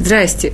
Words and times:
Здрасте. 0.00 0.50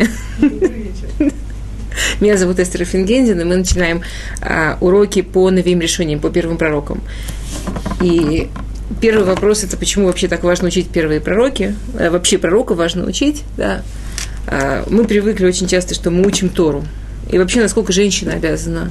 Меня 2.20 2.36
зовут 2.36 2.58
Эстер 2.58 2.84
Фингендин, 2.84 3.40
и 3.40 3.44
мы 3.44 3.56
начинаем 3.56 4.02
а, 4.42 4.76
уроки 4.80 5.22
по 5.22 5.50
новым 5.50 5.80
решениям, 5.80 6.18
по 6.18 6.30
первым 6.30 6.58
пророкам. 6.58 7.00
И 8.02 8.48
первый 9.00 9.24
вопрос– 9.24 9.62
это 9.64 9.76
почему 9.76 10.06
вообще 10.06 10.26
так 10.26 10.42
важно 10.42 10.66
учить 10.66 10.88
первые 10.88 11.20
пророки? 11.20 11.76
А, 11.96 12.10
вообще 12.10 12.38
пророка 12.38 12.74
важно 12.74 13.06
учить, 13.06 13.44
да. 13.56 13.82
А, 14.48 14.84
мы 14.90 15.04
привыкли 15.04 15.46
очень 15.46 15.68
часто, 15.68 15.94
что 15.94 16.10
мы 16.10 16.26
учим 16.26 16.48
Тору. 16.48 16.84
И 17.30 17.38
вообще, 17.38 17.60
насколько 17.60 17.92
женщина 17.92 18.32
обязана 18.32 18.90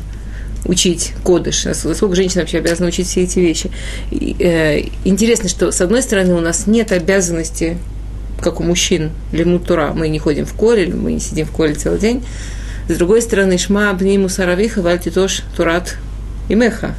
учить 0.63 1.11
кодыш, 1.25 1.65
насколько 1.65 2.15
женщина 2.15 2.41
вообще 2.41 2.59
обязана 2.59 2.87
учить 2.87 3.07
все 3.07 3.23
эти 3.23 3.39
вещи. 3.39 3.71
И, 4.09 4.35
э, 4.39 4.87
интересно, 5.03 5.49
что 5.49 5.71
с 5.71 5.81
одной 5.81 6.01
стороны 6.01 6.33
у 6.33 6.39
нас 6.39 6.65
нет 6.65 6.93
обязанности 6.93 7.77
как 8.41 8.59
у 8.59 8.63
мужчин, 8.63 9.11
лимут 9.31 9.65
Тура, 9.65 9.93
мы 9.93 10.07
не 10.09 10.19
ходим 10.19 10.45
в 10.45 10.53
коле, 10.53 10.87
мы 10.93 11.13
не 11.13 11.19
сидим 11.19 11.45
в 11.45 11.51
коле 11.51 11.73
целый 11.73 11.99
день. 11.99 12.23
С 12.87 12.97
другой 12.97 13.21
стороны, 13.21 13.57
шма 13.57 13.89
обниму 13.89 14.29
саравиха, 14.29 14.81
вальти 14.81 15.09
тоже 15.09 15.41
турат 15.55 15.95
и 16.49 16.55
меха. 16.55 16.95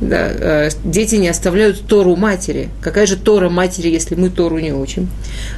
Да, 0.00 0.28
э, 0.30 0.70
дети 0.84 1.14
не 1.14 1.28
оставляют 1.28 1.86
Тору 1.86 2.16
матери. 2.16 2.70
Какая 2.80 3.06
же 3.06 3.16
Тора 3.16 3.48
матери, 3.48 3.88
если 3.88 4.16
мы 4.16 4.30
Тору 4.30 4.58
не 4.58 4.72
учим? 4.72 5.08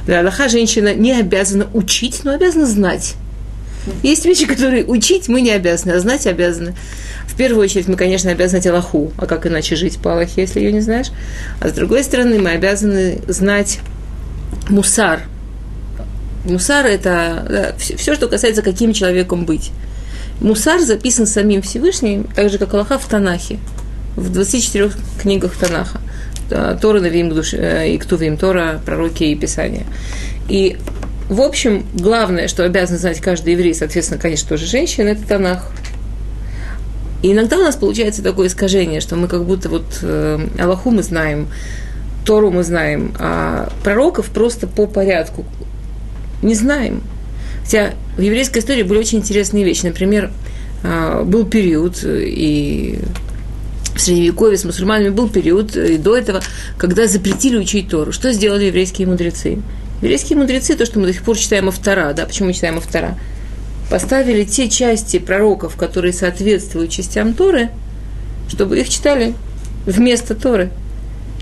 Для 0.05 0.19
Аллаха 0.19 0.49
женщина 0.49 0.93
не 0.93 1.13
обязана 1.13 1.67
учить, 1.73 2.21
но 2.23 2.31
обязана 2.31 2.67
знать. 2.67 3.15
Есть 4.03 4.25
вещи, 4.25 4.45
которые 4.45 4.85
учить 4.85 5.27
мы 5.27 5.41
не 5.41 5.51
обязаны, 5.51 5.93
а 5.93 5.99
знать 5.99 6.27
обязаны. 6.27 6.75
В 7.27 7.35
первую 7.35 7.63
очередь 7.63 7.87
мы, 7.87 7.95
конечно, 7.95 8.31
обязаны 8.31 8.61
знать 8.61 8.67
Аллаху, 8.67 9.11
а 9.17 9.25
как 9.25 9.47
иначе 9.47 9.75
жить 9.75 9.97
по 9.97 10.13
Аллахе, 10.13 10.41
если 10.41 10.59
ее 10.59 10.71
не 10.71 10.81
знаешь. 10.81 11.07
А 11.59 11.69
с 11.69 11.73
другой 11.73 12.03
стороны, 12.03 12.39
мы 12.39 12.51
обязаны 12.51 13.19
знать 13.27 13.79
мусар. 14.69 15.21
Мусар– 16.45 16.85
это 16.87 17.45
да, 17.49 17.73
все, 17.77 17.97
все, 17.97 18.15
что 18.15 18.27
касается, 18.27 18.61
каким 18.61 18.93
человеком 18.93 19.45
быть. 19.45 19.71
Мусар 20.41 20.81
записан 20.81 21.25
самим 21.25 21.61
Всевышним, 21.61 22.25
так 22.35 22.49
же, 22.49 22.57
как 22.57 22.73
Аллаха 22.73 22.99
в 22.99 23.05
Танахе, 23.05 23.57
в 24.15 24.31
24 24.31 24.91
книгах 25.21 25.55
Танаха. 25.55 26.01
Тора, 26.49 26.99
Навим, 26.99 27.31
э, 27.31 27.89
и 27.89 27.97
Ктувим, 27.97 28.37
Тора, 28.37 28.79
пророки 28.85 29.23
и 29.23 29.35
Писания. 29.35 29.85
И, 30.47 30.77
в 31.27 31.41
общем, 31.41 31.85
главное, 31.93 32.47
что 32.47 32.63
обязан 32.63 32.99
знать 32.99 33.19
каждый 33.19 33.53
еврей, 33.53 33.73
соответственно, 33.73 34.21
конечно, 34.21 34.49
тоже 34.49 34.67
женщина, 34.67 35.09
это 35.09 35.25
Танах. 35.27 35.71
И 37.23 37.31
иногда 37.31 37.57
у 37.57 37.63
нас 37.63 37.75
получается 37.75 38.21
такое 38.21 38.47
искажение, 38.47 39.01
что 39.01 39.15
мы 39.15 39.27
как 39.27 39.45
будто 39.45 39.69
вот 39.69 39.85
э, 40.03 40.47
Аллаху 40.59 40.91
мы 40.91 41.01
знаем, 41.01 41.47
Тору 42.25 42.51
мы 42.51 42.63
знаем, 42.63 43.13
а 43.19 43.69
пророков 43.83 44.29
просто 44.29 44.67
по 44.67 44.87
порядку 44.87 45.45
не 46.41 46.55
знаем. 46.55 47.01
Хотя 47.63 47.93
в 48.17 48.21
еврейской 48.21 48.59
истории 48.59 48.83
были 48.83 48.99
очень 48.99 49.19
интересные 49.19 49.63
вещи. 49.63 49.85
Например, 49.85 50.31
а, 50.83 51.23
был 51.23 51.45
период, 51.45 52.03
и 52.03 52.99
в 53.95 54.01
Средневековье 54.01 54.57
с 54.57 54.65
мусульманами 54.65 55.09
был 55.09 55.29
период, 55.29 55.75
и 55.75 55.97
до 55.97 56.17
этого, 56.17 56.41
когда 56.77 57.07
запретили 57.07 57.57
учить 57.57 57.89
Тору. 57.89 58.11
Что 58.11 58.33
сделали 58.33 58.65
еврейские 58.65 59.07
мудрецы? 59.07 59.59
Еврейские 60.01 60.37
мудрецы, 60.37 60.75
то, 60.75 60.85
что 60.85 60.99
мы 60.99 61.07
до 61.07 61.13
сих 61.13 61.23
пор 61.23 61.37
читаем 61.37 61.69
Автора, 61.69 62.13
да, 62.13 62.25
почему 62.25 62.47
мы 62.47 62.53
читаем 62.53 62.77
Автора? 62.77 63.17
Поставили 63.89 64.43
те 64.43 64.67
части 64.67 65.19
пророков, 65.19 65.75
которые 65.75 66.11
соответствуют 66.11 66.91
частям 66.91 67.33
Торы, 67.33 67.69
чтобы 68.49 68.79
их 68.79 68.89
читали 68.89 69.35
вместо 69.85 70.35
Торы– 70.35 70.71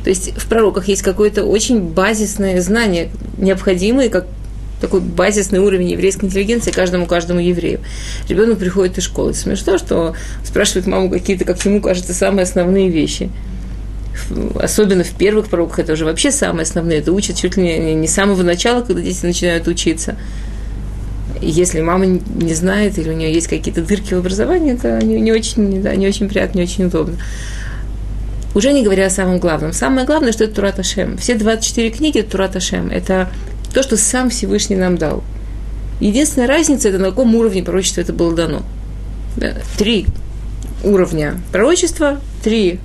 то 0.04 0.09
есть 0.09 0.38
в 0.38 0.48
пророках 0.48 0.88
есть 0.88 1.02
какое-то 1.02 1.46
очень 1.46 1.82
базисное 1.82 2.62
знание, 2.62 3.09
необходимое, 3.38 4.10
как 4.10 4.26
такой 4.82 5.00
базисный 5.00 5.60
уровень 5.60 5.92
еврейской 5.92 6.26
интеллигенции 6.26 6.72
каждому 6.72 7.06
каждому 7.06 7.40
еврею. 7.40 7.80
Ребенок 8.28 8.60
приходит 8.60 8.98
из 8.98 9.06
школы. 9.06 9.34
Смешно, 9.34 9.78
что 9.78 10.14
спрашивает 10.44 10.88
маму 10.88 11.10
какие-то, 11.10 11.45
как 11.45 11.64
ему 11.64 11.82
кажется, 11.82 12.14
самые 12.14 12.44
основные 12.44 12.89
вещи. 12.89 13.30
Особенно 14.60 15.05
в 15.05 15.11
первых 15.11 15.48
пророках 15.48 15.80
это 15.80 15.94
уже 15.94 16.04
вообще 16.04 16.32
самые 16.32 16.64
основные. 16.64 17.00
Это 17.00 17.14
учат 17.14 17.38
чуть 17.38 17.56
ли 17.56 17.95
не 17.95 18.08
с 18.08 18.14
самого 18.14 18.44
начала, 18.44 18.82
когда 18.82 19.02
дети 19.02 19.26
начинают 19.26 19.70
учиться. 19.70 20.17
если 21.42 21.80
мама 21.82 22.06
не 22.06 22.54
знает 22.54 22.98
или 22.98 23.10
у 23.10 23.14
нее 23.14 23.33
есть 23.33 23.48
какие-то 23.48 23.82
дырки 23.82 24.14
в 24.14 24.17
образовании, 24.17 24.73
это 24.73 25.00
не, 25.04 25.20
не 25.20 25.32
очень, 25.32 25.82
да, 25.82 25.95
не 25.95 26.08
очень 26.08 26.27
приятно, 26.27 26.60
не 26.60 26.64
очень 26.66 26.86
удобно. 26.86 27.16
Уже 28.55 28.71
не 28.71 28.83
говоря 28.83 29.08
о 29.08 29.09
самом 29.09 29.39
главном. 29.39 29.73
Самое 29.73 30.05
главное, 30.05 30.31
что 30.31 30.43
это 30.43 30.55
Турат 30.55 30.80
Ашем. 30.80 31.17
Все 31.17 31.36
24 31.36 31.89
книги– 31.89 32.19
это 32.19 32.31
Турат 32.31 32.55
Ашем. 32.55 32.89
Это 32.89 33.30
то, 33.73 33.81
что 33.81 33.97
сам 33.97 34.30
Всевышний 34.30 34.75
нам 34.75 34.97
дал. 34.97 35.23
Единственная 35.99 36.47
разница– 36.47 36.89
это 36.89 36.99
на 36.99 37.09
каком 37.09 37.33
уровне 37.36 37.64
пророчества 37.64 38.02
это 38.02 38.14
было 38.14 38.36
дано. 38.36 38.61
Да, 39.37 39.53
три 39.77 40.05
уровня 40.83 41.39
пророчества, 41.52 42.19
три 42.43 42.80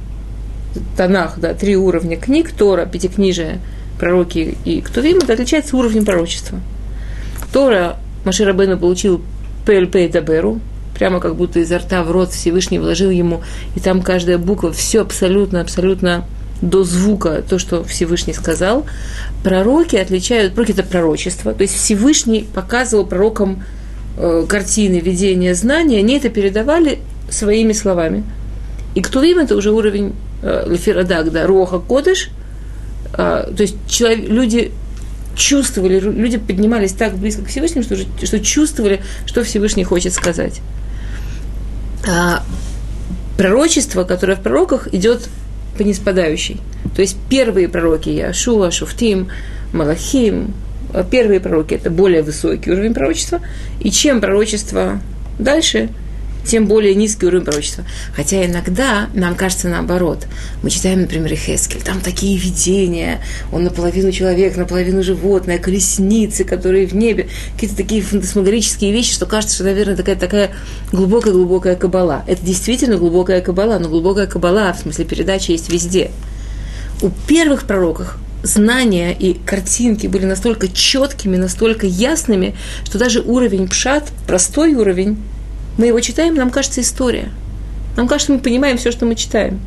тонах, 0.97 1.39
да, 1.39 1.53
три 1.53 1.77
уровня 1.77 2.17
книг, 2.17 2.53
Тора, 2.53 2.87
Пятикнижие, 2.87 3.61
пророки 3.99 4.57
и 4.65 4.81
Ктувим, 4.81 5.19
это 5.19 5.35
отличается 5.35 5.77
уровнем 5.77 6.05
пророчества. 6.05 6.61
Тора 7.53 7.97
Маширабену 8.25 8.79
получил 8.79 9.23
Пэль 9.67 9.89
Даберу, 9.89 10.61
прямо 10.99 11.21
как 11.21 11.37
будто 11.37 11.61
изо 11.61 11.79
рта 11.79 12.03
в 12.03 12.11
рот 12.11 12.33
Всевышний 12.33 12.79
вложил 12.79 13.11
ему, 13.11 13.43
и 13.77 13.81
там 13.81 14.03
каждая 14.03 14.37
буква, 14.37 14.73
все 14.73 15.01
абсолютно, 15.01 15.61
абсолютно 15.61 16.27
до 16.61 16.83
звука 16.83 17.43
то, 17.49 17.59
что 17.59 17.85
Всевышний 17.85 18.33
сказал. 18.35 18.85
Пророки 19.45 19.95
отличают, 19.97 20.55
пророки 20.55 20.73
это 20.73 20.83
пророчество, 20.83 21.55
то 21.55 21.63
есть 21.63 21.75
Всевышний 21.75 22.47
показывал 22.53 23.07
пророкам 23.07 23.63
э, 24.17 24.45
картины, 24.49 24.97
видения, 24.97 25.55
знания, 25.55 25.99
они 25.99 26.17
это 26.17 26.29
передавали 26.31 26.99
своими 27.31 27.73
словами. 27.73 28.25
И 28.95 29.01
кто 29.01 29.23
им 29.23 29.39
это 29.39 29.55
уже 29.55 29.71
уровень 29.71 30.15
э, 30.43 31.05
да, 31.05 31.47
Роха 31.47 31.79
Кодыш, 31.79 32.31
э, 33.13 33.17
то 33.17 33.63
есть 33.63 33.77
человек, 33.89 34.29
люди 34.29 34.73
чувствовали, 35.37 36.01
люди 36.01 36.39
поднимались 36.39 36.93
так 36.93 37.17
близко 37.17 37.43
к 37.43 37.47
Всевышнему, 37.47 37.85
что, 37.85 37.97
что 38.27 38.41
чувствовали, 38.41 39.01
что 39.27 39.45
Всевышний 39.45 39.85
хочет 39.85 40.13
сказать 40.13 40.61
пророчество, 43.37 44.05
которое 44.05 44.37
в 44.37 44.41
пророках 44.41 44.93
идет 44.93 45.29
по 45.77 45.83
неспадающей. 45.83 46.61
То 46.95 47.03
есть 47.03 47.17
первые 47.29 47.69
пророки 47.69 48.09
Яшуа, 48.09 48.71
Шуфтим, 48.71 49.29
Малахим, 49.73 50.55
а 50.93 51.05
первые 51.05 51.41
пророки– 51.41 51.75
это 51.77 51.91
более 51.91 52.23
высокий 52.23 52.71
уровень 52.71 52.95
пророчества. 52.95 53.41
И 53.81 53.91
чем 53.91 54.21
пророчество 54.21 55.01
дальше– 55.39 55.89
тем 56.49 56.67
более 56.67 56.95
низкий 56.95 57.27
уровень 57.27 57.45
пророчества. 57.45 57.85
Хотя 58.17 58.45
иногда 58.45 59.09
нам 59.13 59.35
кажется 59.35 59.69
наоборот. 59.69 60.27
Мы 60.63 60.71
читаем, 60.71 61.03
например, 61.03 61.37
Хескель, 61.37 61.83
там 61.83 62.01
такие 62.01 62.39
видения, 62.39 63.21
он 63.53 63.65
наполовину 63.65 64.11
человек, 64.11 64.57
наполовину 64.57 65.03
животное, 65.03 65.59
колесницы, 65.59 66.45
которые 66.45 66.87
в 66.87 66.95
небе, 66.95 67.29
какие-то 67.55 67.77
такие 67.77 68.01
фантасмагорические 68.03 68.93
вещи, 68.93 69.13
что 69.13 69.27
кажется, 69.27 69.57
что, 69.57 69.65
наверное, 69.65 69.97
такая, 69.97 70.17
такая 70.17 70.51
глубокая-глубокая 70.91 71.77
кабала. 71.77 72.25
Это 72.27 72.45
действительно 72.45 72.97
глубокая 72.97 73.43
кабала, 73.43 73.79
но 73.79 73.89
глубокая 73.91 74.27
кабала, 74.27 74.73
в 74.73 74.81
смысле 74.81 75.05
передачи, 75.05 75.51
есть 75.51 75.71
везде. 75.71 76.11
У 77.03 77.11
первых 77.29 77.65
пророков 77.65 78.17
знания 78.43 79.13
и 79.13 79.35
картинки 79.35 80.07
были 80.07 80.25
настолько 80.25 80.69
четкими, 80.69 81.37
настолько 81.37 81.87
ясными, 81.87 82.57
что 82.85 82.99
даже 82.99 83.21
уровень 83.21 83.69
пшат, 83.69 84.09
простой 84.27 84.75
уровень, 84.75 85.19
мы 85.79 85.87
его 85.87 86.01
читаем, 86.01 86.35
нам 86.35 86.51
кажется 86.51 86.83
история. 86.83 87.31
Нам 87.97 88.07
кажется, 88.07 88.33
мы 88.33 88.41
понимаем 88.41 88.77
все, 88.77 88.93
что 88.93 89.07
мы 89.07 89.15
читаем. 89.15 89.61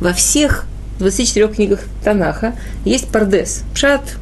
Во 0.00 0.12
всех 0.12 0.66
24 0.98 1.48
книгах 1.48 1.80
Танаха 2.04 2.54
есть 2.84 3.08
пардес, 3.08 3.62
пшат, 3.72 4.16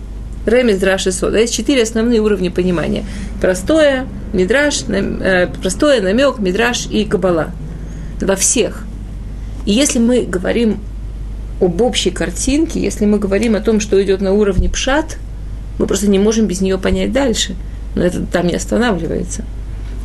ремес, 0.47 0.79
драш 0.79 1.07
и 1.07 1.11
сода. 1.11 1.39
Есть 1.39 1.55
четыре 1.55 1.83
основные 1.83 2.21
уровня 2.21 2.51
понимания. 2.51 3.05
Простое, 3.41 4.07
мидраш, 4.33 4.85
э, 4.89 5.49
простое, 5.61 6.01
намек, 6.01 6.39
мидраш 6.39 6.87
и 6.87 7.05
кабала. 7.05 7.51
Во 8.21 8.37
всех. 8.37 8.85
И 9.67 9.73
если 9.73 9.99
мы 9.99 10.23
говорим 10.23 10.79
об 11.61 11.81
общей 11.81 12.11
картинке, 12.11 12.81
если 12.81 13.07
мы 13.07 13.19
говорим 13.19 13.57
о 13.57 13.61
том, 13.61 13.81
что 13.81 14.03
идет 14.03 14.21
на 14.21 14.33
уровне 14.33 14.69
пшат, 14.69 15.17
мы 15.79 15.87
просто 15.87 16.09
не 16.09 16.19
можем 16.19 16.47
без 16.47 16.61
нее 16.61 16.79
понять 16.79 17.13
дальше. 17.13 17.55
Но 17.95 18.03
это 18.03 18.21
там 18.27 18.47
не 18.47 18.55
останавливается. 18.55 19.45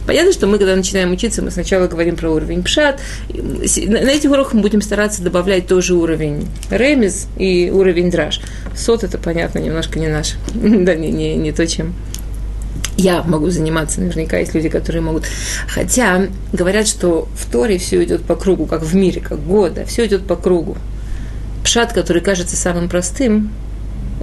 Понятно, 0.05 0.31
что 0.31 0.47
мы, 0.47 0.57
когда 0.57 0.75
начинаем 0.75 1.11
учиться, 1.11 1.41
мы 1.41 1.51
сначала 1.51 1.87
говорим 1.87 2.15
про 2.15 2.31
уровень 2.31 2.63
пшат. 2.63 2.99
На 3.29 4.09
этих 4.09 4.31
уроках 4.31 4.53
мы 4.53 4.61
будем 4.61 4.81
стараться 4.81 5.21
добавлять 5.21 5.67
тоже 5.67 5.93
уровень 5.93 6.47
ремез 6.71 7.27
и 7.37 7.69
уровень 7.69 8.09
драж. 8.09 8.41
Сот 8.75 9.03
это, 9.03 9.17
понятно, 9.17 9.59
немножко 9.59 9.99
не 9.99 10.07
наш. 10.07 10.33
да, 10.53 10.95
не, 10.95 11.11
не, 11.11 11.35
не 11.35 11.51
то, 11.51 11.67
чем 11.67 11.93
я 12.99 13.23
могу 13.23 13.49
заниматься, 13.49 14.01
наверняка 14.01 14.37
есть 14.37 14.53
люди, 14.53 14.69
которые 14.69 15.01
могут. 15.01 15.23
Хотя 15.67 16.27
говорят, 16.51 16.87
что 16.87 17.27
в 17.33 17.49
Торе 17.49 17.77
все 17.77 18.03
идет 18.03 18.23
по 18.23 18.35
кругу, 18.35 18.65
как 18.65 18.83
в 18.83 18.95
мире, 18.95 19.21
как 19.21 19.39
года, 19.41 19.85
все 19.85 20.05
идет 20.05 20.27
по 20.27 20.35
кругу. 20.35 20.77
Пшат, 21.63 21.93
который 21.93 22.21
кажется 22.21 22.55
самым 22.55 22.89
простым, 22.89 23.51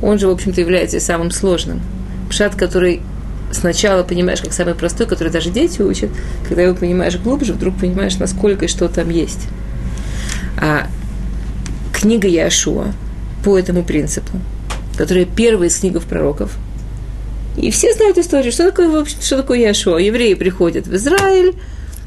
он 0.02 0.18
же, 0.18 0.28
в 0.28 0.30
общем-то, 0.30 0.60
является 0.60 1.00
самым 1.00 1.30
сложным. 1.30 1.80
Пшат, 2.28 2.54
который 2.54 3.00
сначала 3.50 4.02
понимаешь, 4.02 4.40
как 4.40 4.52
самый 4.52 4.74
простой, 4.74 5.06
который 5.06 5.30
даже 5.30 5.50
дети 5.50 5.82
учат, 5.82 6.10
когда 6.48 6.62
его 6.62 6.74
понимаешь 6.74 7.16
глубже, 7.16 7.52
вдруг 7.52 7.78
понимаешь, 7.78 8.16
насколько 8.16 8.64
и 8.64 8.68
что 8.68 8.88
там 8.88 9.10
есть. 9.10 9.46
А 10.58 10.88
книга 11.92 12.28
Яшуа 12.28 12.92
по 13.44 13.58
этому 13.58 13.84
принципу, 13.84 14.32
которая 14.96 15.24
первая 15.24 15.68
из 15.68 15.78
книгов 15.78 16.04
пророков. 16.04 16.52
И 17.56 17.70
все 17.70 17.92
знают 17.94 18.18
историю, 18.18 18.52
что 18.52 18.66
такое, 18.70 18.88
в 18.88 18.96
общем, 18.96 19.18
что 19.20 19.36
такое 19.38 19.60
Яшуа. 19.60 19.98
Евреи 19.98 20.34
приходят 20.34 20.86
в 20.86 20.94
Израиль, 20.94 21.54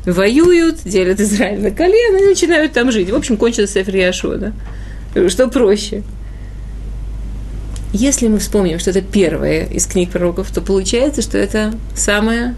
воюют, 0.06 0.84
делят 0.84 1.20
Израиль 1.20 1.60
на 1.60 1.72
колено 1.72 2.18
и 2.18 2.26
начинают 2.26 2.74
там 2.74 2.92
жить. 2.92 3.10
В 3.10 3.16
общем, 3.16 3.38
кончился 3.38 3.74
Сефер 3.74 3.96
Яшуа, 3.96 4.38
да? 4.38 5.30
Что 5.30 5.48
проще– 5.48 6.04
если 7.92 8.28
мы 8.28 8.40
вспомним, 8.40 8.80
что 8.80 8.92
это 8.92 9.02
первое 9.02 9.66
из 9.66 9.88
книг 9.88 10.12
пророков, 10.12 10.52
то 10.52 10.62
получается, 10.62 11.22
что 11.22 11.38
это 11.38 11.74
самое... 11.96 12.56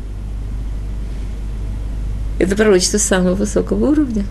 Это 2.39 2.56
пророчество 2.56 2.98
самого 2.98 3.36
высокого 3.36 3.92
уровня. 3.92 4.25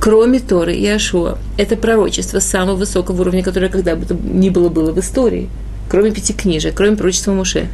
Кроме 0.00 0.40
Торы 0.40 0.74
и 0.74 0.86
Ашуа. 0.86 1.38
Это 1.56 1.76
пророчество 1.76 2.40
самого 2.40 2.76
высокого 2.76 3.20
уровня, 3.20 3.42
которое 3.42 3.68
когда 3.68 3.94
бы 3.96 4.06
то 4.06 4.14
ни 4.14 4.50
было 4.50 4.68
было 4.68 4.92
в 4.92 4.98
истории. 4.98 5.48
Кроме 5.88 6.10
пяти 6.10 6.32
книжек, 6.32 6.74
кроме 6.74 6.96
пророчества 6.96 7.32
Муше. 7.32 7.68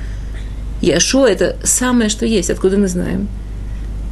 Яшуа– 0.80 1.26
это 1.30 1.56
самое, 1.64 2.10
что 2.10 2.26
есть, 2.26 2.50
откуда 2.50 2.76
мы 2.76 2.88
знаем. 2.88 3.28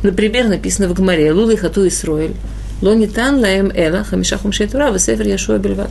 Например, 0.02 0.48
написано 0.48 0.88
в 0.88 0.94
Гмаре 0.94 1.32
«Лулы 1.32 1.56
хату 1.56 1.86
Исроэль». 1.86 2.34
Лонитан 2.80 3.38
лаем 3.38 3.70
эла 3.74 4.02
хамишахум 4.04 4.52
шейтура 4.52 4.90
весефер 4.90 5.28
Яшуа 5.28 5.58
бельват. 5.58 5.90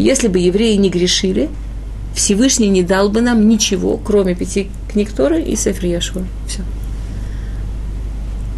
Если 0.00 0.28
бы 0.28 0.38
евреи 0.38 0.76
не 0.76 0.88
грешили, 0.88 1.50
Всевышний 2.14 2.68
не 2.68 2.82
дал 2.82 3.10
бы 3.10 3.20
нам 3.20 3.46
ничего, 3.46 3.98
кроме 3.98 4.34
пяти 4.34 4.70
книг 4.90 5.12
Торы 5.12 5.42
и 5.42 5.54
Сефр 5.56 5.84
Яшуа. 5.84 6.22
Все. 6.48 6.62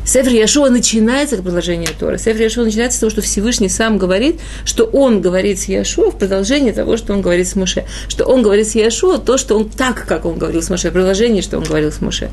Сефр 0.07 0.31
Яшуа 0.31 0.69
начинается 0.69 1.35
как 1.35 1.45
продолжение 1.45 1.89
Торы. 1.99 2.19
Сефр 2.19 2.43
Яшуа 2.43 2.63
начинается 2.63 2.99
с 2.99 3.01
того, 3.01 3.11
что 3.11 3.23
Всевышний 3.23 3.69
сам 3.69 3.99
говорит, 3.99 4.39
что 4.65 4.85
он 4.85 5.21
говорит 5.21 5.59
с 5.59 5.65
Яшуа 5.65 6.13
в 6.13 6.17
продолжение 6.17 6.73
того, 6.73 6.97
что 6.97 7.13
он 7.13 7.23
говорит 7.23 7.49
с 7.49 7.57
Муше. 7.57 7.87
Что 8.07 8.25
он 8.25 8.43
говорит 8.43 8.69
с 8.69 8.77
Яшуа 8.77 9.19
то, 9.19 9.37
что 9.37 9.57
он 9.57 9.69
так, 9.69 10.07
как 10.07 10.25
он 10.25 10.39
говорил 10.39 10.63
с 10.63 10.71
Муше, 10.71 10.93
продолжение, 10.93 11.43
что 11.43 11.59
он 11.59 11.65
говорил 11.65 11.91
с 11.91 12.01
Муше. 12.01 12.31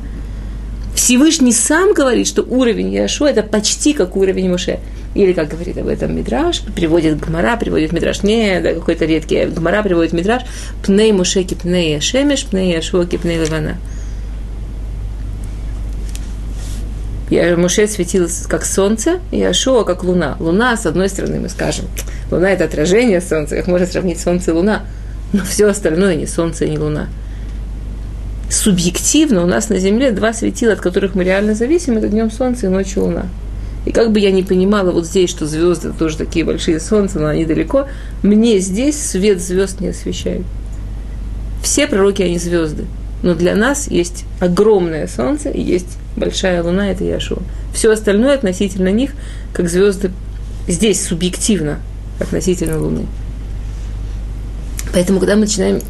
Всевышний 0.94 1.52
сам 1.52 1.94
говорит, 1.94 2.28
что 2.28 2.42
уровень 2.42 2.94
Яшуа– 2.94 3.28
это 3.30 3.42
почти 3.42 3.92
как 3.92 4.16
уровень 4.16 4.50
Муше. 4.50 4.78
Или, 5.14 5.32
как 5.32 5.48
говорит 5.48 5.76
об 5.76 5.88
этом 5.88 6.14
Мидраш, 6.16 6.60
приводит 6.60 7.18
Гмара, 7.18 7.56
приводит 7.56 7.92
Мидраш, 7.92 8.22
не, 8.22 8.60
да, 8.60 8.74
какой-то 8.74 9.06
редкий, 9.06 9.44
Гмара 9.46 9.82
приводит 9.82 10.12
Мидраш, 10.12 10.42
пней 10.84 11.10
мушеки 11.12 11.54
пней 11.54 12.00
шемеш, 12.00 12.44
пней 12.44 12.74
яшуаки 12.74 13.16
пней 13.16 13.38
левана. 13.38 13.76
Я, 17.28 17.56
Муше 17.56 17.86
светилась 17.86 18.44
как 18.48 18.64
солнце, 18.64 19.20
и 19.30 19.40
Ашуа 19.40 19.84
как 19.84 20.02
луна. 20.02 20.36
Луна, 20.40 20.76
с 20.76 20.84
одной 20.84 21.08
стороны, 21.08 21.38
мы 21.38 21.48
скажем, 21.48 21.84
луна– 22.28 22.50
это 22.52 22.64
отражение 22.64 23.20
солнца, 23.20 23.54
как 23.54 23.68
можно 23.68 23.86
сравнить 23.86 24.20
солнце 24.20 24.50
и 24.50 24.54
луна, 24.54 24.82
но 25.32 25.44
все 25.44 25.68
остальное 25.68 26.16
не 26.16 26.26
солнце 26.26 26.64
и 26.64 26.70
не 26.70 26.78
луна. 26.78 27.08
Субъективно 28.50 29.44
у 29.44 29.46
нас 29.46 29.68
на 29.68 29.78
Земле 29.78 30.10
два 30.10 30.32
светила, 30.32 30.72
от 30.72 30.80
которых 30.80 31.14
мы 31.14 31.22
реально 31.22 31.54
зависим, 31.54 31.98
это 31.98 32.08
днем 32.08 32.32
солнце 32.32 32.66
и 32.66 32.68
ночью 32.68 33.04
луна. 33.04 33.26
И 33.86 33.92
как 33.92 34.12
бы 34.12 34.20
я 34.20 34.30
не 34.30 34.42
понимала 34.42 34.90
вот 34.90 35.06
здесь, 35.06 35.30
что 35.30 35.46
звезды 35.46 35.92
тоже 35.98 36.18
такие 36.18 36.44
большие 36.44 36.80
солнца, 36.80 37.18
но 37.18 37.28
они 37.28 37.46
далеко, 37.46 37.86
мне 38.22 38.58
здесь 38.58 39.00
свет 39.00 39.40
звезд 39.40 39.80
не 39.80 39.88
освещает. 39.88 40.42
Все 41.62 41.86
пророки, 41.86 42.22
они 42.22 42.38
звезды. 42.38 42.84
Но 43.22 43.34
для 43.34 43.54
нас 43.54 43.88
есть 43.88 44.24
огромное 44.38 45.06
солнце 45.06 45.50
и 45.50 45.60
есть 45.60 45.98
большая 46.16 46.62
луна, 46.62 46.90
это 46.90 47.04
Яшуа. 47.04 47.38
Все 47.72 47.92
остальное 47.92 48.34
относительно 48.34 48.88
них, 48.88 49.12
как 49.52 49.68
звезды 49.68 50.10
здесь 50.68 51.04
субъективно 51.04 51.80
относительно 52.18 52.78
Луны. 52.78 53.06
Поэтому, 54.92 55.20
когда 55.20 55.34
мы 55.34 55.42
начинаем 55.42 55.80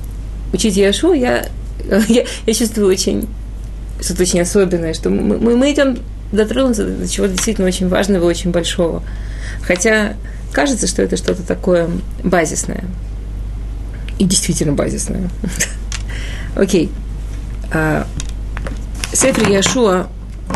учить 0.53 0.77
Яшу, 0.77 1.13
я, 1.13 1.47
я, 2.09 2.25
я 2.47 2.55
чувствую 2.55 2.89
очень 2.89 3.29
что-то 4.01 4.23
очень 4.23 4.41
особенное, 4.41 4.95
что 4.95 5.11
мы, 5.11 5.39
мы, 5.39 5.57
мы 5.57 5.73
идем 5.73 5.99
дотронуться 6.33 6.87
до 6.87 7.09
чего-то 7.09 7.33
действительно 7.33 7.67
очень 7.67 7.89
важного 7.89 8.25
и 8.25 8.27
очень 8.27 8.51
большого. 8.51 9.03
Хотя 9.63 10.15
кажется, 10.53 10.87
что 10.87 11.03
это 11.03 11.17
что-то 11.17 11.43
такое 11.43 11.89
базисное. 12.23 12.85
И 14.19 14.25
действительно 14.25 14.73
базисное. 14.73 15.31
Окей. 16.57 16.91
А, 17.73 18.07
Сефер 19.13 19.49
Яшуа, 19.49 20.09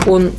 он... 0.07 0.33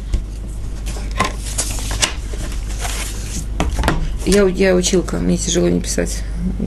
Я, 4.26 4.44
я 4.48 4.76
училка, 4.76 5.18
мне 5.18 5.38
тяжело 5.38 5.70
не 5.70 5.80
писать. 5.80 6.24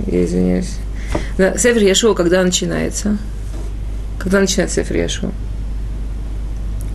Я 0.06 0.24
извиняюсь. 0.24 0.76
Да, 1.36 1.54
Яшуа, 1.54 2.14
когда 2.14 2.42
начинается? 2.42 3.18
Когда 4.18 4.40
начинается 4.40 4.76
Сефер 4.76 4.96
Яшуа? 4.96 5.30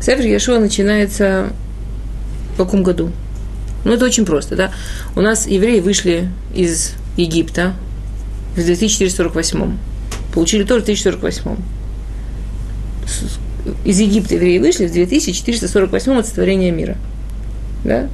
Сефер 0.03 0.25
Яшуа 0.25 0.59
начинается 0.59 1.53
в 2.55 2.57
каком 2.57 2.83
году? 2.83 3.13
Ну, 3.85 3.93
это 3.93 4.03
очень 4.03 4.25
просто, 4.25 4.57
да. 4.57 4.71
У 5.15 5.21
нас 5.21 5.47
евреи 5.47 5.79
вышли 5.79 6.29
из 6.53 6.91
Египта 7.15 7.73
в 8.51 8.55
2448. 8.55 9.77
Получили 10.33 10.63
тоже 10.63 10.81
в 10.81 10.83
1048. 10.83 11.55
Из 13.85 13.99
Египта 14.01 14.35
евреи 14.35 14.57
вышли 14.57 14.87
в 14.87 14.91
2448 14.91 16.19
от 16.19 16.27
сотворения 16.27 16.71
мира. 16.71 16.97
Да? 17.85 18.09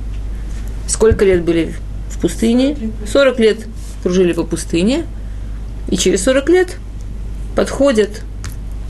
Сколько 0.88 1.26
лет 1.26 1.44
были 1.44 1.74
в 2.12 2.20
пустыне? 2.20 2.78
40 3.12 3.40
лет 3.40 3.58
кружили 4.04 4.34
по 4.34 4.44
пустыне. 4.44 5.06
И 5.88 5.98
через 5.98 6.22
40 6.22 6.50
лет 6.50 6.78
подходят 7.56 8.22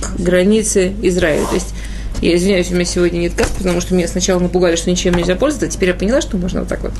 к 0.01 0.19
границе 0.19 0.91
Израиля. 1.01 1.45
То 1.45 1.55
есть 1.55 1.73
я 2.21 2.35
извиняюсь, 2.35 2.69
у 2.71 2.75
меня 2.75 2.85
сегодня 2.85 3.19
нет 3.19 3.33
карт, 3.33 3.51
потому 3.57 3.79
что 3.81 3.95
меня 3.95 4.07
сначала 4.07 4.39
напугали, 4.39 4.75
что 4.75 4.89
ничем 4.89 5.13
нельзя 5.13 5.35
пользоваться, 5.35 5.67
а 5.67 5.69
теперь 5.69 5.89
я 5.89 5.95
поняла, 5.95 6.21
что 6.21 6.37
можно 6.37 6.61
вот 6.61 6.69
так 6.69 6.81
вот 6.81 6.91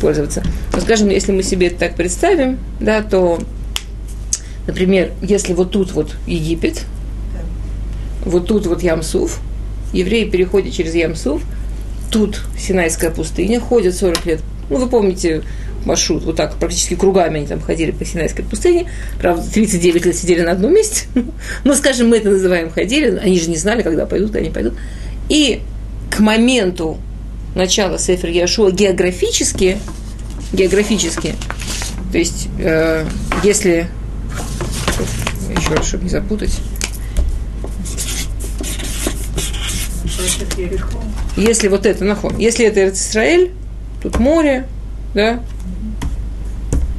пользоваться. 0.00 0.42
Но, 0.72 0.80
скажем, 0.80 1.08
если 1.08 1.32
мы 1.32 1.42
себе 1.42 1.68
это 1.68 1.78
так 1.78 1.96
представим, 1.96 2.58
да, 2.78 3.02
то, 3.02 3.38
например, 4.66 5.12
если 5.20 5.52
вот 5.52 5.72
тут 5.72 5.92
вот 5.92 6.14
Египет, 6.26 6.84
вот 8.24 8.46
тут 8.46 8.66
вот 8.66 8.82
Ямсуф, 8.82 9.40
евреи 9.92 10.24
переходят 10.24 10.72
через 10.72 10.94
Ямсуф, 10.94 11.42
тут 12.10 12.42
Синайская 12.58 13.10
пустыня, 13.10 13.60
ходят 13.60 13.94
40 13.94 14.26
лет. 14.26 14.40
Ну, 14.70 14.76
вы 14.76 14.88
помните, 14.88 15.42
маршрут, 15.88 16.22
вот 16.24 16.36
так, 16.36 16.54
практически 16.56 16.94
кругами 16.94 17.38
они 17.38 17.46
там 17.46 17.60
ходили 17.60 17.90
по 17.90 18.04
Синайской 18.04 18.44
пустыне. 18.44 18.90
Правда, 19.18 19.44
39 19.50 20.06
лет 20.06 20.16
сидели 20.16 20.42
на 20.42 20.52
одном 20.52 20.74
месте. 20.74 21.06
Ну, 21.64 21.74
скажем, 21.74 22.08
мы 22.08 22.18
это 22.18 22.30
называем 22.30 22.70
ходили, 22.70 23.16
они 23.16 23.40
же 23.40 23.50
не 23.50 23.56
знали, 23.56 23.82
когда 23.82 24.06
пойдут, 24.06 24.36
они 24.36 24.50
пойдут. 24.50 24.74
И 25.28 25.60
к 26.10 26.20
моменту 26.20 26.98
начала 27.54 27.98
Сефер 27.98 28.30
Яшуа 28.30 28.70
географически, 28.70 29.78
географически, 30.52 31.34
то 32.12 32.18
есть, 32.18 32.48
э, 32.58 33.04
если, 33.42 33.88
еще 35.56 35.74
раз, 35.74 35.86
чтобы 35.86 36.04
не 36.04 36.10
запутать, 36.10 36.52
если 41.36 41.68
вот 41.68 41.86
это 41.86 42.04
нахон, 42.04 42.36
если 42.38 42.66
это 42.66 42.88
Израиль, 42.88 43.52
тут 44.02 44.18
море, 44.18 44.66
да, 45.14 45.40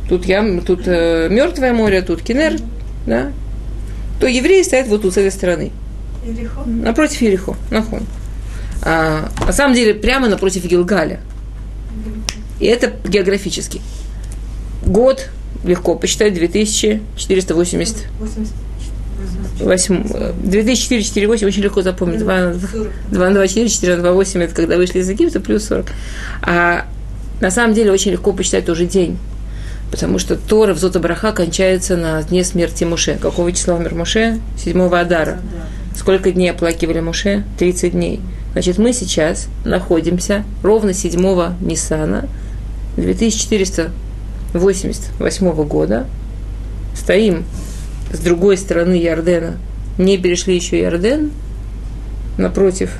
тут, 0.09 0.25
ям, 0.25 0.61
тут 0.61 0.81
э, 0.87 1.29
мертвое 1.29 1.71
море, 1.73 2.01
тут 2.01 2.21
Кинер, 2.21 2.59
да, 3.05 3.31
то 4.19 4.27
евреи 4.27 4.63
стоят 4.63 4.87
вот 4.87 5.03
тут, 5.03 5.13
с 5.13 5.17
этой 5.17 5.31
стороны. 5.31 5.71
Ерихо? 6.25 6.63
Напротив 6.65 7.21
Ерихо, 7.21 7.55
нахон. 7.71 8.01
А, 8.81 9.29
на 9.45 9.53
самом 9.53 9.75
деле, 9.75 9.93
прямо 9.93 10.27
напротив 10.27 10.65
Гилгаля. 10.65 11.21
И 12.59 12.65
это 12.65 12.91
географически. 13.07 13.81
Год 14.85 15.29
легко 15.63 15.95
посчитать 15.95 16.33
2480. 16.33 17.95
8, 19.59 20.03
2448 20.43 21.47
очень 21.47 21.61
легко 21.61 21.81
запомнить. 21.81 22.19
2, 22.19 22.53
2, 23.11 23.29
2, 23.31 23.47
4, 23.47 23.69
4, 23.69 23.97
2, 23.97 24.11
8 24.11 24.43
это 24.43 24.55
когда 24.55 24.77
вышли 24.77 24.99
из 24.99 25.09
Египта, 25.09 25.39
плюс 25.39 25.65
40. 25.65 25.87
А 26.41 26.85
на 27.41 27.51
самом 27.51 27.73
деле 27.73 27.91
очень 27.91 28.11
легко 28.11 28.31
посчитать 28.33 28.65
тоже 28.65 28.85
день. 28.85 29.17
Потому 29.91 30.19
что 30.19 30.35
Тора 30.35 30.73
в 30.73 30.77
Зота 30.77 30.99
кончается 31.31 31.95
на 31.97 32.21
дне 32.23 32.43
смерти 32.43 32.83
Муше. 32.83 33.17
Какого 33.19 33.51
числа 33.51 33.73
умер 33.75 33.95
Муше? 33.95 34.39
7 34.63 34.79
Адара. 34.93 35.39
Сколько 35.95 36.31
дней 36.31 36.51
оплакивали 36.51 36.99
Муше? 36.99 37.43
30 37.57 37.93
дней. 37.93 38.21
Значит, 38.53 38.77
мы 38.77 38.93
сейчас 38.93 39.47
находимся 39.65 40.45
ровно 40.63 40.93
7 40.93 41.19
Ниссана 41.61 42.27
2488 42.97 45.63
года. 45.63 46.05
Стоим 46.95 47.45
с 48.11 48.19
другой 48.19 48.57
стороны 48.57 48.93
Ярдена 48.93 49.57
не 49.97 50.17
перешли 50.17 50.55
еще 50.55 50.81
Иорден, 50.81 51.31
напротив, 52.37 52.91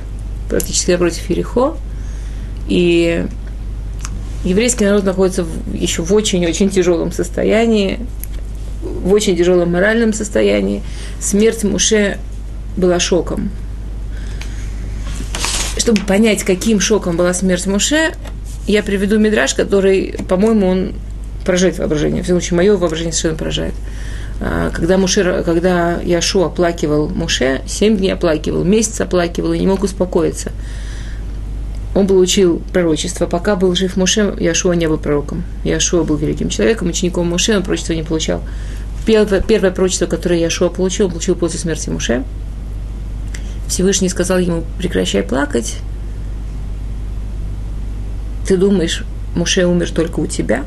практически 0.48 0.92
напротив 0.92 1.28
Ерехо, 1.28 1.76
и 2.68 3.26
еврейский 4.44 4.84
народ 4.84 5.04
находится 5.04 5.46
еще 5.72 6.02
в 6.02 6.12
очень-очень 6.12 6.70
тяжелом 6.70 7.12
состоянии, 7.12 8.00
в 8.82 9.12
очень 9.12 9.36
тяжелом 9.36 9.72
моральном 9.72 10.12
состоянии. 10.12 10.82
Смерть 11.20 11.64
Муше 11.64 12.18
была 12.76 12.98
шоком. 12.98 13.50
Чтобы 15.76 16.02
понять, 16.02 16.42
каким 16.44 16.80
шоком 16.80 17.16
была 17.16 17.32
смерть 17.34 17.66
Муше, 17.66 18.12
я 18.66 18.82
приведу 18.82 19.18
мидраж, 19.18 19.54
который, 19.54 20.14
по-моему, 20.28 20.68
он 20.68 20.92
поражает 21.44 21.78
воображение. 21.78 22.22
В 22.22 22.24
всяком 22.24 22.40
случае, 22.40 22.56
мое 22.56 22.76
воображение 22.76 23.12
совершенно 23.12 23.38
поражает. 23.38 23.74
А, 24.40 24.70
когда, 24.70 24.96
Муше, 24.98 25.42
когда 25.44 26.00
Яшу 26.00 26.44
оплакивал 26.44 27.08
Муше, 27.08 27.62
семь 27.66 27.96
дней 27.96 28.12
оплакивал, 28.12 28.64
месяц 28.64 29.00
оплакивал 29.00 29.52
и 29.52 29.58
не 29.58 29.66
мог 29.66 29.82
успокоиться. 29.82 30.52
Он 32.00 32.06
получил 32.06 32.62
пророчество. 32.72 33.26
Пока 33.26 33.56
был 33.56 33.74
жив 33.74 33.98
Муше, 33.98 34.34
Яшуа 34.40 34.72
не 34.72 34.88
был 34.88 34.96
пророком. 34.96 35.44
Яшуа 35.64 36.02
был 36.02 36.16
великим 36.16 36.48
человеком, 36.48 36.88
учеником 36.88 37.28
Муше, 37.28 37.54
он 37.54 37.62
пророчество 37.62 37.92
не 37.92 38.02
получал. 38.02 38.40
Первое, 39.04 39.42
первое 39.42 39.70
пророчество, 39.70 40.06
которое 40.06 40.40
Яшуа 40.40 40.70
получил, 40.70 41.06
он 41.06 41.12
получил 41.12 41.34
после 41.34 41.58
смерти 41.58 41.90
Муше. 41.90 42.24
Всевышний 43.68 44.08
сказал 44.08 44.38
ему, 44.38 44.64
прекращай 44.78 45.22
плакать. 45.22 45.76
Ты 48.48 48.56
думаешь, 48.56 49.04
Муше 49.34 49.66
умер 49.66 49.90
только 49.90 50.20
у 50.20 50.26
тебя? 50.26 50.64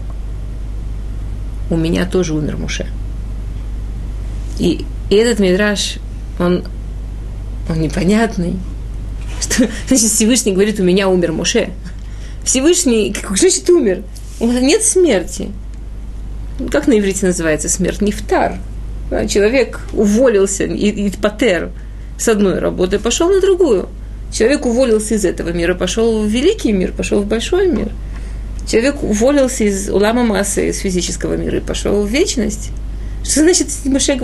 У 1.72 1.78
меня 1.78 2.06
тоже 2.06 2.36
умер 2.36 2.58
Муше. 2.58 2.86
И, 4.60 4.86
и 5.10 5.16
этот 5.16 5.40
мидраж, 5.40 5.96
он, 6.38 6.63
он 7.68 7.82
непонятный. 7.82 8.54
Что 9.54 9.68
значит 9.88 10.10
Всевышний 10.10 10.54
говорит, 10.54 10.80
у 10.80 10.84
меня 10.84 11.10
умер 11.10 11.32
Муше? 11.32 11.70
Всевышний, 12.44 13.14
как 13.14 13.38
значит 13.38 13.70
умер? 13.70 14.04
Нет 14.40 14.84
смерти. 14.84 15.50
Как 16.72 16.88
на 16.88 16.98
иврите 16.98 17.26
называется 17.26 17.70
смерть? 17.70 18.02
Нефтар. 18.02 18.58
Человек 19.30 19.80
уволился, 19.94 20.64
и, 20.64 20.90
и 20.90 21.12
патер, 21.12 21.70
с 22.18 22.28
одной 22.28 22.60
работы 22.60 22.98
пошел 22.98 23.30
на 23.30 23.42
другую. 23.42 23.90
Человек 24.32 24.66
уволился 24.66 25.16
из 25.16 25.26
этого 25.26 25.50
мира, 25.50 25.76
пошел 25.76 26.24
в 26.24 26.28
великий 26.28 26.72
мир, 26.72 26.92
пошел 26.92 27.22
в 27.22 27.28
большой 27.28 27.68
мир. 27.68 27.90
Человек 28.68 29.04
уволился 29.04 29.66
из 29.66 29.90
улама 29.90 30.24
массы, 30.24 30.70
из 30.70 30.80
физического 30.80 31.36
мира 31.36 31.58
и 31.58 31.62
пошел 31.62 32.02
в 32.02 32.08
вечность. 32.08 32.72
Что 33.24 33.42
значит 33.42 33.68
Муше? 33.86 34.20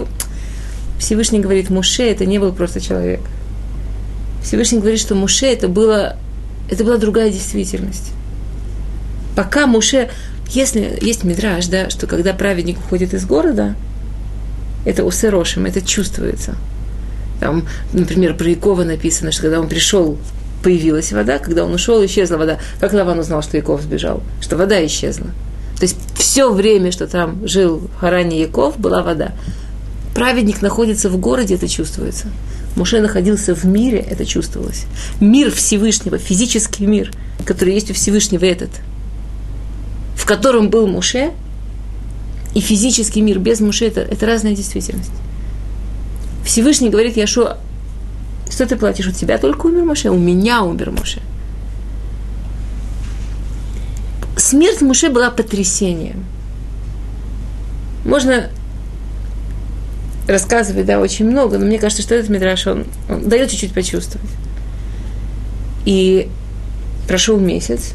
Всевышний 0.97 1.39
говорит, 1.39 1.69
Муше 1.69 2.03
это 2.03 2.25
не 2.25 2.39
был 2.39 2.51
просто 2.51 2.81
человек. 2.81 3.19
Всевышний 4.43 4.79
говорит, 4.79 4.99
что 4.99 5.15
Муше 5.15 5.45
это, 5.45 5.67
было, 5.67 6.17
это 6.69 6.83
была 6.83 6.97
другая 6.97 7.29
действительность. 7.29 8.11
Пока 9.35 9.67
Муше, 9.67 10.09
если 10.49 10.97
есть 11.01 11.23
мидраж, 11.23 11.67
да, 11.67 11.89
что 11.89 12.07
когда 12.07 12.33
праведник 12.33 12.77
уходит 12.79 13.13
из 13.13 13.25
города, 13.25 13.75
это 14.85 15.03
усерошим, 15.03 15.65
это 15.65 15.81
чувствуется. 15.81 16.55
Там, 17.39 17.65
например, 17.93 18.35
про 18.35 18.49
Якова 18.49 18.83
написано, 18.83 19.31
что 19.31 19.43
когда 19.43 19.59
он 19.59 19.69
пришел, 19.69 20.17
появилась 20.63 21.11
вода, 21.11 21.39
когда 21.39 21.63
он 21.63 21.73
ушел, 21.73 22.03
исчезла 22.05 22.37
вода. 22.37 22.59
Как 22.79 22.93
Лаван 22.93 23.19
узнал, 23.19 23.41
что 23.41 23.57
Яков 23.57 23.81
сбежал? 23.81 24.21
Что 24.41 24.57
вода 24.57 24.85
исчезла. 24.85 25.27
То 25.77 25.83
есть 25.83 25.97
все 26.15 26.51
время, 26.51 26.91
что 26.91 27.07
там 27.07 27.47
жил 27.47 27.77
в 27.77 27.99
Харане 27.99 28.41
Яков, 28.41 28.77
была 28.77 29.01
вода. 29.01 29.31
Праведник 30.13 30.61
находится 30.61 31.09
в 31.09 31.17
городе, 31.17 31.55
это 31.55 31.69
чувствуется. 31.69 32.27
Муше 32.79 33.01
находился 33.01 33.53
в 33.53 33.65
мире, 33.65 33.99
это 33.99 34.25
чувствовалось. 34.25 34.85
Мир 35.19 35.51
Всевышнего, 35.51 36.17
физический 36.17 36.87
мир, 36.87 37.11
который 37.45 37.73
есть 37.73 37.91
у 37.91 37.93
Всевышнего 37.93 38.45
этот, 38.45 38.69
в 40.15 40.25
котором 40.25 40.69
был 40.69 40.87
Муше, 40.87 41.31
и 42.55 42.61
физический 42.61 43.21
мир 43.21 43.37
без 43.37 43.59
Муше 43.59 43.85
это, 43.85 43.99
это 43.99 44.25
разная 44.25 44.55
действительность. 44.55 45.11
Всевышний 46.45 46.89
говорит 46.89 47.17
Яшуа, 47.17 47.57
что 48.49 48.65
ты 48.65 48.77
платишь? 48.77 49.07
У 49.07 49.11
тебя 49.11 49.37
только 49.37 49.65
умер 49.65 49.83
Муше, 49.83 50.09
у 50.09 50.17
меня 50.17 50.63
умер 50.63 50.91
Муше. 50.91 51.21
Смерть 54.37 54.79
Муше 54.79 55.09
была 55.09 55.31
потрясением. 55.31 56.23
Можно 58.05 58.49
рассказывать, 60.29 60.85
да, 60.85 60.99
очень 60.99 61.25
много, 61.25 61.57
но 61.57 61.65
мне 61.65 61.79
кажется, 61.79 62.03
что 62.03 62.15
этот 62.15 62.29
мидраш, 62.29 62.67
он, 62.67 62.85
он 63.09 63.27
дает 63.27 63.49
чуть-чуть 63.49 63.73
почувствовать. 63.73 64.29
И 65.85 66.29
прошел 67.07 67.39
месяц, 67.39 67.93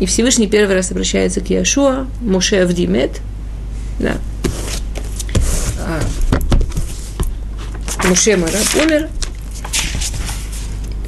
и 0.00 0.06
Всевышний 0.06 0.48
первый 0.48 0.74
раз 0.74 0.90
обращается 0.90 1.40
к 1.40 1.50
Яшуа, 1.50 2.06
Муше 2.20 2.56
Авдимет, 2.56 3.20
да. 3.98 4.16
А, 5.80 6.00
Муше 8.08 8.36
Мараб 8.36 8.66
умер, 8.82 9.08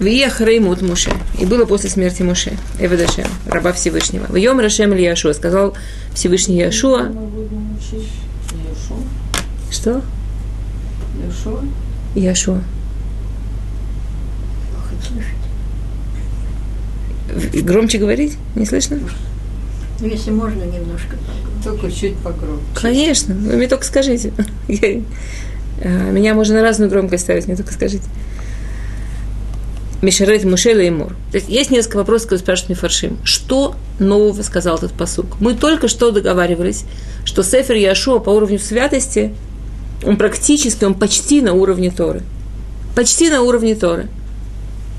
Виех 0.00 0.40
Реймут 0.40 0.82
Муше. 0.82 1.12
И 1.38 1.44
было 1.44 1.66
после 1.66 1.90
смерти 1.90 2.22
Муше, 2.22 2.56
Эведашем, 2.78 3.26
раба 3.46 3.72
Всевышнего. 3.72 4.26
В 4.26 4.36
Йом 4.36 4.58
Рашем 4.58 4.92
или 4.92 5.02
Яшуа, 5.02 5.34
сказал 5.34 5.76
Всевышний 6.14 6.58
Яшуа. 6.58 7.12
Что? 9.70 10.02
Яшуа? 11.26 11.60
Яшуа. 12.14 12.60
Громче 17.62 17.98
говорить? 17.98 18.36
Не 18.56 18.66
слышно? 18.66 18.98
Ну, 20.00 20.06
если 20.06 20.30
можно, 20.30 20.64
немножко 20.64 21.16
Только 21.62 21.90
чуть 21.92 22.16
погромче. 22.16 22.64
Конечно, 22.74 23.34
вы 23.34 23.56
мне 23.56 23.68
только 23.68 23.84
скажите. 23.84 24.32
Э, 25.82 26.10
меня 26.10 26.34
можно 26.34 26.56
на 26.56 26.62
разную 26.62 26.90
громкость 26.90 27.22
ставить, 27.22 27.46
мне 27.46 27.56
только 27.56 27.72
скажите. 27.72 28.04
Мишарет 30.02 30.44
Мушеля 30.44 30.82
и 30.82 30.90
Мур. 30.90 31.16
То 31.30 31.38
есть 31.38 31.48
есть 31.48 31.70
несколько 31.70 31.96
вопросов, 31.96 32.26
которые 32.26 32.40
спрашивают 32.40 32.76
Мифаршим. 32.76 33.18
Что 33.24 33.74
нового 33.98 34.42
сказал 34.42 34.76
этот 34.76 34.92
посук? 34.92 35.40
Мы 35.40 35.54
только 35.54 35.88
что 35.88 36.10
договаривались, 36.10 36.84
что 37.24 37.42
Сефер 37.42 37.76
Яшуа 37.76 38.18
по 38.18 38.28
уровню 38.28 38.58
святости– 38.58 39.32
он 40.04 40.16
практически, 40.16 40.84
он 40.84 40.94
почти 40.94 41.42
на 41.42 41.52
уровне 41.52 41.90
Торы. 41.90 42.22
Почти 42.94 43.28
на 43.28 43.42
уровне 43.42 43.74
Торы. 43.74 44.08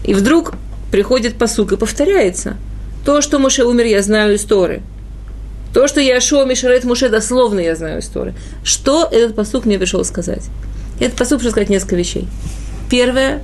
И 0.04 0.14
вдруг 0.14 0.54
приходит 0.92 1.38
посук 1.38 1.72
и 1.72 1.78
повторяется. 1.78 2.58
То, 3.06 3.22
что 3.22 3.40
Муше 3.40 3.64
умер, 3.64 3.86
я 3.86 4.02
знаю 4.02 4.36
из 4.36 4.44
Торы. 4.44 4.82
То, 5.74 5.88
что 5.88 6.02
Яшуа 6.02 6.46
Мишарет 6.46 6.84
Муше, 6.84 7.10
дословно 7.10 7.60
я 7.60 7.76
знаю 7.76 8.00
из 8.00 8.08
Торы. 8.08 8.34
Что 8.64 9.08
этот 9.10 9.36
посук 9.36 9.66
мне 9.66 9.80
пришел 9.80 10.04
сказать? 10.04 10.44
Этот 11.00 11.18
посук 11.18 11.40
пришел 11.40 11.52
сказать 11.52 11.70
несколько 11.70 11.96
вещей. 11.96 12.28
Первое, 12.90 13.42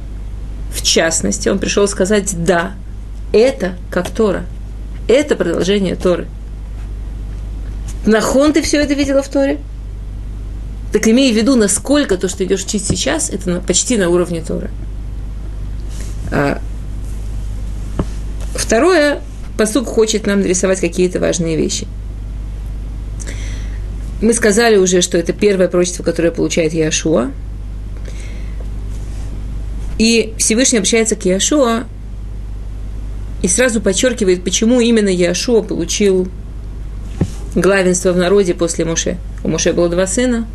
в 0.73 0.81
частности, 0.83 1.49
он 1.49 1.59
пришел 1.59 1.87
сказать 1.87 2.43
«да». 2.45 2.73
Это 3.33 3.75
как 3.89 4.09
Тора. 4.09 4.45
Это 5.07 5.35
продолжение 5.35 5.95
Торы. 5.95 6.27
Нахон 8.05 8.53
ты 8.53 8.61
все 8.61 8.81
это 8.81 8.93
видела 8.93 9.21
в 9.21 9.27
Торе? 9.27 9.59
Так 10.91 11.08
имей 11.08 11.34
в 11.34 11.36
виду, 11.36 11.56
насколько 11.56 12.17
то, 12.17 12.29
что 12.29 12.46
идешь 12.46 12.63
учить 12.63 12.86
сейчас, 12.86 13.29
это 13.29 13.60
почти 13.60 13.98
на 13.98 14.10
уровне 14.10 14.41
Торы. 14.41 14.70
А, 16.32 16.62
второе, 18.56 19.22
посук 19.58 19.88
хочет 19.88 20.25
нам 20.25 20.41
нарисовать 20.41 20.79
какие-то 20.79 21.20
важные 21.20 21.58
вещи. 21.58 21.88
Мы 24.22 24.34
сказали 24.34 24.77
уже, 24.77 25.01
что 25.01 25.17
это 25.17 25.34
первое 25.34 25.67
пророчество, 25.67 26.03
которое 26.03 26.32
получает 26.32 26.74
Яшуа. 26.74 27.32
И 30.00 30.34
Всевышний 30.38 30.79
обращается 30.79 31.15
к 31.15 31.25
Яшуа 31.25 31.84
и 33.41 33.48
сразу 33.48 33.82
подчеркивает, 33.82 34.44
почему 34.44 34.79
именно 34.79 35.10
Яшуа 35.10 35.62
получил 35.62 36.27
главенство 37.56 38.12
в 38.12 38.17
народе 38.17 38.53
после 38.53 38.86
Муше. 38.86 39.17
У 39.44 39.50
Муше 39.50 39.74
было 39.74 39.89
два 39.89 40.08
сына, 40.08 40.48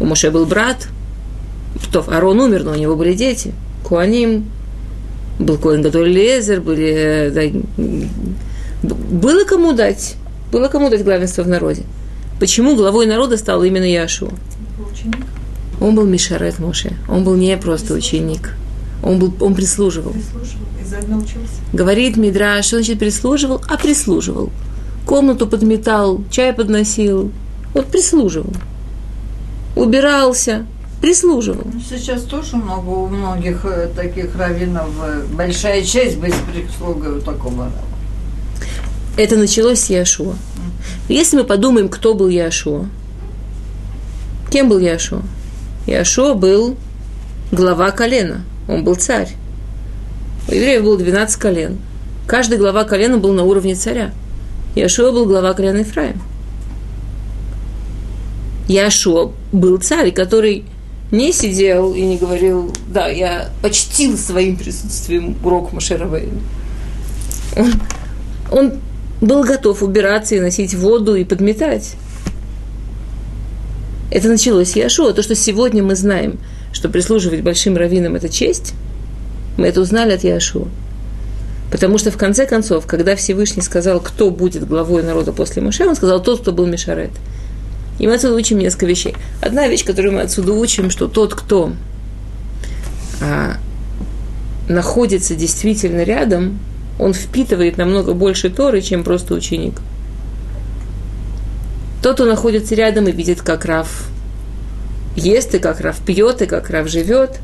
у 0.00 0.06
Моше 0.06 0.30
был 0.30 0.46
брат, 0.46 0.88
то 1.92 2.04
Арон 2.08 2.40
умер, 2.40 2.64
но 2.64 2.72
у 2.72 2.76
него 2.76 2.96
были 2.96 3.14
дети. 3.14 3.52
Куаним, 3.84 4.46
был 5.38 5.58
Коин 5.58 5.82
Гадоль 5.82 6.08
Лезер, 6.08 6.60
были, 6.60 7.30
да, 7.32 7.42
было 8.82 9.44
кому 9.44 9.72
дать, 9.72 10.16
было 10.50 10.68
кому 10.68 10.90
дать 10.90 11.04
главенство 11.04 11.42
в 11.42 11.48
народе. 11.48 11.82
Почему 12.38 12.76
главой 12.76 13.06
народа 13.06 13.36
стал 13.36 13.62
именно 13.62 13.84
Яшуа? 13.84 14.30
Он 15.80 15.94
был 15.94 16.04
Мишарет 16.04 16.58
Моше, 16.58 16.92
он 17.08 17.24
был 17.24 17.36
не 17.36 17.56
просто 17.56 17.94
ученик, 17.94 18.54
он, 19.02 19.18
был, 19.18 19.32
он 19.40 19.54
прислуживал. 19.54 20.14
Говорит 21.72 22.16
Мидраш, 22.16 22.66
что 22.66 22.76
значит 22.76 22.98
прислуживал, 22.98 23.62
а 23.68 23.76
прислуживал. 23.76 24.50
Комнату 25.06 25.46
подметал, 25.46 26.22
чай 26.30 26.52
подносил, 26.52 27.30
вот 27.74 27.86
прислуживал 27.86 28.52
убирался, 29.80 30.66
прислуживал. 31.00 31.64
Ну, 31.72 31.80
Сейчас 31.80 32.22
тоже 32.22 32.56
много 32.56 32.88
у 32.90 33.06
многих 33.08 33.64
э, 33.64 33.88
таких 33.96 34.36
раввинов 34.36 34.88
э, 35.02 35.22
большая 35.32 35.82
часть 35.82 36.18
быть 36.18 36.34
прислугой 36.52 37.18
у 37.18 37.20
такого 37.20 37.64
раба. 37.64 37.78
Это 39.16 39.36
началось 39.36 39.80
с 39.80 39.90
Яшуа. 39.90 40.34
Если 41.08 41.36
мы 41.38 41.44
подумаем, 41.44 41.88
кто 41.88 42.14
был 42.14 42.28
Яшуа, 42.28 42.86
кем 44.50 44.68
был 44.68 44.78
Яшуа? 44.78 45.22
Яшуа 45.86 46.34
был 46.34 46.76
глава 47.50 47.90
колена, 47.90 48.42
он 48.68 48.84
был 48.84 48.94
царь. 48.94 49.30
У 50.48 50.52
евреев 50.52 50.84
было 50.84 50.98
12 50.98 51.40
колен. 51.40 51.78
Каждый 52.26 52.58
глава 52.58 52.84
колена 52.84 53.18
был 53.18 53.32
на 53.32 53.44
уровне 53.44 53.74
царя. 53.74 54.12
Яшуа 54.74 55.10
был 55.10 55.26
глава 55.26 55.52
колена 55.54 55.78
Ефраим. 55.78 56.20
Яшуа 58.68 59.32
был 59.52 59.78
царь, 59.78 60.12
который 60.12 60.64
не 61.10 61.32
сидел 61.32 61.92
и 61.92 62.02
не 62.02 62.16
говорил, 62.16 62.72
да, 62.88 63.08
я 63.08 63.50
почтил 63.62 64.16
своим 64.16 64.56
присутствием 64.56 65.36
урок 65.42 65.72
Машеравейна. 65.72 66.38
Он, 67.56 67.72
он 68.50 68.72
был 69.20 69.42
готов 69.42 69.82
убираться 69.82 70.36
и 70.36 70.40
носить 70.40 70.74
воду 70.74 71.16
и 71.16 71.24
подметать. 71.24 71.96
Это 74.10 74.28
началось 74.28 74.70
с 74.70 74.76
Яшуа. 74.76 75.12
То, 75.12 75.22
что 75.22 75.34
сегодня 75.34 75.82
мы 75.82 75.94
знаем, 75.94 76.38
что 76.72 76.88
прислуживать 76.88 77.42
большим 77.42 77.76
раввинам– 77.76 78.14
это 78.16 78.28
честь, 78.28 78.74
мы 79.56 79.66
это 79.66 79.80
узнали 79.80 80.12
от 80.12 80.24
Яшуа. 80.24 80.68
Потому 81.70 81.98
что 81.98 82.10
в 82.10 82.16
конце 82.16 82.46
концов, 82.46 82.86
когда 82.86 83.14
Всевышний 83.14 83.62
сказал, 83.62 84.00
кто 84.00 84.30
будет 84.30 84.66
главой 84.66 85.02
народа 85.02 85.32
после 85.32 85.62
Моше, 85.62 85.86
он 85.86 85.94
сказал 85.94 86.20
тот, 86.22 86.40
кто 86.40 86.52
был 86.52 86.66
Мишарет. 86.66 87.10
И 88.00 88.06
мы 88.06 88.14
отсюда 88.14 88.34
учим 88.34 88.58
несколько 88.58 88.86
вещей. 88.86 89.14
Одна 89.42 89.68
вещь, 89.68 89.84
которую 89.84 90.14
мы 90.14 90.22
отсюда 90.22 90.54
учим, 90.54 90.88
что 90.88 91.06
тот, 91.06 91.34
кто 91.34 91.74
а, 93.20 93.58
находится 94.68 95.34
действительно 95.34 96.02
рядом, 96.02 96.58
он 96.98 97.12
впитывает 97.12 97.76
намного 97.76 98.14
больше 98.14 98.48
Торы, 98.48 98.80
чем 98.80 99.04
просто 99.04 99.34
ученик. 99.34 99.82
Тот, 102.02 102.14
кто 102.14 102.24
находится 102.24 102.74
рядом 102.74 103.06
и 103.06 103.12
видит, 103.12 103.42
как 103.42 103.66
Рав 103.66 104.08
ест, 105.14 105.54
и 105.54 105.58
как 105.58 105.80
Рав 105.80 105.98
пьет, 105.98 106.40
и 106.40 106.46
как 106.46 106.70
Рав 106.70 106.88
живет. 106.88 107.38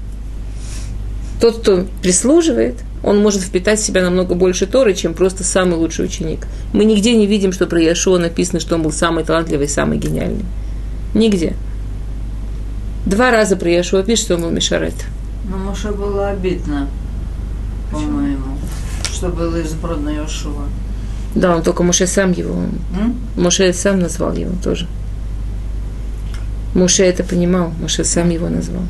Тот, 1.38 1.60
кто 1.60 1.84
прислуживает, 2.00 2.76
он 3.06 3.20
может 3.20 3.40
впитать 3.40 3.78
в 3.78 3.84
себя 3.84 4.02
намного 4.02 4.34
больше 4.34 4.66
Торы, 4.66 4.92
чем 4.92 5.14
просто 5.14 5.44
самый 5.44 5.76
лучший 5.76 6.04
ученик. 6.06 6.48
Мы 6.72 6.84
нигде 6.84 7.14
не 7.16 7.28
видим, 7.28 7.52
что 7.52 7.66
про 7.66 7.80
Яшуа 7.80 8.18
написано, 8.18 8.58
что 8.58 8.74
он 8.74 8.82
был 8.82 8.90
самый 8.90 9.22
талантливый, 9.22 9.68
самый 9.68 9.96
гениальный. 9.96 10.44
Нигде. 11.14 11.54
Два 13.06 13.30
раза 13.30 13.54
про 13.56 13.70
Яшуа 13.70 14.02
пишет, 14.02 14.24
что 14.24 14.34
он 14.34 14.42
был 14.42 14.50
Мишарет. 14.50 14.96
Но 15.48 15.56
Моше 15.56 15.92
было 15.92 16.30
обидно, 16.30 16.88
по-моему, 17.92 18.58
что 19.12 19.28
было 19.28 19.62
избрано 19.62 20.08
Йошуа. 20.08 20.64
Да, 21.36 21.54
он 21.54 21.62
только 21.62 21.84
Моше 21.84 22.08
сам 22.08 22.32
его, 22.32 22.54
М? 22.54 23.20
Моше 23.36 23.72
сам 23.72 24.00
назвал 24.00 24.34
его 24.34 24.50
тоже. 24.64 24.88
Моше 26.74 27.04
это 27.04 27.22
понимал, 27.22 27.72
Моше 27.80 28.02
сам 28.02 28.30
его 28.30 28.48
назвал. 28.48 28.82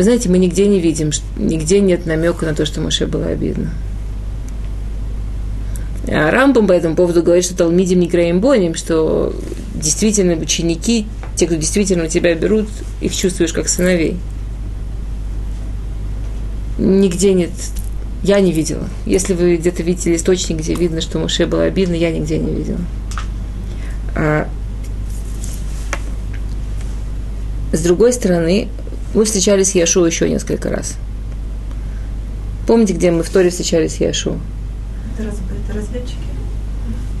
Вы 0.00 0.04
знаете, 0.04 0.30
мы 0.30 0.38
нигде 0.38 0.66
не 0.66 0.80
видим, 0.80 1.10
нигде 1.36 1.78
нет 1.78 2.06
намека 2.06 2.46
на 2.46 2.54
то, 2.54 2.64
что 2.64 2.80
Моше 2.80 3.06
было 3.06 3.26
обидно. 3.26 3.70
А 6.08 6.30
Рамбам 6.30 6.66
по 6.66 6.72
этому 6.72 6.96
поводу 6.96 7.22
говорит, 7.22 7.44
что 7.44 7.54
Талмидим 7.54 8.00
не 8.00 8.08
краем 8.08 8.40
боним, 8.40 8.74
что 8.74 9.36
действительно 9.74 10.40
ученики, 10.40 11.04
те, 11.36 11.44
кто 11.44 11.54
действительно 11.56 12.04
у 12.04 12.06
тебя 12.06 12.34
берут, 12.34 12.66
их 13.02 13.14
чувствуешь 13.14 13.52
как 13.52 13.68
сыновей. 13.68 14.16
Нигде 16.78 17.34
нет, 17.34 17.50
я 18.22 18.40
не 18.40 18.52
видела. 18.52 18.88
Если 19.04 19.34
вы 19.34 19.56
где-то 19.56 19.82
видели 19.82 20.16
источник, 20.16 20.60
где 20.60 20.74
видно, 20.74 21.02
что 21.02 21.18
Моше 21.18 21.44
было 21.44 21.64
обидно, 21.64 21.92
я 21.92 22.10
нигде 22.10 22.38
не 22.38 22.54
видела. 22.54 22.80
А 24.16 24.48
с 27.74 27.82
другой 27.82 28.14
стороны, 28.14 28.68
мы 29.14 29.24
встречались 29.24 29.70
с 29.70 29.74
Яшуа 29.74 30.06
еще 30.06 30.28
несколько 30.28 30.70
раз. 30.70 30.94
Помните, 32.66 32.92
где 32.92 33.10
мы 33.10 33.22
в 33.22 33.30
Торе 33.30 33.50
встречались 33.50 33.94
с 33.96 34.00
Яшуа? 34.00 34.36
Это, 35.18 35.28
раз- 35.28 35.38
это 35.68 35.78
разведчики? 35.78 36.16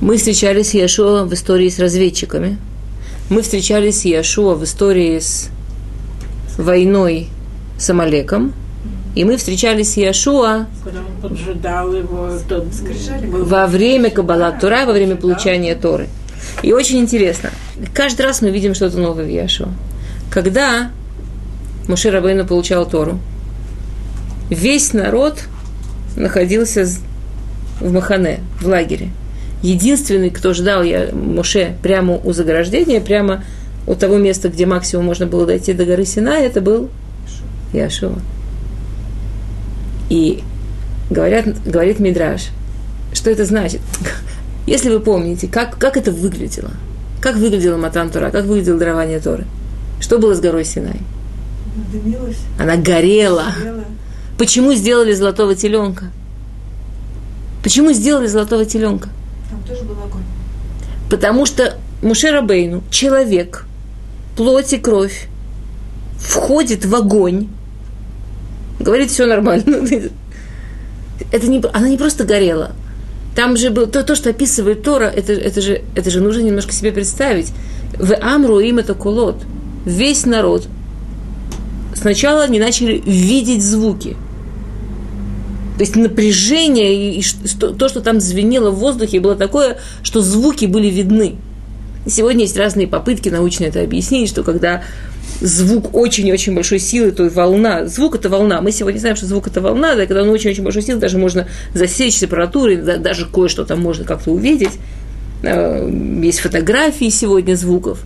Мы 0.00 0.16
встречались 0.16 0.70
с 0.70 0.74
Яшуа 0.74 1.24
в 1.24 1.34
истории 1.34 1.68
с 1.68 1.78
разведчиками. 1.78 2.58
Мы 3.28 3.42
встречались 3.42 4.00
с 4.00 4.04
Яшуа 4.04 4.54
в 4.54 4.64
истории 4.64 5.18
с 5.18 5.50
войной 6.56 7.28
с 7.78 7.90
Амалеком. 7.90 8.52
И 9.16 9.24
мы 9.24 9.36
встречались 9.36 9.94
с 9.94 9.96
Яшуа 9.96 10.66
его, 11.96 12.38
тот 12.48 12.64
был- 13.28 13.44
во 13.44 13.66
время 13.66 14.08
Каббала 14.10 14.52
Тура, 14.52 14.86
во 14.86 14.92
время 14.92 15.16
получания 15.16 15.74
Торы. 15.74 16.08
И 16.62 16.72
очень 16.72 16.98
интересно, 17.00 17.50
каждый 17.92 18.22
раз 18.22 18.40
мы 18.40 18.50
видим 18.50 18.74
что-то 18.74 18.98
новое 18.98 19.24
в 19.24 19.28
Яшуа. 19.28 19.68
Когда 20.30 20.92
Муше 21.90 22.12
Рабейну 22.12 22.46
получал 22.46 22.88
Тору, 22.88 23.18
весь 24.48 24.92
народ 24.92 25.40
находился 26.16 26.86
в 27.80 27.92
Махане, 27.92 28.40
в 28.60 28.66
лагере. 28.68 29.08
Единственный, 29.60 30.30
кто 30.30 30.54
ждал 30.54 30.84
я, 30.84 31.10
Муше 31.12 31.76
прямо 31.82 32.14
у 32.14 32.32
заграждения, 32.32 33.00
прямо 33.00 33.42
у 33.88 33.96
того 33.96 34.18
места, 34.18 34.48
где 34.50 34.66
максимум 34.66 35.06
можно 35.06 35.26
было 35.26 35.46
дойти 35.46 35.72
до 35.72 35.84
горы 35.84 36.04
Синай, 36.04 36.46
это 36.46 36.60
был 36.60 36.90
Яшуа. 37.72 38.20
И 40.10 40.44
говорят, 41.10 41.46
говорит 41.66 41.98
Мидраш, 41.98 42.50
что 43.12 43.30
это 43.30 43.44
значит? 43.44 43.80
Если 44.68 44.90
вы 44.90 45.00
помните, 45.00 45.48
как, 45.48 45.76
как 45.76 45.96
это 45.96 46.12
выглядело, 46.12 46.70
как 47.20 47.34
выглядела 47.34 47.76
Матан 47.76 48.10
Тора, 48.10 48.30
как 48.30 48.44
выглядело 48.44 48.78
дарование 48.78 49.18
Торы, 49.18 49.44
что 49.98 50.18
было 50.20 50.36
с 50.36 50.40
горой 50.40 50.64
Синай? 50.64 51.00
Дымилась, 51.92 52.38
Она 52.58 52.76
горела. 52.76 53.52
белая. 53.62 53.84
Почему 54.38 54.74
сделали 54.74 55.12
золотого 55.12 55.54
теленка? 55.54 56.06
Почему 57.62 57.92
сделали 57.92 58.26
золотого 58.26 58.64
теленка? 58.64 59.08
Там 59.50 59.62
тоже 59.62 59.84
был 59.84 59.94
огонь. 60.02 60.22
Потому 61.10 61.46
что 61.46 61.76
Муше 62.02 62.30
Рабейну, 62.30 62.82
человек, 62.90 63.66
плоть 64.36 64.72
и 64.72 64.78
кровь, 64.78 65.28
входит 66.18 66.84
в 66.84 66.94
огонь, 66.94 67.48
говорит, 68.78 69.10
все 69.10 69.26
нормально. 69.26 69.86
Это 71.32 71.46
не, 71.46 71.62
она 71.72 71.88
не 71.88 71.98
просто 71.98 72.24
горела. 72.24 72.72
Там 73.36 73.56
же 73.56 73.70
было 73.70 73.86
то, 73.86 74.02
то 74.02 74.16
что 74.16 74.30
описывает 74.30 74.82
Тора, 74.82 75.04
это, 75.04 75.32
это, 75.32 75.60
же, 75.60 75.82
это 75.94 76.10
же 76.10 76.20
нужно 76.20 76.40
немножко 76.40 76.72
себе 76.72 76.90
представить. 76.90 77.52
В 77.96 78.14
Амру 78.16 78.58
им 78.58 78.78
это 78.78 78.94
кулот. 78.94 79.36
Весь 79.84 80.26
народ. 80.26 80.66
Сначала 82.00 82.44
они 82.44 82.58
начали 82.58 83.02
видеть 83.04 83.62
звуки. 83.62 84.16
То 85.76 85.82
есть 85.82 85.96
напряжение 85.96 87.14
и, 87.18 87.24
то, 87.58 87.88
что 87.88 88.00
там 88.00 88.20
звенело 88.20 88.70
в 88.70 88.76
воздухе, 88.76 89.20
было 89.20 89.36
такое, 89.36 89.78
что 90.02 90.20
звуки 90.22 90.66
были 90.66 90.88
видны. 90.88 91.36
И 92.06 92.10
сегодня 92.10 92.42
есть 92.42 92.56
разные 92.56 92.86
попытки 92.86 93.28
научно 93.28 93.64
это 93.64 93.82
объяснить, 93.82 94.30
что 94.30 94.42
когда 94.42 94.82
звук 95.40 95.94
очень-очень 95.94 96.54
большой 96.54 96.78
силы, 96.78 97.12
то 97.12 97.28
волна, 97.28 97.86
звук 97.86 98.14
это 98.14 98.30
волна. 98.30 98.62
Мы 98.62 98.72
сегодня 98.72 98.98
знаем, 98.98 99.16
что 99.16 99.26
звук 99.26 99.46
это 99.48 99.60
волна, 99.60 99.94
да, 99.94 100.06
когда 100.06 100.22
он 100.22 100.30
очень-очень 100.30 100.64
большой 100.64 100.82
силы, 100.82 101.00
даже 101.00 101.18
можно 101.18 101.48
засечь 101.74 102.18
температуры, 102.18 102.76
да, 102.78 102.96
даже 102.96 103.26
кое-что 103.26 103.64
там 103.64 103.80
можно 103.80 104.04
как-то 104.04 104.30
увидеть. 104.30 104.78
Э, 105.42 105.86
Есть 106.22 106.40
фотографии 106.40 107.10
сегодня 107.10 107.54
звуков. 107.56 108.04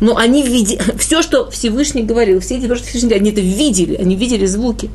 Но 0.00 0.16
они 0.16 0.42
видели, 0.42 0.80
все, 0.98 1.22
что 1.22 1.50
Всевышний 1.50 2.02
говорил, 2.02 2.40
все 2.40 2.58
эти, 2.58 2.66
что 2.66 2.84
Всевышний 2.84 3.14
они 3.14 3.30
это 3.30 3.40
видели, 3.40 3.94
они 3.94 4.16
видели 4.16 4.46
звуки. 4.46 4.90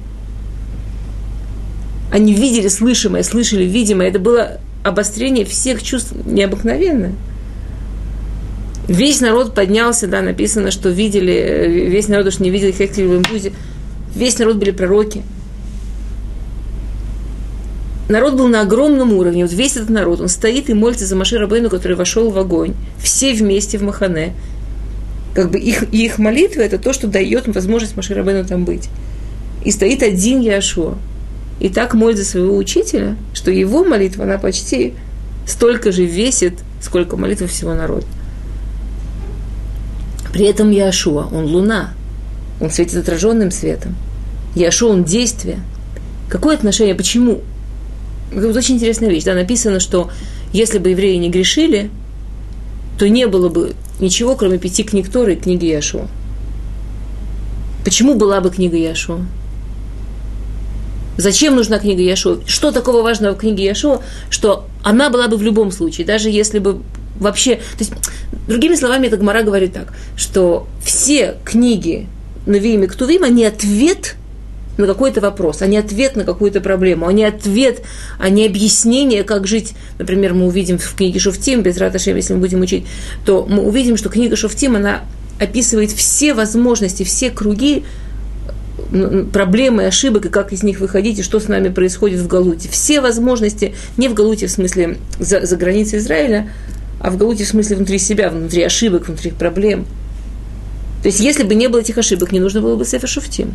Они 2.12 2.34
видели 2.34 2.68
слышимое, 2.68 3.24
слышали 3.24 3.64
видимое. 3.64 4.10
Это 4.10 4.20
было 4.20 4.60
обострение 4.84 5.46
всех 5.46 5.82
чувств 5.82 6.14
необыкновенное. 6.26 7.14
Весь 8.88 9.22
народ 9.22 9.56
поднялся, 9.56 10.08
да, 10.08 10.22
написано, 10.22 10.72
что 10.72 10.90
видели, 10.90 11.34
э, 11.34 11.68
весь 11.88 12.10
народ 12.10 12.28
уж 12.28 12.40
не 12.40 12.50
видел 12.50 12.74
Хектель 12.74 13.08
в 13.08 13.18
Имбузе. 13.18 13.54
Весь 14.14 14.38
народ 14.40 14.58
были 14.58 14.72
пророки. 14.72 15.24
Народ 18.10 18.34
был 18.34 18.50
на 18.50 18.62
огромном 18.62 19.14
уровне, 19.14 19.46
вот 19.46 19.54
весь 19.54 19.78
этот 19.78 19.90
народ, 19.90 20.20
он 20.20 20.28
стоит 20.28 20.70
и 20.70 20.74
молится 20.74 21.06
за 21.06 21.16
Маши 21.16 21.38
Рабейну, 21.38 21.70
который 21.70 21.96
вошел 21.96 22.30
в 22.30 22.38
огонь, 22.38 22.74
все 23.02 23.34
вместе 23.34 23.78
в 23.78 23.84
Махане. 23.84 24.34
Как 25.34 25.50
бы 25.50 25.60
их, 25.60 25.84
их 25.94 26.20
молитва– 26.20 26.62
это 26.62 26.78
то, 26.78 26.94
что 26.94 27.08
дает 27.08 27.48
возможность 27.48 27.96
Маши 27.96 28.14
Рабейну 28.14 28.46
там 28.46 28.66
быть. 28.66 28.90
И 29.64 29.72
стоит 29.72 30.04
один 30.04 30.42
Яшуа. 30.42 30.98
И 31.60 31.70
так 31.70 31.94
молится 31.94 32.26
своего 32.26 32.58
учителя, 32.58 33.16
что 33.34 33.52
его 33.52 33.84
молитва, 33.86 34.24
она 34.24 34.38
почти 34.38 34.94
столько 35.48 35.92
же 35.92 36.06
весит, 36.06 36.56
сколько 36.82 37.18
молитва 37.18 37.48
всего 37.48 37.74
народа. 37.74 38.06
При 40.34 40.46
этом 40.46 40.72
Яшуа, 40.72 41.28
он 41.32 41.46
луна, 41.46 41.94
он 42.60 42.72
светит 42.72 42.98
отраженным 42.98 43.52
светом. 43.52 43.96
Яшуа, 44.56 44.90
он 44.90 45.04
действие. 45.04 45.60
Какое 46.30 46.56
отношение, 46.56 46.96
почему? 46.96 47.42
Вот 48.34 48.56
очень 48.56 48.76
интересная 48.76 49.10
вещь. 49.10 49.24
Да, 49.24 49.34
написано, 49.34 49.80
что 49.80 50.10
если 50.54 50.78
бы 50.80 50.90
евреи 50.90 51.18
не 51.18 51.30
грешили, 51.30 51.90
то 52.98 53.08
не 53.10 53.28
было 53.28 53.50
бы 53.50 53.76
ничего, 54.00 54.36
кроме 54.36 54.58
пяти 54.58 54.84
книг 54.84 55.10
Торы 55.12 55.34
и 55.34 55.38
книги 55.38 55.66
Яшуа. 55.66 56.08
Почему 57.84 58.16
была 58.16 58.42
бы 58.42 58.50
книга 58.50 58.78
Яшуа? 58.78 59.20
Зачем 61.18 61.56
нужна 61.56 61.80
книга 61.80 62.02
Яшуа? 62.02 62.40
Что 62.46 62.72
такого 62.72 63.02
важного 63.02 63.34
в 63.34 63.38
книге 63.38 63.66
Яшуа, 63.66 64.02
что 64.30 64.66
она 64.84 65.10
была 65.10 65.28
бы 65.28 65.38
в 65.38 65.42
любом 65.42 65.72
случае, 65.72 66.06
даже 66.06 66.30
если 66.30 66.60
бы 66.60 66.82
вообще... 67.20 67.56
То 67.56 67.80
есть, 67.80 67.94
другими 68.48 68.76
словами, 68.76 69.08
эта 69.08 69.18
Гмара 69.18 69.44
говорит 69.44 69.74
так, 69.74 69.94
что 70.16 70.68
все 70.84 71.38
книги 71.44 72.08
Навиим 72.46 72.84
и 72.84 72.88
Ктувим, 72.88 73.24
они 73.24 73.46
ответ 73.46 74.16
на 74.78 74.88
какой-то 74.88 75.22
вопрос, 75.22 75.62
а 75.62 75.68
не 75.68 75.78
ответ 75.78 76.16
на 76.16 76.24
какую-то 76.24 76.62
проблему, 76.62 77.08
а 77.08 77.14
не 77.14 77.24
ответ, 77.24 77.82
а 78.20 78.30
не 78.30 78.46
объяснение, 78.46 79.24
как 79.24 79.48
жить. 79.48 79.74
Например, 80.00 80.34
мы 80.34 80.48
увидим 80.48 80.78
в 80.78 80.96
книге 80.96 81.20
Шуфтим, 81.20 81.62
без 81.62 81.78
Раташем, 81.78 82.16
если 82.16 82.34
мы 82.34 82.40
будем 82.40 82.62
учить, 82.62 82.86
то 83.26 83.46
мы 83.48 83.64
увидим, 83.64 83.98
что 83.98 84.10
книга 84.10 84.36
Шуфтим, 84.36 84.76
она 84.76 85.02
описывает 85.40 85.92
все 85.92 86.34
возможности, 86.34 87.04
все 87.04 87.30
круги 87.30 87.84
проблемы, 89.32 89.86
ошибок, 89.86 90.26
и 90.26 90.30
как 90.30 90.54
из 90.54 90.64
них 90.64 90.80
выходить, 90.80 91.20
и 91.20 91.24
что 91.24 91.40
с 91.40 91.48
нами 91.48 91.70
происходит 91.70 92.20
в 92.20 92.28
Галуте. 92.28 92.70
Все 92.70 93.02
возможности, 93.02 93.74
не 93.98 94.08
в 94.08 94.14
Галуте 94.14 94.48
в 94.48 94.52
смысле 94.52 94.98
за, 95.20 95.46
за 95.46 95.56
границей 95.56 96.00
Израиля, 96.00 96.50
а 97.00 97.10
в 97.10 97.18
Галуте 97.18 97.46
в 97.46 97.48
смысле 97.48 97.78
внутри 97.78 97.98
себя, 98.00 98.30
внутри 98.30 98.64
ошибок, 98.64 99.08
внутри 99.08 99.32
проблем. 99.32 99.86
То 101.02 101.08
есть, 101.08 101.20
если 101.20 101.44
бы 101.44 101.56
не 101.56 101.68
было 101.68 101.80
этих 101.80 101.98
ошибок, 101.98 102.32
не 102.32 102.40
нужно 102.40 102.62
было 102.62 102.76
бы 102.76 102.86
Сефер 102.86 103.10
Шуфтим. 103.10 103.54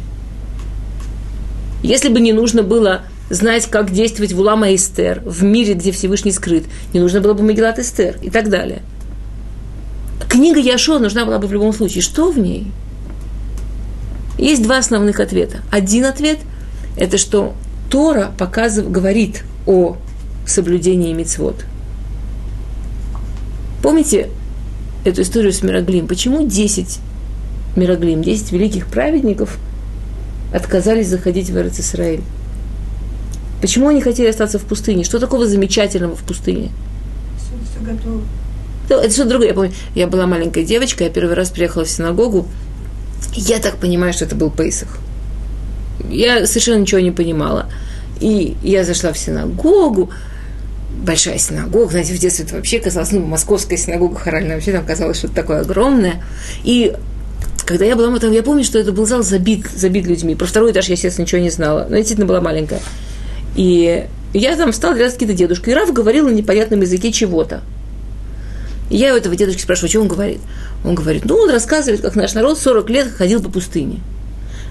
Если 1.87 2.09
бы 2.09 2.19
не 2.19 2.33
нужно 2.33 2.65
было 2.65 3.03
знать, 3.31 3.67
как 3.67 3.93
действовать 3.93 4.33
в 4.33 4.41
Улама 4.41 4.75
Эстер, 4.75 5.23
в 5.25 5.45
мире, 5.45 5.75
где 5.75 5.93
Всевышний 5.93 6.33
скрыт, 6.33 6.65
не 6.93 6.99
нужно 6.99 7.21
было 7.21 7.33
бы 7.33 7.45
Магеллат 7.45 7.79
Эстер 7.79 8.19
и 8.23 8.29
так 8.29 8.51
далее. 8.51 8.83
Книга 10.29 10.59
Яшо 10.59 10.99
нужна 10.99 11.25
была 11.25 11.39
бы 11.39 11.47
в 11.47 11.53
любом 11.53 11.73
случае. 11.73 12.03
Что 12.03 12.33
в 12.33 12.41
ней? 12.41 12.73
Есть 14.37 14.65
два 14.65 14.79
основных 14.79 15.21
ответа. 15.21 15.59
Один 15.71 16.07
ответ– 16.07 16.39
это 16.97 17.19
что 17.19 17.55
Тора 17.89 18.33
показывает, 18.37 18.91
говорит 18.91 19.45
о 19.65 19.97
соблюдении 20.45 21.13
мицвод. 21.13 21.67
Помните 23.81 24.31
эту 25.05 25.23
историю 25.23 25.53
с 25.53 25.63
Мироглим? 25.63 26.09
Почему 26.09 26.45
10 26.45 26.99
Мироглим, 27.77 28.23
10 28.23 28.51
великих 28.51 28.89
праведников 28.89 29.61
отказались 30.53 31.09
заходить 31.09 31.51
в 31.51 31.57
Израиль? 31.57 32.23
Почему 33.61 33.89
они 33.89 34.01
хотели 34.01 34.29
остаться 34.29 34.59
в 34.59 34.63
пустыне? 34.63 35.05
Что 35.05 35.19
такого 35.19 35.47
замечательного 35.47 36.15
в 36.15 36.23
пустыне? 36.23 36.71
Все, 37.39 37.53
все 37.71 37.85
готово. 37.85 38.23
Это 38.89 39.13
что-то 39.13 39.31
другое. 39.31 39.49
Я 39.49 39.55
помню, 39.55 39.73
я 39.95 40.07
была 40.07 40.27
маленькой 40.27 40.65
девочкой, 40.65 41.09
я 41.09 41.13
первый 41.13 41.35
раз 41.35 41.51
приехала 41.51 41.85
в 41.85 41.91
синагогу, 41.91 42.47
я 43.35 43.59
так 43.59 43.77
понимаю, 43.77 44.13
что 44.13 44.25
это 44.25 44.37
был 44.37 44.51
Пейсах. 44.51 44.99
Я 46.09 46.47
совершенно 46.47 46.81
ничего 46.81 47.01
не 47.01 47.11
понимала. 47.11 47.69
И 48.21 48.57
я 48.63 48.85
зашла 48.85 49.13
в 49.13 49.19
синагогу, 49.19 50.11
большая 51.03 51.39
синагога, 51.39 51.91
знаете, 51.91 52.15
в 52.15 52.19
детстве 52.19 52.45
это 52.45 52.57
вообще 52.57 52.79
казалось, 52.79 53.13
ну, 53.13 53.21
московская 53.21 53.77
синагога 53.77 54.17
хоральная, 54.17 54.55
вообще 54.55 54.73
там 54.73 54.87
казалось 54.87 55.19
что-то 55.19 55.35
такое 55.35 55.61
огромное. 55.61 56.23
И 56.65 56.95
когда 57.67 57.85
я 57.85 57.97
была 57.97 58.17
там, 58.19 58.33
я 58.33 58.43
помню, 58.43 58.65
что 58.65 58.79
это 58.79 58.93
был 58.93 59.07
зал 59.07 59.23
забит, 59.23 59.67
забит 59.75 60.07
людьми. 60.07 60.37
Про 60.37 60.47
второй 60.47 60.71
этаж 60.71 60.87
я, 60.87 60.93
естественно, 60.93 61.25
ничего 61.25 61.41
не 61.41 61.51
знала. 61.51 61.87
Но 61.89 61.97
я 61.97 62.03
действительно 62.03 62.27
была 62.27 62.41
маленькая. 62.41 62.81
И 63.57 64.07
я 64.33 64.57
там 64.57 64.71
встала 64.71 64.95
рядом 64.95 65.11
с 65.11 65.15
каким-то 65.15 65.35
дедушкой, 65.35 65.73
и 65.73 65.77
Раф 65.77 65.93
говорил 65.93 66.29
на 66.29 66.33
непонятном 66.33 66.81
языке 66.81 67.11
чего-то. 67.11 67.63
И 68.89 68.97
я 68.97 69.15
у 69.15 69.17
этого 69.17 69.35
дедушки 69.35 69.63
спрашиваю, 69.63 69.91
что 69.91 70.01
он 70.01 70.09
говорит. 70.09 70.41
Он 70.85 70.95
говорит, 70.95 71.25
ну, 71.25 71.37
он 71.37 71.51
рассказывает, 71.51 72.03
как 72.03 72.15
наш 72.15 72.35
народ 72.35 72.59
40 72.59 72.89
лет 72.91 73.09
ходил 73.13 73.43
по 73.43 73.51
пустыне. 73.51 74.01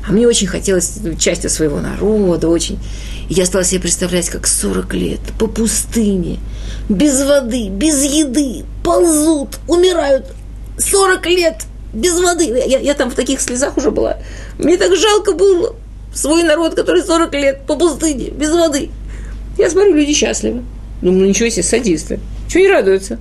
А 0.07 0.11
мне 0.11 0.27
очень 0.27 0.47
хотелось 0.47 0.99
частью 1.19 1.49
своего 1.49 1.81
народа, 1.81 2.47
очень. 2.47 2.79
И 3.27 3.33
я 3.33 3.45
стала 3.45 3.65
себе 3.65 3.81
представлять, 3.81 4.29
как 4.29 4.47
40 4.47 4.93
лет 4.93 5.19
по 5.37 5.47
пустыне, 5.47 6.39
без 6.87 7.21
воды, 7.23 7.67
без 7.69 8.03
еды, 8.03 8.63
ползут, 8.83 9.57
умирают. 9.67 10.27
40 10.77 11.25
лет 11.25 11.65
без 11.95 12.19
воды. 12.19 12.45
Я, 12.45 12.79
я 12.79 12.93
там 12.93 13.09
в 13.09 13.15
таких 13.15 13.41
слезах 13.41 13.77
уже 13.77 13.89
была. 13.89 14.17
Мне 14.59 14.77
так 14.77 14.95
жалко 14.95 15.31
было 15.33 15.75
свой 16.13 16.43
народ, 16.43 16.75
который 16.75 17.01
40 17.01 17.33
лет 17.33 17.61
по 17.65 17.75
пустыне, 17.75 18.29
без 18.29 18.51
воды. 18.51 18.89
Я 19.57 19.69
смотрю, 19.69 19.95
люди 19.95 20.13
счастливы. 20.13 20.63
Думаю, 21.01 21.21
ну 21.21 21.25
ничего 21.27 21.49
себе, 21.49 21.63
садисты. 21.63 22.19
Чего 22.49 22.63
не 22.63 22.69
радуются? 22.69 23.19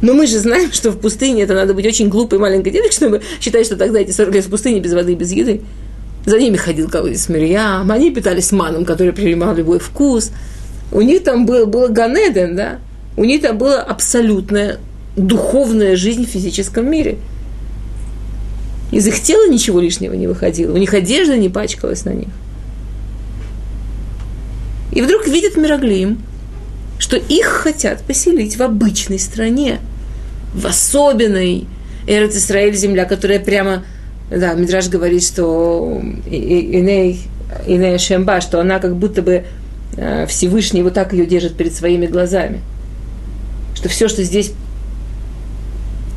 Но 0.00 0.14
мы 0.14 0.26
же 0.26 0.40
знаем, 0.40 0.72
что 0.72 0.90
в 0.90 0.98
пустыне 0.98 1.42
это 1.42 1.54
надо 1.54 1.74
быть 1.74 1.86
очень 1.86 2.08
глупой 2.08 2.40
маленькой 2.40 2.70
девочкой, 2.70 2.92
чтобы 2.92 3.22
считать, 3.40 3.66
что 3.66 3.76
тогда 3.76 4.00
эти 4.00 4.10
40 4.10 4.34
лет 4.34 4.44
в 4.44 4.50
пустыне 4.50 4.80
без 4.80 4.92
воды 4.92 5.14
без 5.14 5.30
еды. 5.30 5.60
За 6.26 6.38
ними 6.38 6.56
ходил 6.56 6.88
кого-то 6.88 7.16
с 7.16 7.28
Мирьям, 7.28 7.90
они 7.90 8.10
питались 8.10 8.50
маном, 8.52 8.84
который 8.84 9.12
принимал 9.12 9.54
любой 9.54 9.78
вкус. 9.78 10.32
У 10.90 11.00
них 11.00 11.22
там 11.22 11.46
было, 11.46 11.66
было 11.66 11.88
Ганеден, 11.88 12.56
да? 12.56 12.78
У 13.16 13.24
них 13.24 13.42
там 13.42 13.58
была 13.58 13.80
абсолютная 13.80 14.78
духовная 15.16 15.96
жизнь 15.96 16.26
в 16.26 16.28
физическом 16.28 16.90
мире. 16.90 17.18
Из 18.90 19.06
их 19.06 19.20
тела 19.22 19.48
ничего 19.48 19.80
лишнего 19.80 20.14
не 20.14 20.26
выходило, 20.26 20.74
у 20.74 20.76
них 20.76 20.92
одежда 20.92 21.36
не 21.36 21.48
пачкалась 21.48 22.04
на 22.04 22.10
них. 22.10 22.28
И 24.92 25.00
вдруг 25.00 25.26
видят 25.26 25.56
Мироглим, 25.56 26.18
что 26.98 27.16
их 27.16 27.46
хотят 27.46 28.02
поселить 28.02 28.56
в 28.56 28.62
обычной 28.62 29.18
стране– 29.18 29.80
в 30.54 30.66
особенной 30.66 31.66
Эрет 32.06 32.34
Исраэль, 32.34 32.74
земля, 32.74 33.04
которая 33.04 33.38
прямо, 33.38 33.84
да, 34.30 34.54
Мидраж 34.54 34.88
говорит, 34.88 35.22
что 35.22 36.00
Иней, 36.26 37.20
Иней 37.66 37.98
Шемба, 37.98 38.40
что 38.40 38.60
она 38.60 38.78
как 38.78 38.96
будто 38.96 39.22
бы 39.22 39.44
э, 39.96 40.26
Всевышний 40.26 40.82
вот 40.82 40.94
так 40.94 41.12
ее 41.12 41.26
держит 41.26 41.56
перед 41.56 41.74
своими 41.74 42.06
глазами. 42.06 42.60
Что 43.74 43.88
все, 43.88 44.08
что 44.08 44.22
здесь 44.22 44.52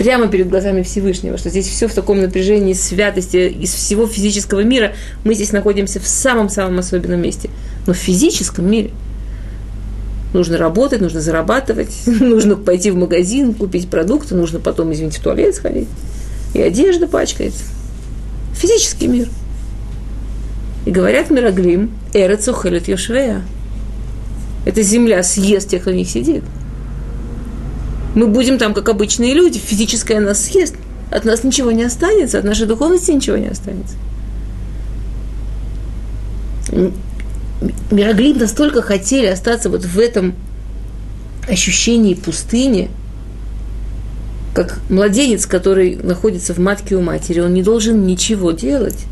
прямо 0.06 0.28
перед 0.28 0.50
глазами 0.50 0.84
Всевышнего, 0.84 1.36
что 1.36 1.50
здесь 1.50 1.68
все 1.68 1.88
в 1.88 1.94
таком 1.96 2.22
напряжении 2.22 2.74
святости 2.74 3.50
из 3.50 3.74
всего 3.74 4.06
физического 4.06 4.60
мира. 4.60 4.94
Мы 5.24 5.34
здесь 5.34 5.52
находимся 5.52 6.00
в 6.00 6.08
самом-самом 6.08 6.78
особенном 6.78 7.20
месте. 7.20 7.50
Но 7.88 7.94
в 7.94 7.98
физическом 7.98 8.70
мире– 8.70 8.91
Нужно 10.34 10.58
работать, 10.58 11.00
нужно 11.00 11.22
зарабатывать, 11.22 11.94
нужно 12.06 12.58
пойти 12.58 12.91
в 12.91 12.98
магазин, 12.98 13.54
купить 13.54 13.89
продукты, 13.89 14.36
нужно 14.36 14.60
потом, 14.60 14.91
извините, 14.91 15.22
в 15.22 15.24
туалет 15.24 15.56
сходить. 15.56 15.88
И 16.54 16.62
одежда 16.62 17.08
пачкается. 17.08 17.63
Физический 18.54 19.08
мир. 19.08 19.30
И 20.86 20.91
говорят 20.91 21.30
Мираглим, 21.30 21.89
Эрецу 22.13 22.54
Хелет 22.54 22.89
Йошвея. 22.89 23.44
Эта 24.65 24.82
земля 24.82 25.24
съест 25.24 25.70
тех, 25.70 25.84
кто 25.84 25.91
в 25.91 25.94
них 25.94 26.10
сидит. 26.10 26.44
Мы 28.15 28.28
будем 28.28 28.58
там, 28.58 28.73
как 28.73 28.89
обычные 28.89 29.34
люди, 29.34 29.60
физическая 29.60 30.19
нас 30.19 30.45
съест. 30.45 30.75
От 31.12 31.25
нас 31.25 31.43
ничего 31.43 31.71
не 31.71 31.84
останется, 31.84 32.39
от 32.39 32.45
нашей 32.45 32.65
духовности 32.65 33.12
ничего 33.12 33.38
не 33.38 33.47
останется. 33.47 33.95
Мироглим 37.91 38.38
настолько 38.38 38.82
хотели 38.82 39.28
остаться 39.28 39.69
вот 39.69 39.86
в 39.86 39.99
этом 39.99 40.34
ощущении 41.47 42.15
пустыни, 42.15 42.89
как 44.54 44.80
младенец, 44.89 45.45
который 45.45 45.97
находится 45.97 46.54
в 46.54 46.58
матке 46.58 46.95
у 46.95 47.01
матери, 47.01 47.41
он 47.41 47.54
не 47.54 47.62
должен 47.62 48.06
ничего 48.08 48.51
делать. 48.51 49.06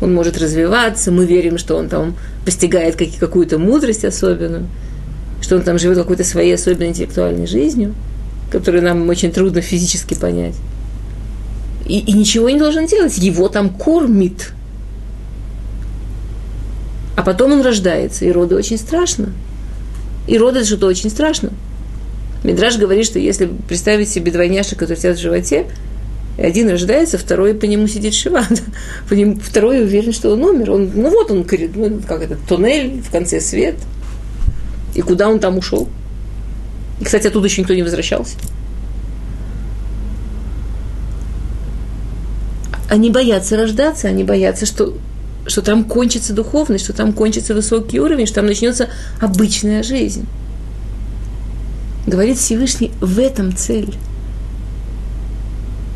Он 0.00 0.12
может 0.12 0.36
развиваться, 0.36 1.12
мы 1.12 1.26
верим, 1.26 1.58
что 1.58 1.76
он 1.76 1.88
там 1.88 2.16
постигает 2.44 2.96
какую-то 3.18 3.58
мудрость 3.58 4.04
особенную, 4.04 4.66
что 5.42 5.56
он 5.56 5.62
там 5.62 5.78
живет 5.78 5.98
какой-то 5.98 6.24
своей 6.24 6.54
особенной 6.54 6.88
интеллектуальной 6.88 7.46
жизнью, 7.46 7.94
которую 8.50 8.82
нам 8.82 9.06
очень 9.10 9.30
трудно 9.30 9.60
физически 9.60 10.14
понять. 10.14 10.54
И, 11.86 11.98
и 11.98 12.12
ничего 12.14 12.48
не 12.48 12.58
должен 12.58 12.86
делать. 12.86 13.18
Его 13.18 13.48
там 13.48 13.68
кормит– 13.68 14.52
а 17.16 17.22
потом 17.22 17.52
он 17.52 17.62
рождается, 17.62 18.24
и 18.24 18.30
роды 18.30 18.56
очень 18.56 18.78
страшно. 18.78 19.32
И 20.26 20.38
роды 20.38 20.64
что-то 20.64 20.86
очень 20.86 21.10
страшно. 21.10 21.50
Мидраж 22.42 22.78
говорит, 22.78 23.06
что 23.06 23.18
если 23.18 23.48
представить 23.68 24.08
себе 24.08 24.32
двойняшек, 24.32 24.78
которые 24.78 24.96
сидят 24.96 25.18
в 25.18 25.20
животе, 25.20 25.66
один 26.38 26.70
рождается, 26.70 27.18
второй 27.18 27.54
по 27.54 27.66
нему 27.66 27.86
сидит 27.86 28.14
шива. 28.14 28.42
По 29.08 29.12
нему, 29.12 29.38
второй 29.38 29.82
уверен, 29.82 30.12
что 30.12 30.30
он 30.30 30.42
умер. 30.42 30.70
Он, 30.70 30.90
ну 30.94 31.10
вот 31.10 31.30
он, 31.30 31.46
ну, 31.74 32.00
как 32.08 32.22
это, 32.22 32.36
туннель, 32.48 33.02
в 33.02 33.10
конце 33.10 33.38
свет. 33.40 33.74
И 34.94 35.00
куда 35.00 35.28
он 35.28 35.38
там 35.38 35.58
ушел? 35.58 35.88
И, 37.00 37.04
кстати, 37.04 37.26
оттуда 37.26 37.46
еще 37.46 37.62
никто 37.62 37.74
не 37.74 37.82
возвращался. 37.82 38.36
они 42.92 43.08
боятся 43.08 43.56
рождаться, 43.56 44.08
они 44.08 44.22
боятся, 44.22 44.66
что, 44.66 44.92
что 45.46 45.62
там 45.62 45.84
кончится 45.84 46.34
духовность, 46.34 46.84
что 46.84 46.92
там 46.92 47.14
кончится 47.14 47.54
высокий 47.54 47.98
уровень, 47.98 48.26
что 48.26 48.36
там 48.36 48.46
начнется 48.46 48.90
обычная 49.18 49.82
жизнь. 49.82 50.26
Говорит 52.06 52.36
Всевышний, 52.36 52.90
в 53.00 53.18
этом 53.18 53.56
цель. 53.56 53.94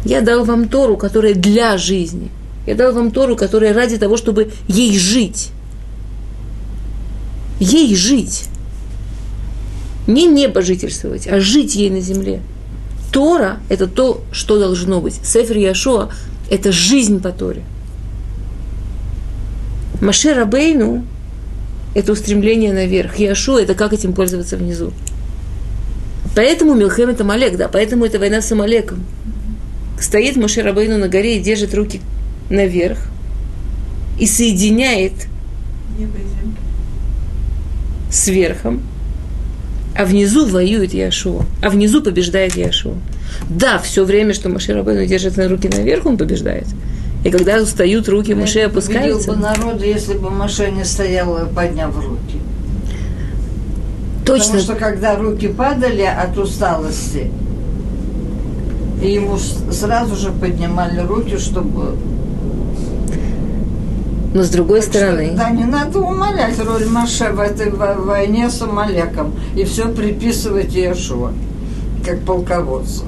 Я 0.07 0.23
дал 0.23 0.45
вам 0.45 0.71
Тору, 0.71 0.97
которая 0.97 1.35
для 1.35 1.77
жизни. 1.77 2.31
Я 2.67 2.75
дал 2.75 2.95
вам 2.95 3.11
Тору, 3.11 3.37
которая 3.37 3.75
ради 3.75 3.99
того, 3.99 4.17
чтобы 4.17 4.53
ей 4.67 4.99
жить. 4.99 5.51
Ей 7.61 7.95
жить. 7.95 8.45
Не 10.07 10.27
небожительствовать, 10.27 11.27
а 11.27 11.41
жить 11.41 11.75
ей 11.75 11.91
на 11.91 12.01
земле. 12.01 12.41
Тора– 13.13 13.59
это 13.69 13.87
то, 13.87 14.23
что 14.31 14.59
должно 14.59 15.01
быть. 15.01 15.15
Сефер 15.25 15.57
Яшуа– 15.57 16.11
это 16.51 16.73
жизнь 16.73 17.21
по 17.21 17.31
Торе. 17.31 17.63
Маше 20.01 20.35
Рабейну– 20.35 21.05
это 21.95 22.13
устремление 22.13 22.73
наверх. 22.73 23.19
Яшуа– 23.19 23.61
это 23.63 23.75
как 23.75 23.93
этим 23.93 24.13
пользоваться 24.13 24.57
внизу. 24.57 24.93
Поэтому 26.35 26.75
Милхем– 26.75 27.09
это 27.11 27.25
Малек, 27.25 27.57
да, 27.57 27.69
поэтому 27.69 28.05
это 28.05 28.19
война 28.19 28.43
с 28.43 28.53
Амалеком. 28.53 29.05
Стоит 29.99 30.37
Маше 30.37 30.63
Рабейну 30.63 30.99
на 30.99 31.09
горе 31.09 31.39
и 31.39 31.41
держит 31.41 31.75
руки 31.75 32.01
наверх 32.51 32.99
и 34.19 34.27
соединяет 34.27 35.13
с 38.11 38.29
верхом, 38.29 38.83
а 39.99 40.05
внизу 40.05 40.47
воюет 40.47 40.93
Яшуа, 40.93 41.45
а 41.63 41.71
внизу 41.71 42.03
побеждает 42.03 42.57
Яшуа. 42.57 42.95
Да, 43.49 43.79
все 43.79 44.05
время, 44.05 44.35
что 44.35 44.49
Маше 44.49 44.75
Рабейну 44.75 45.07
держит 45.07 45.37
на 45.37 45.49
руки 45.49 45.69
наверх, 45.69 46.07
он 46.07 46.17
побеждает. 46.17 46.67
И 47.25 47.31
когда 47.31 47.61
устают 47.61 48.09
руки 48.09 48.35
Маше, 48.35 48.61
опускаются. 48.61 49.33
бы 49.33 49.39
народу, 49.39 49.85
если 49.85 50.15
бы 50.15 50.31
Маше 50.31 50.71
не 50.71 50.85
стояла, 50.85 51.47
подняв 51.47 51.97
руки. 51.97 52.41
Точно, 54.25 54.45
Потому 54.45 54.63
что 54.63 54.75
когда 54.75 55.17
руки 55.17 55.49
падали 55.49 56.03
от 56.03 56.37
усталости, 56.37 57.31
и 59.03 59.13
ему 59.13 59.39
сразу 59.39 60.17
же 60.17 60.31
поднимали 60.33 61.01
руки, 61.01 61.37
чтобы... 61.39 61.97
но 64.37 64.43
с 64.43 64.51
другой 64.51 64.83
Так 64.83 64.91
что, 64.91 64.99
стороны, 64.99 65.33
да, 65.35 65.49
не 65.49 65.65
надо 65.65 65.99
умалять 65.99 66.59
роль 66.59 66.85
Маше 66.85 67.31
в 67.33 67.41
этой 67.41 67.71
во- 67.71 67.95
войне 67.95 68.51
с 68.51 68.61
Амалеком 68.61 69.33
и 69.57 69.65
все 69.65 69.89
приписывать 69.89 70.75
Иешуа, 70.75 71.33
как 72.05 72.21
полководцу. 72.21 73.05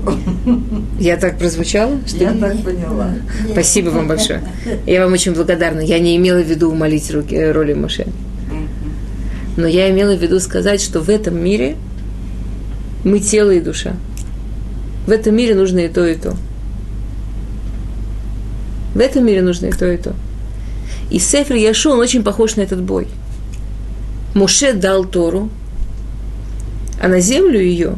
я 0.98 1.18
так 1.18 1.38
прозвучала, 1.38 1.98
что 2.06 2.16
Я 2.16 2.32
так 2.32 2.62
поняла. 2.62 3.10
Спасибо 3.52 3.90
вам 3.90 4.08
большое. 4.08 4.40
Я 4.86 5.04
вам 5.04 5.12
очень 5.12 5.34
благодарна. 5.34 5.80
Я 5.80 5.98
не 5.98 6.16
имела 6.16 6.40
в 6.40 6.46
виду 6.46 6.70
умолить 6.70 7.10
руки, 7.10 7.34
э, 7.34 7.52
роли 7.52 7.74
Моше. 7.74 8.06
Но 9.58 9.66
я 9.66 9.90
имела 9.90 10.16
в 10.16 10.22
виду 10.22 10.40
сказать, 10.40 10.80
что 10.80 11.00
в 11.00 11.10
этом 11.10 11.38
мире 11.38 11.76
мы 13.04 13.18
тело 13.20 13.50
и 13.50 13.60
душа. 13.60 13.92
В 15.06 15.10
этом 15.10 15.36
мире 15.36 15.54
нужно 15.54 15.80
и 15.80 15.88
то, 15.88 16.06
и 16.06 16.14
то. 16.14 16.34
В 18.94 18.98
этом 18.98 19.26
мире 19.26 19.42
нужно 19.42 19.66
и 19.66 19.72
то, 19.72 19.92
и 19.92 19.98
то. 19.98 20.14
И 21.10 21.18
Сефер 21.18 21.56
Яшу, 21.56 21.90
он 21.92 22.00
очень 22.00 22.22
похож 22.22 22.56
на 22.56 22.62
этот 22.62 22.82
бой. 22.82 23.06
Моше 24.34 24.72
дал 24.72 25.04
Тору, 25.04 25.48
а 27.00 27.08
на 27.08 27.20
землю 27.20 27.60
ее, 27.60 27.94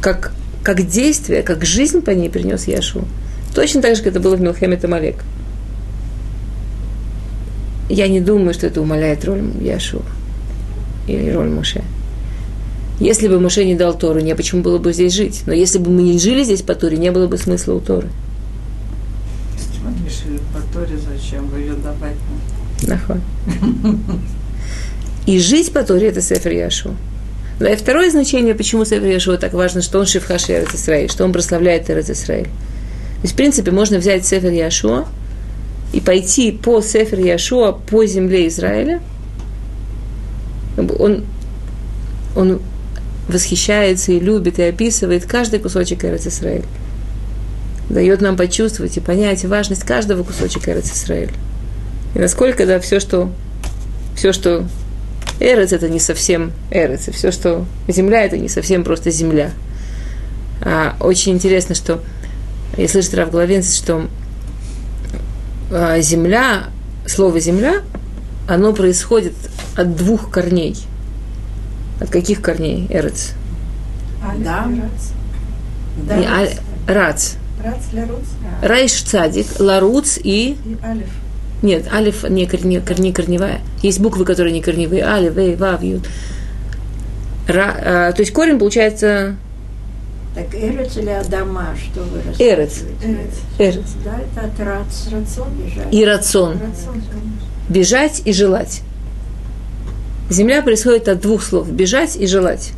как, 0.00 0.32
как 0.62 0.86
действие, 0.86 1.42
как 1.42 1.64
жизнь 1.64 2.00
по 2.00 2.10
ней 2.10 2.30
принес 2.30 2.66
Яшу. 2.66 3.04
Точно 3.54 3.82
так 3.82 3.96
же, 3.96 4.02
как 4.02 4.12
это 4.12 4.20
было 4.20 4.36
в 4.36 4.40
Милхеме 4.40 4.76
Тамалек. 4.76 5.24
Я 7.88 8.08
не 8.08 8.20
думаю, 8.20 8.54
что 8.54 8.66
это 8.68 8.80
умаляет 8.80 9.24
роль 9.24 9.42
Яшу 9.60 10.02
или 11.08 11.30
роль 11.30 11.48
Моше. 11.48 11.82
Если 13.00 13.28
бы 13.28 13.40
Моше 13.40 13.64
не 13.64 13.74
дал 13.74 13.96
Тору, 13.96 14.20
не 14.20 14.34
почему 14.36 14.62
было 14.62 14.78
бы 14.78 14.92
здесь 14.92 15.14
жить. 15.14 15.42
Но 15.46 15.52
если 15.52 15.78
бы 15.78 15.90
мы 15.90 16.02
не 16.02 16.18
жили 16.18 16.44
здесь 16.44 16.62
по 16.62 16.74
Торе, 16.74 16.98
не 16.98 17.10
было 17.10 17.26
бы 17.26 17.38
смысла 17.38 17.74
у 17.74 17.80
Торы. 17.80 18.08
Мы 19.82 19.92
решили 20.06 20.38
по 20.52 20.60
Торе, 20.72 20.98
зачем 20.98 21.46
вы 21.48 21.60
ее 21.60 21.74
давать? 21.74 22.16
Нахуй. 22.82 23.20
И 25.26 25.38
жить 25.38 25.72
по 25.72 25.82
Торе– 25.82 26.08
это 26.08 26.20
Сефер 26.20 26.52
Яшу. 26.52 26.94
Но 27.60 27.68
и 27.68 27.76
второе 27.76 28.10
значение, 28.10 28.54
почему 28.54 28.84
Сефер 28.84 29.06
Яшу 29.06 29.36
так 29.38 29.52
важно, 29.52 29.82
что 29.82 29.98
он 29.98 30.06
Шивхаш 30.06 30.48
Эрец 30.48 30.74
Исраиль, 30.74 31.10
что 31.10 31.24
он 31.24 31.32
прославляет 31.32 31.90
Эрец 31.90 32.10
Исраиль. 32.10 32.44
То 32.44 33.24
есть, 33.24 33.34
в 33.34 33.36
принципе, 33.36 33.70
можно 33.70 33.98
взять 33.98 34.26
Сефер 34.26 34.50
Яшуа 34.50 35.06
и 35.92 36.00
пойти 36.00 36.52
по 36.52 36.80
Сефер 36.80 37.20
Яшуа 37.20 37.72
по 37.72 38.06
земле 38.06 38.48
Израиля. 38.48 39.00
Он, 40.98 41.24
он 42.34 42.60
восхищается 43.28 44.12
и 44.12 44.20
любит, 44.20 44.58
и 44.58 44.62
описывает 44.62 45.26
каждый 45.26 45.60
кусочек 45.60 46.02
Эрец 46.04 46.26
Исраиль. 46.26 46.64
Дает 47.90 48.20
нам 48.20 48.36
почувствовать 48.36 48.96
и 48.96 49.00
понять 49.00 49.44
важность 49.44 49.82
каждого 49.82 50.22
кусочка 50.22 50.70
Эрец 50.70 50.90
Исраиль. 50.92 51.32
И 52.14 52.18
насколько, 52.18 52.64
да, 52.64 52.80
все, 52.80 53.00
что, 53.00 53.30
все, 54.16 54.32
что 54.32 54.64
Эрец, 55.40 55.72
это 55.72 55.88
не 55.88 55.98
совсем 55.98 56.52
Эрец, 56.70 57.08
и 57.08 57.10
все, 57.10 57.32
что 57.32 57.66
земля, 57.88 58.24
это 58.24 58.38
не 58.38 58.48
совсем 58.48 58.84
просто 58.84 59.10
земля. 59.10 59.50
А, 60.62 60.96
очень 61.00 61.32
интересно, 61.32 61.74
что 61.74 62.02
я 62.76 62.88
слышу 62.88 63.16
Рав 63.16 63.30
Головенец, 63.30 63.74
что 63.74 64.08
а, 65.72 66.00
земля, 66.00 66.64
слово 67.06 67.40
земля, 67.40 67.82
оно 68.48 68.72
происходит 68.72 69.34
от 69.76 69.96
двух 69.96 70.30
корней. 70.30 70.76
От 72.00 72.10
каких 72.10 72.40
корней, 72.40 72.86
Эрец? 72.88 73.32
Да. 76.06 76.16
и 76.16 76.20
Рац. 76.20 76.20
Не, 76.20 76.26
а- 76.26 76.92
Рац. 76.92 77.32
Райш 78.62 79.02
цадик, 79.02 79.46
ларуц 79.58 80.18
и... 80.18 80.56
и 80.64 80.76
Алиф. 80.84 81.08
Нет, 81.62 81.92
алиф 81.92 82.24
не, 82.28 82.46
корне, 82.46 82.80
корне, 82.80 83.12
корневая. 83.12 83.60
Есть 83.82 84.00
буквы, 84.00 84.24
которые 84.24 84.52
не 84.52 84.62
корневые. 84.62 85.04
Алиф, 85.04 85.34
вей, 85.34 85.56
вав, 85.56 85.82
ют. 85.82 86.06
Ра, 87.46 87.74
а, 87.84 88.12
то 88.12 88.20
есть 88.20 88.32
корень 88.32 88.58
получается 88.58 89.36
Так 90.34 90.54
Эрец 90.54 90.96
или 90.96 91.10
Адама, 91.10 91.74
что 91.76 92.02
вы 92.02 92.20
Эрец. 92.38 92.82
Эрец. 93.58 93.84
Да, 94.04 94.20
это 94.20 94.46
от 94.46 94.60
Рац. 94.60 95.08
Рацион. 95.10 95.48
Бежать. 95.54 95.92
И 95.94 96.04
рацион. 96.04 96.52
Рацион. 96.52 97.02
Бежать 97.68 98.22
и 98.24 98.32
желать. 98.32 98.82
Земля 100.30 100.62
происходит 100.62 101.08
от 101.08 101.20
двух 101.20 101.42
слов. 101.42 101.68
Бежать 101.70 102.14
и 102.16 102.26
желать. 102.26 102.72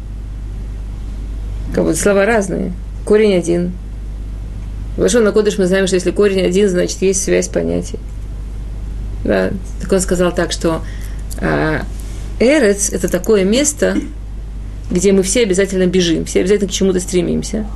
Как 1.74 1.84
будто 1.84 1.96
слова 1.96 2.24
разные. 2.24 2.72
Корень 3.04 3.34
один. 3.34 3.72
В 4.96 5.00
Лашон 5.00 5.30
Кодыш 5.32 5.58
мы 5.58 5.66
знаем, 5.66 5.86
что 5.86 5.96
если 5.96 6.10
корень 6.10 6.42
один, 6.42 6.68
значит 6.68 7.00
есть 7.00 7.22
связь 7.22 7.48
понятий. 7.48 7.98
Да, 9.24 9.50
так 9.80 9.92
он 9.92 10.00
сказал 10.00 10.34
так, 10.34 10.52
что 10.52 10.82
а, 11.40 11.82
Эрец– 12.38 12.90
это 12.92 13.08
такое 13.08 13.44
место, 13.44 13.96
где 14.90 15.12
мы 15.12 15.22
все 15.22 15.42
обязательно 15.42 15.86
бежим, 15.86 16.24
все 16.24 16.40
обязательно 16.40 16.68
к 16.68 16.72
чему-то 16.72 17.00
стремимся. 17.00 17.66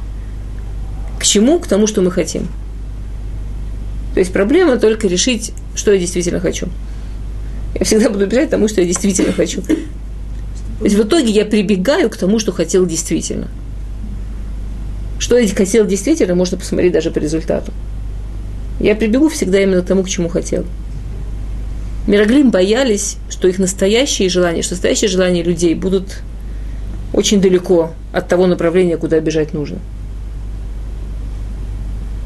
К 1.18 1.24
чему? 1.24 1.58
К 1.58 1.66
тому, 1.66 1.86
что 1.86 2.02
мы 2.02 2.10
хотим. 2.10 2.48
То 4.12 4.20
есть 4.20 4.32
проблема 4.32 4.76
только 4.78 5.08
решить, 5.08 5.52
что 5.74 5.92
я 5.92 5.98
действительно 5.98 6.40
хочу. 6.40 6.68
Я 7.74 7.84
всегда 7.84 8.10
буду 8.10 8.26
бежать 8.26 8.48
к 8.48 8.50
тому, 8.50 8.68
что 8.68 8.80
я 8.80 8.86
действительно 8.86 9.32
хочу. 9.32 9.62
То 9.62 10.84
есть 10.84 10.96
в 10.96 11.02
итоге 11.02 11.30
я 11.30 11.44
прибегаю 11.44 12.10
к 12.10 12.16
тому, 12.16 12.38
что 12.38 12.52
хотел 12.52 12.84
действительно. 12.86 13.48
Что 15.18 15.38
я 15.38 15.48
хотел 15.54 15.86
действительно, 15.86 16.34
можно 16.34 16.58
посмотреть 16.58 16.92
даже 16.92 17.10
по 17.10 17.18
результату. 17.18 17.72
Я 18.80 18.94
прибегу 18.94 19.28
всегда 19.28 19.62
именно 19.62 19.82
к 19.82 19.86
тому, 19.86 20.02
к 20.02 20.08
чему 20.08 20.28
хотел. 20.28 20.64
Мироглим 22.06 22.50
боялись, 22.50 23.16
что 23.28 23.48
их 23.48 23.58
настоящие 23.58 24.28
желания, 24.28 24.62
что 24.62 24.74
настоящие 24.74 25.08
желания 25.08 25.42
людей 25.42 25.74
будут 25.74 26.22
очень 27.12 27.40
далеко 27.40 27.92
от 28.12 28.28
того 28.28 28.46
направления, 28.46 28.96
куда 28.96 29.18
бежать 29.20 29.54
нужно. 29.54 29.78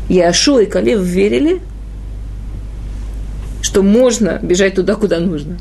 Яшу 0.08 0.58
и 0.58 0.66
Калев 0.66 1.00
верили, 1.00 1.60
что 3.62 3.82
можно 3.82 4.40
бежать 4.42 4.74
туда, 4.74 4.96
куда 4.96 5.20
нужно. 5.20 5.56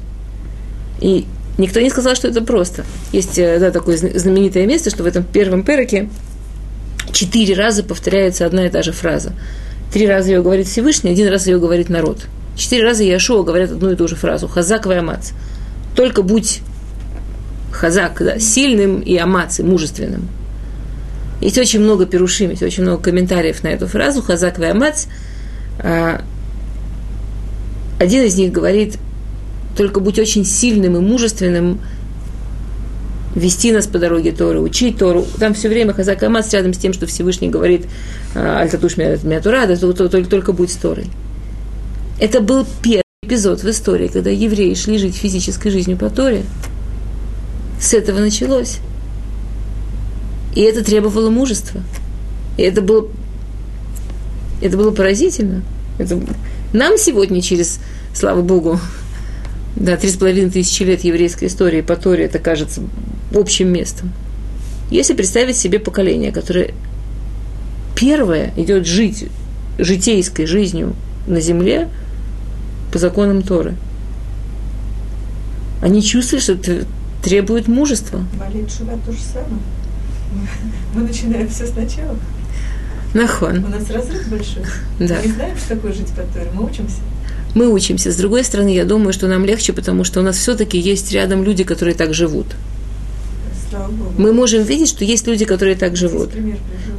И 0.99 1.25
никто 1.57 1.79
не 1.79 1.91
сказал, 1.91 2.15
что 2.15 2.27
это 2.27 2.41
просто. 2.41 2.83
Есть 3.11 3.37
э, 3.37 3.59
да, 3.59 3.69
такое 3.71 3.95
зна- 3.97 4.17
знаменитое 4.17 4.65
место, 4.65 4.89
что 4.89 5.03
в 5.03 5.05
этом 5.05 5.23
первом 5.23 5.63
переке 5.63 6.09
четыре 7.11 7.55
раза 7.55 7.83
повторяется 7.83 8.45
одна 8.45 8.65
и 8.65 8.69
та 8.69 8.81
же 8.81 8.91
фраза. 8.91 9.33
Три 9.93 10.07
раза 10.07 10.31
ее 10.31 10.41
говорит 10.41 10.67
Всевышний, 10.67 11.11
один 11.11 11.29
раз 11.29 11.47
ее 11.47 11.59
говорит 11.59 11.89
народ. 11.89 12.27
Четыре 12.55 12.83
раза 12.83 13.03
Яшуа 13.03 13.43
говорят 13.43 13.71
одну 13.71 13.91
и 13.91 13.95
ту 13.95 14.07
же 14.07 14.15
фразу. 14.15 14.47
Хазак 14.47 14.85
и 14.87 14.93
амац. 14.93 15.31
Только 15.95 16.21
будь 16.21 16.61
хазак, 17.71 18.17
да, 18.19 18.39
сильным 18.39 18.99
и 18.99 19.15
амац, 19.15 19.59
и 19.59 19.63
мужественным. 19.63 20.27
Есть 21.41 21.57
очень 21.57 21.79
много 21.79 22.05
перушим, 22.05 22.49
есть 22.49 22.61
очень 22.61 22.83
много 22.83 23.01
комментариев 23.01 23.63
на 23.63 23.69
эту 23.69 23.87
фразу. 23.87 24.21
Хазак 24.21 24.59
и 24.59 24.65
амац. 24.65 25.05
А, 25.79 26.21
один 27.97 28.23
из 28.23 28.35
них 28.35 28.51
говорит, 28.51 28.97
только 29.77 30.01
будь 30.01 30.19
очень 30.19 30.45
сильным 30.45 30.97
и 30.97 30.99
мужественным, 30.99 31.79
вести 33.35 33.71
нас 33.71 33.87
по 33.87 33.99
дороге 33.99 34.31
Торы, 34.31 34.59
учить 34.59 34.97
Тору. 34.97 35.25
Там 35.39 35.53
все 35.53 35.69
время 35.69 35.93
Хазак 35.93 36.23
Амас 36.23 36.51
рядом 36.53 36.73
с 36.73 36.77
тем, 36.77 36.93
что 36.93 37.05
Всевышний 37.05 37.49
говорит 37.49 37.85
Альтатуш 38.35 38.97
Мятура, 38.97 39.67
только, 39.75 40.29
только 40.29 40.53
будь 40.53 40.71
с 40.71 40.75
Торой. 40.75 41.07
Это 42.19 42.41
был 42.41 42.65
первый 42.81 43.03
эпизод 43.23 43.63
в 43.63 43.69
истории, 43.69 44.07
когда 44.07 44.29
евреи 44.29 44.73
шли 44.73 44.97
жить 44.97 45.15
физической 45.15 45.69
жизнью 45.69 45.97
по 45.97 46.09
Торе. 46.09 46.43
С 47.79 47.93
этого 47.93 48.19
началось. 48.19 48.79
И 50.55 50.61
это 50.61 50.83
требовало 50.83 51.29
мужества. 51.29 51.81
И 52.57 52.63
это 52.63 52.81
было, 52.81 53.07
это 54.61 54.75
было 54.75 54.91
поразительно. 54.91 55.63
Это, 55.97 56.19
нам 56.73 56.97
сегодня 56.97 57.41
через, 57.41 57.79
слава 58.13 58.41
Богу, 58.41 58.79
да, 59.75 59.97
три 59.97 60.09
с 60.09 60.17
половиной 60.17 60.49
тысячи 60.49 60.83
лет 60.83 61.03
еврейской 61.03 61.45
истории 61.45 61.81
по 61.81 61.95
Торе 61.95 62.25
это 62.25 62.39
кажется 62.39 62.81
общим 63.33 63.71
местом. 63.71 64.11
Если 64.89 65.13
представить 65.13 65.55
себе 65.55 65.79
поколение, 65.79 66.31
которое 66.31 66.73
первое 67.95 68.53
идет 68.57 68.85
жить 68.87 69.27
житейской 69.77 70.45
жизнью 70.45 70.95
на 71.27 71.39
земле 71.39 71.89
по 72.91 72.97
законам 72.97 73.41
Торы, 73.41 73.75
они 75.81 76.01
чувствуют, 76.01 76.43
что 76.43 76.53
это 76.53 76.85
требует 77.23 77.67
мужества. 77.67 78.25
Молит 78.37 78.71
Шува 78.71 78.97
то 79.05 79.11
же 79.11 79.19
самое. 79.19 79.61
Мы 80.93 81.03
начинаем 81.03 81.47
все 81.47 81.67
сначала. 81.67 82.17
Нахон. 83.13 83.63
У 83.65 83.67
нас 83.69 83.89
разрыв 83.89 84.27
большой. 84.29 84.63
Да. 84.99 85.17
Мы 85.17 85.27
не 85.27 85.33
знаем, 85.33 85.57
что 85.57 85.75
такое 85.75 85.93
жить 85.93 86.09
по 86.09 86.21
Торе. 86.21 86.49
Мы 86.53 86.65
учимся. 86.65 87.01
Мы 87.55 87.67
учимся. 87.67 88.11
С 88.11 88.15
другой 88.15 88.43
стороны, 88.43 88.69
я 88.69 88.85
думаю, 88.85 89.13
что 89.13 89.27
нам 89.27 89.45
легче, 89.45 89.73
потому 89.73 90.03
что 90.03 90.19
у 90.19 90.23
нас 90.23 90.37
все-таки 90.37 90.77
есть 90.77 91.11
рядом 91.11 91.43
люди, 91.43 91.63
которые 91.63 91.95
так 91.95 92.13
живут. 92.13 92.47
Мы 94.17 94.33
можем 94.33 94.63
видеть, 94.63 94.89
что 94.89 95.05
есть 95.05 95.27
люди, 95.27 95.45
которые 95.45 95.75
так 95.75 95.95
живут. 95.95 96.31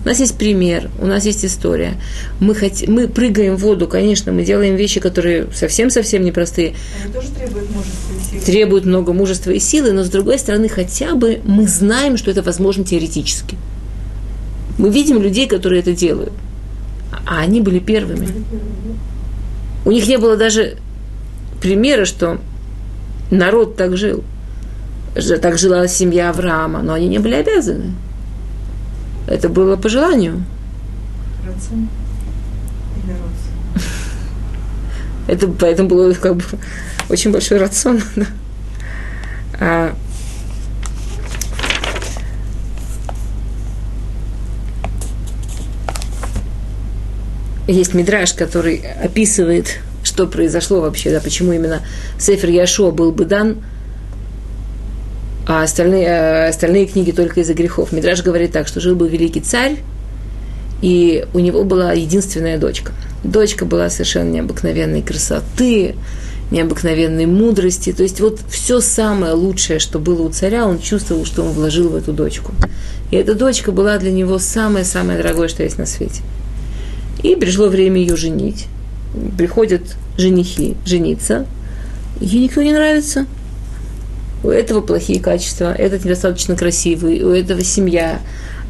У 0.04 0.08
нас 0.08 0.20
есть 0.20 0.36
пример, 0.38 0.88
у 1.00 1.06
нас 1.06 1.26
есть 1.26 1.44
история. 1.44 1.94
Мы, 2.38 2.54
хот... 2.54 2.86
мы 2.86 3.08
прыгаем 3.08 3.56
в 3.56 3.60
воду, 3.60 3.86
конечно, 3.88 4.32
мы 4.32 4.44
делаем 4.44 4.76
вещи, 4.76 5.00
которые 5.00 5.48
совсем-совсем 5.52 6.24
непростые, 6.24 6.74
Они 7.02 7.12
тоже 7.12 7.28
требуют 7.28 7.70
мужества 7.70 8.12
и 8.12 8.30
силы. 8.30 8.42
требуют 8.44 8.84
много 8.86 9.12
мужества 9.12 9.50
и 9.50 9.58
силы, 9.58 9.92
но 9.92 10.04
с 10.04 10.08
другой 10.08 10.38
стороны, 10.38 10.68
хотя 10.68 11.14
бы 11.14 11.40
мы 11.44 11.66
знаем, 11.66 12.16
что 12.16 12.30
это 12.30 12.42
возможно 12.42 12.84
теоретически. 12.84 13.56
Мы 14.78 14.90
видим 14.90 15.20
людей, 15.20 15.46
которые 15.46 15.80
это 15.80 15.92
делают. 15.92 16.32
А 17.26 17.40
они 17.40 17.60
были 17.60 17.80
первыми. 17.80 18.28
У 19.84 19.90
них 19.90 20.06
не 20.06 20.18
было 20.18 20.36
даже 20.36 20.76
примера, 21.60 22.04
что 22.04 22.38
народ 23.30 23.76
так 23.76 23.96
жил. 23.96 24.24
Так 25.42 25.58
жила 25.58 25.88
семья 25.88 26.30
Авраама, 26.30 26.82
но 26.82 26.94
они 26.94 27.08
не 27.08 27.18
были 27.18 27.34
обязаны. 27.34 27.92
Это 29.26 29.48
было 29.48 29.76
по 29.76 29.88
желанию. 29.88 30.44
Рацион 31.46 31.88
или 32.96 33.12
роц? 33.12 33.82
Это 35.26 35.48
поэтому 35.48 35.88
было 35.88 36.12
как 36.14 36.36
бы 36.36 36.44
очень 37.08 37.32
большой 37.32 37.58
рацион. 37.58 38.00
да. 38.16 38.26
А, 39.60 39.94
есть 47.72 47.94
мидраж, 47.94 48.32
который 48.32 48.82
описывает, 49.02 49.78
что 50.02 50.26
произошло 50.26 50.80
вообще, 50.80 51.10
да, 51.10 51.20
почему 51.20 51.52
именно 51.52 51.82
Сефер 52.18 52.50
Яшуа 52.50 52.90
был 52.90 53.12
бы 53.12 53.24
дан, 53.24 53.58
а 55.46 55.62
остальные, 55.62 56.06
э, 56.06 56.48
остальные 56.48 56.86
книги 56.86 57.10
только 57.10 57.40
из-за 57.40 57.54
грехов. 57.54 57.92
Мидраж 57.92 58.22
говорит 58.22 58.52
так, 58.52 58.68
что 58.68 58.80
жил 58.80 58.94
был 58.94 59.06
великий 59.06 59.40
царь, 59.40 59.78
и 60.82 61.26
у 61.34 61.38
него 61.38 61.64
была 61.64 61.92
единственная 61.92 62.58
дочка. 62.58 62.92
Дочка 63.24 63.64
была 63.64 63.90
совершенно 63.90 64.30
необыкновенной 64.30 65.02
красоты, 65.02 65.94
необыкновенной 66.50 67.26
мудрости. 67.26 67.92
То 67.92 68.02
есть 68.02 68.20
вот 68.20 68.40
все 68.48 68.80
самое 68.80 69.34
лучшее, 69.34 69.78
что 69.78 69.98
было 69.98 70.22
у 70.22 70.30
царя, 70.30 70.66
он 70.66 70.80
чувствовал, 70.80 71.24
что 71.24 71.42
он 71.42 71.52
вложил 71.52 71.90
в 71.90 71.96
эту 71.96 72.12
дочку. 72.12 72.52
И 73.10 73.16
эта 73.16 73.34
дочка 73.34 73.72
была 73.72 73.98
для 73.98 74.10
него 74.10 74.38
самое-самое 74.38 75.18
дорогое, 75.18 75.48
что 75.48 75.62
есть 75.62 75.78
на 75.78 75.86
свете. 75.86 76.22
И 77.22 77.36
пришло 77.36 77.68
время 77.68 78.00
ее 78.00 78.16
женить. 78.16 78.66
Приходят 79.36 79.82
женихи 80.16 80.76
жениться. 80.86 81.46
Ей 82.20 82.44
никто 82.44 82.62
не 82.62 82.72
нравится. 82.72 83.26
У 84.42 84.48
этого 84.48 84.80
плохие 84.80 85.20
качества, 85.20 85.72
этот 85.72 86.04
недостаточно 86.04 86.56
красивый, 86.56 87.22
у 87.22 87.30
этого 87.30 87.62
семья, 87.62 88.20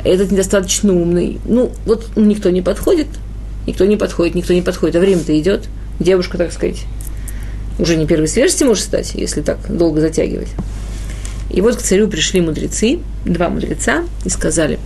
этот 0.05 0.33
недостаточно 0.33 0.93
умный. 0.93 1.39
Ну, 1.45 1.71
вот 1.87 2.09
никто 2.17 2.51
не 2.51 2.61
подходит, 2.61 3.07
никто 3.67 3.85
не 3.85 3.97
подходит, 3.97 4.35
никто 4.35 4.53
не 4.53 4.63
подходит, 4.63 4.97
а 4.97 5.01
время-то 5.01 5.39
идет. 5.39 5.69
Девушка, 6.01 6.39
так 6.39 6.53
сказать, 6.53 6.83
уже 7.79 7.97
не 7.97 8.07
первой 8.07 8.27
свежести 8.27 8.65
может 8.65 8.83
стать, 8.85 9.15
если 9.15 9.43
так 9.43 9.59
долго 9.69 10.01
затягивать. 10.01 10.49
И 11.51 11.61
вот 11.61 11.77
к 11.77 11.83
царю 11.83 12.09
пришли 12.09 12.41
мудрецы, 12.41 13.01
два 13.25 13.49
мудреца, 13.49 14.05
и 14.25 14.29
сказали, 14.29 14.79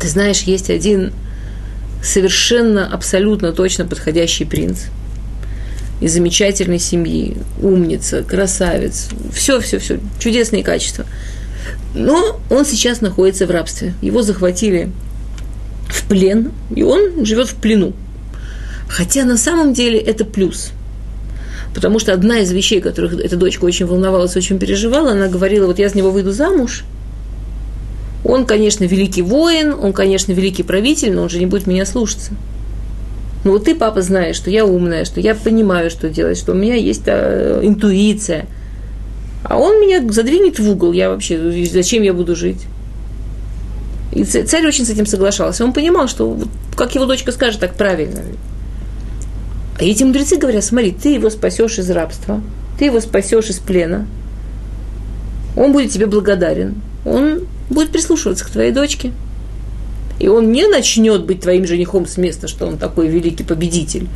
ты 0.00 0.08
знаешь, 0.08 0.42
есть 0.42 0.70
один 0.70 1.12
совершенно, 2.02 2.86
абсолютно 2.86 3.52
точно 3.52 3.84
подходящий 3.84 4.44
принц 4.44 4.84
из 6.00 6.14
замечательной 6.14 6.78
семьи, 6.78 7.36
умница, 7.60 8.22
красавец, 8.22 9.08
все, 9.32 9.60
все, 9.60 9.78
все, 9.78 10.00
чудесные 10.18 10.64
качества. 10.64 11.04
Но 11.94 12.40
он 12.48 12.64
сейчас 12.64 13.00
находится 13.00 13.46
в 13.46 13.50
рабстве. 13.50 13.94
Его 14.00 14.22
захватили 14.22 14.90
в 15.88 16.08
плен, 16.08 16.52
и 16.74 16.82
он 16.82 17.24
живет 17.26 17.48
в 17.48 17.56
плену. 17.56 17.92
Хотя 18.88 19.24
на 19.24 19.36
самом 19.36 19.74
деле 19.74 19.98
это 19.98 20.24
плюс. 20.24 20.70
Потому 21.74 21.98
что 21.98 22.12
одна 22.12 22.40
из 22.40 22.50
вещей, 22.50 22.80
которых 22.80 23.14
эта 23.14 23.36
дочка 23.36 23.64
очень 23.64 23.86
волновалась, 23.86 24.36
очень 24.36 24.58
переживала, 24.58 25.12
она 25.12 25.28
говорила, 25.28 25.66
вот 25.66 25.78
я 25.78 25.88
с 25.88 25.94
него 25.94 26.10
выйду 26.10 26.32
замуж, 26.32 26.84
он, 28.30 28.46
конечно, 28.46 28.84
великий 28.84 29.22
воин, 29.22 29.74
он, 29.74 29.92
конечно, 29.92 30.30
великий 30.32 30.62
правитель, 30.62 31.12
но 31.12 31.22
он 31.22 31.28
же 31.28 31.40
не 31.40 31.46
будет 31.46 31.66
меня 31.66 31.84
слушаться. 31.84 32.30
Ну 33.42 33.52
вот 33.52 33.64
ты, 33.64 33.74
папа, 33.74 34.02
знаешь, 34.02 34.36
что 34.36 34.50
я 34.50 34.64
умная, 34.64 35.04
что 35.04 35.18
я 35.20 35.34
понимаю, 35.34 35.90
что 35.90 36.08
делать, 36.08 36.38
что 36.38 36.52
у 36.52 36.54
меня 36.54 36.76
есть 36.76 37.02
э, 37.06 37.60
интуиция. 37.64 38.46
А 39.42 39.58
он 39.58 39.80
меня 39.80 40.00
задвинет 40.12 40.60
в 40.60 40.70
угол, 40.70 40.92
я 40.92 41.10
вообще, 41.10 41.66
зачем 41.66 42.04
я 42.04 42.12
буду 42.12 42.36
жить? 42.36 42.66
И 44.12 44.22
царь 44.22 44.64
очень 44.64 44.86
с 44.86 44.90
этим 44.90 45.06
соглашался. 45.06 45.64
Он 45.64 45.72
понимал, 45.72 46.06
что 46.06 46.38
как 46.76 46.94
его 46.94 47.06
дочка 47.06 47.32
скажет, 47.32 47.58
так 47.58 47.74
правильно. 47.74 48.20
А 49.76 49.82
эти 49.82 50.04
мудрецы 50.04 50.36
говорят, 50.36 50.62
смотри, 50.62 50.92
ты 50.92 51.14
его 51.14 51.30
спасешь 51.30 51.80
из 51.80 51.90
рабства, 51.90 52.40
ты 52.78 52.84
его 52.84 53.00
спасешь 53.00 53.50
из 53.50 53.58
плена, 53.58 54.06
он 55.56 55.72
будет 55.72 55.90
тебе 55.90 56.06
благодарен, 56.06 56.76
он 57.04 57.48
будет 57.70 57.90
прислушиваться 57.92 58.44
к 58.44 58.50
твоей 58.50 58.72
дочке. 58.72 59.12
И 60.18 60.28
он 60.28 60.52
не 60.52 60.66
начнет 60.66 61.24
быть 61.24 61.40
твоим 61.40 61.66
женихом 61.66 62.06
с 62.06 62.18
места, 62.18 62.46
что 62.46 62.66
он 62.66 62.76
такой 62.76 63.08
великий 63.08 63.44
победитель. 63.44 64.06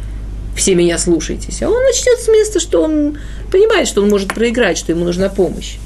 Все 0.55 0.75
меня 0.75 0.99
слушайтесь. 0.99 1.63
А 1.63 1.71
он 1.71 1.83
начнет 1.83 2.21
с 2.21 2.29
места, 2.29 2.61
что 2.61 2.83
он 2.83 3.17
понимает, 3.51 3.89
что 3.89 4.03
он 4.03 4.11
может 4.11 4.35
проиграть, 4.35 4.77
что 4.77 4.93
ему 4.93 5.05
нужна 5.05 5.29
помощь. 5.29 5.77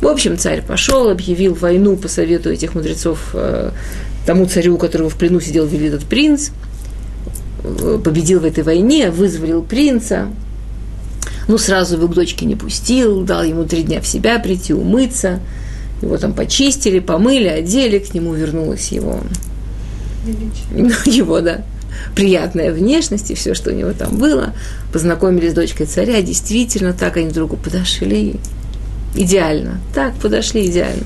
В 0.00 0.08
общем, 0.08 0.36
царь 0.36 0.62
пошел, 0.62 1.08
объявил 1.08 1.54
войну 1.54 1.96
по 1.96 2.08
совету 2.08 2.50
этих 2.50 2.74
мудрецов 2.74 3.30
э, 3.34 3.70
тому 4.26 4.46
царю, 4.46 4.74
у 4.74 4.78
которого 4.78 5.08
в 5.08 5.16
плену 5.16 5.40
сидел 5.40 5.64
вели 5.64 5.86
этот 5.86 6.04
принц, 6.04 6.50
э, 7.62 8.00
победил 8.02 8.40
в 8.40 8.44
этой 8.44 8.64
войне, 8.64 9.12
вызволил 9.12 9.62
принца, 9.62 10.26
ну, 11.46 11.56
сразу 11.56 11.96
его 11.96 12.08
к 12.08 12.14
дочке 12.14 12.46
не 12.46 12.56
пустил, 12.56 13.22
дал 13.22 13.44
ему 13.44 13.64
три 13.64 13.84
дня 13.84 14.00
в 14.00 14.06
себя 14.06 14.40
прийти, 14.40 14.74
умыться, 14.74 15.38
его 16.02 16.16
там 16.18 16.34
почистили, 16.34 16.98
помыли, 16.98 17.48
одели, 17.48 17.98
к 17.98 18.12
нему 18.14 18.34
вернулась 18.34 18.92
его, 18.92 19.20
Величие. 20.24 20.52
ну, 20.72 21.10
его, 21.10 21.40
да, 21.40 21.64
приятная 22.14 22.72
внешность 22.72 23.30
и 23.30 23.34
все, 23.34 23.54
что 23.54 23.70
у 23.70 23.74
него 23.74 23.92
там 23.92 24.18
было. 24.18 24.54
Познакомились 24.92 25.52
с 25.52 25.54
дочкой 25.54 25.86
царя, 25.86 26.20
действительно, 26.22 26.92
так 26.92 27.16
они 27.16 27.30
другу 27.30 27.56
подошли. 27.56 28.36
Идеально. 29.14 29.80
Так, 29.94 30.14
подошли 30.14 30.66
идеально. 30.66 31.04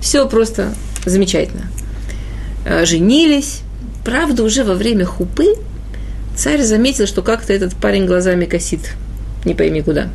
Все 0.00 0.26
просто 0.28 0.72
замечательно. 1.04 1.66
Э, 2.64 2.84
Женились. 2.86 3.60
Правда, 4.04 4.42
уже 4.42 4.64
во 4.64 4.74
время 4.74 5.04
хупы 5.04 5.54
царь 6.34 6.62
заметил, 6.62 7.06
что 7.06 7.22
как-то 7.22 7.52
этот 7.52 7.74
парень 7.76 8.06
глазами 8.06 8.46
косит. 8.46 8.80
Не 9.44 9.54
пойми 9.54 9.82
куда. 9.82 10.08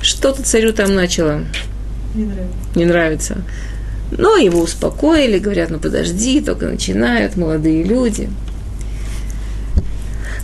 Что-то 0.00 0.42
царю 0.42 0.72
там 0.72 0.94
начало 0.94 1.44
Не 2.14 2.24
нравится. 2.24 2.56
не 2.74 2.84
нравится. 2.84 3.36
Но 4.10 4.36
его 4.36 4.60
успокоили, 4.60 5.38
говорят, 5.38 5.70
ну 5.70 5.78
подожди, 5.78 6.40
только 6.40 6.66
начинают 6.66 7.36
молодые 7.36 7.82
люди. 7.82 8.30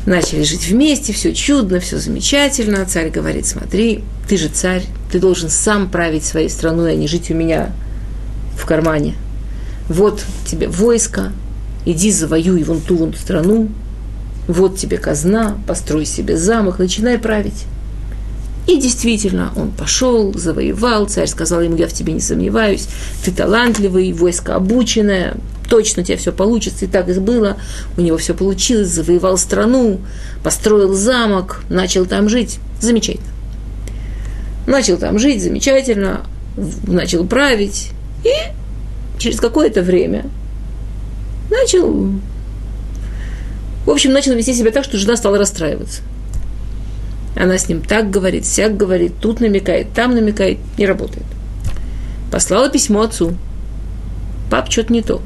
Начали 0.07 0.43
жить 0.43 0.69
вместе, 0.69 1.15
все 1.15 1.33
чудно, 1.35 1.81
все 1.81 1.99
замечательно. 1.99 2.85
Царь 2.85 3.09
говорит, 3.09 3.47
смотри, 3.47 4.05
ты 4.29 4.37
же 4.37 4.49
царь, 4.49 4.85
ты 5.11 5.19
должен 5.19 5.49
сам 5.49 5.89
править 5.89 6.25
своей 6.25 6.51
страной, 6.51 6.93
а 6.93 6.97
не 6.97 7.09
жить 7.09 7.31
у 7.31 7.35
меня 7.35 7.73
в 8.57 8.67
кармане. 8.67 9.15
Вот 9.89 10.23
тебе 10.47 10.69
войско, 10.69 11.33
иди 11.87 12.11
завоюй 12.11 12.63
вон 12.65 12.81
ту 12.83 12.97
вон 12.97 13.15
страну, 13.15 13.71
вот 14.47 14.77
тебе 14.77 14.99
казна, 14.99 15.57
построй 15.67 16.05
себе 16.05 16.37
замок, 16.37 16.79
начинай 16.79 17.19
править. 17.19 17.65
И 18.67 18.79
действительно, 18.79 19.53
он 19.57 19.71
пошел, 19.71 20.33
завоевал, 20.35 21.07
царь 21.07 21.27
сказал 21.27 21.61
ему, 21.61 21.77
я 21.77 21.87
в 21.87 21.93
тебе 21.93 22.15
не 22.15 22.21
сомневаюсь, 22.21 22.89
ты 23.23 23.31
талантливый, 23.31 24.13
войско 24.13 24.55
обученное, 24.55 25.35
точно 25.69 26.03
у 26.03 26.05
тебя 26.05 26.17
все 26.17 26.33
получится, 26.33 26.87
и 26.87 26.89
так 26.89 27.09
и 27.09 27.19
было, 27.19 27.59
у 27.99 28.01
него 28.01 28.17
все 28.17 28.33
получилось, 28.33 28.89
завоевал 28.89 29.37
страну, 29.37 30.01
построил 30.43 30.95
замок, 30.95 31.63
начал 31.69 32.07
там 32.07 32.31
жить, 32.31 32.59
замечательно. 32.81 33.29
Начал 34.67 34.97
там 34.97 35.19
жить, 35.19 35.43
замечательно, 35.43 36.23
начал 36.87 37.27
править, 37.27 37.91
и 38.25 38.33
через 39.19 39.41
какое-то 39.41 39.83
время 39.83 40.25
начал, 41.51 42.13
в 43.85 43.91
общем, 43.91 44.13
начал 44.13 44.33
вести 44.33 44.55
себя 44.55 44.71
так, 44.71 44.85
что 44.85 44.97
жена 44.97 45.17
стала 45.17 45.37
расстраиваться. 45.37 46.01
Она 47.37 47.59
с 47.59 47.69
ним 47.69 47.83
так 47.83 48.11
говорит, 48.11 48.45
всяк 48.45 48.77
говорит, 48.77 49.15
тут 49.21 49.41
намекает, 49.41 49.93
там 49.93 50.15
намекает, 50.15 50.59
не 50.79 50.87
работает. 50.87 51.25
Послала 52.31 52.69
письмо 52.69 53.03
отцу. 53.03 53.35
Пап, 54.51 54.71
что-то 54.71 54.93
не 54.93 55.03
то. 55.03 55.21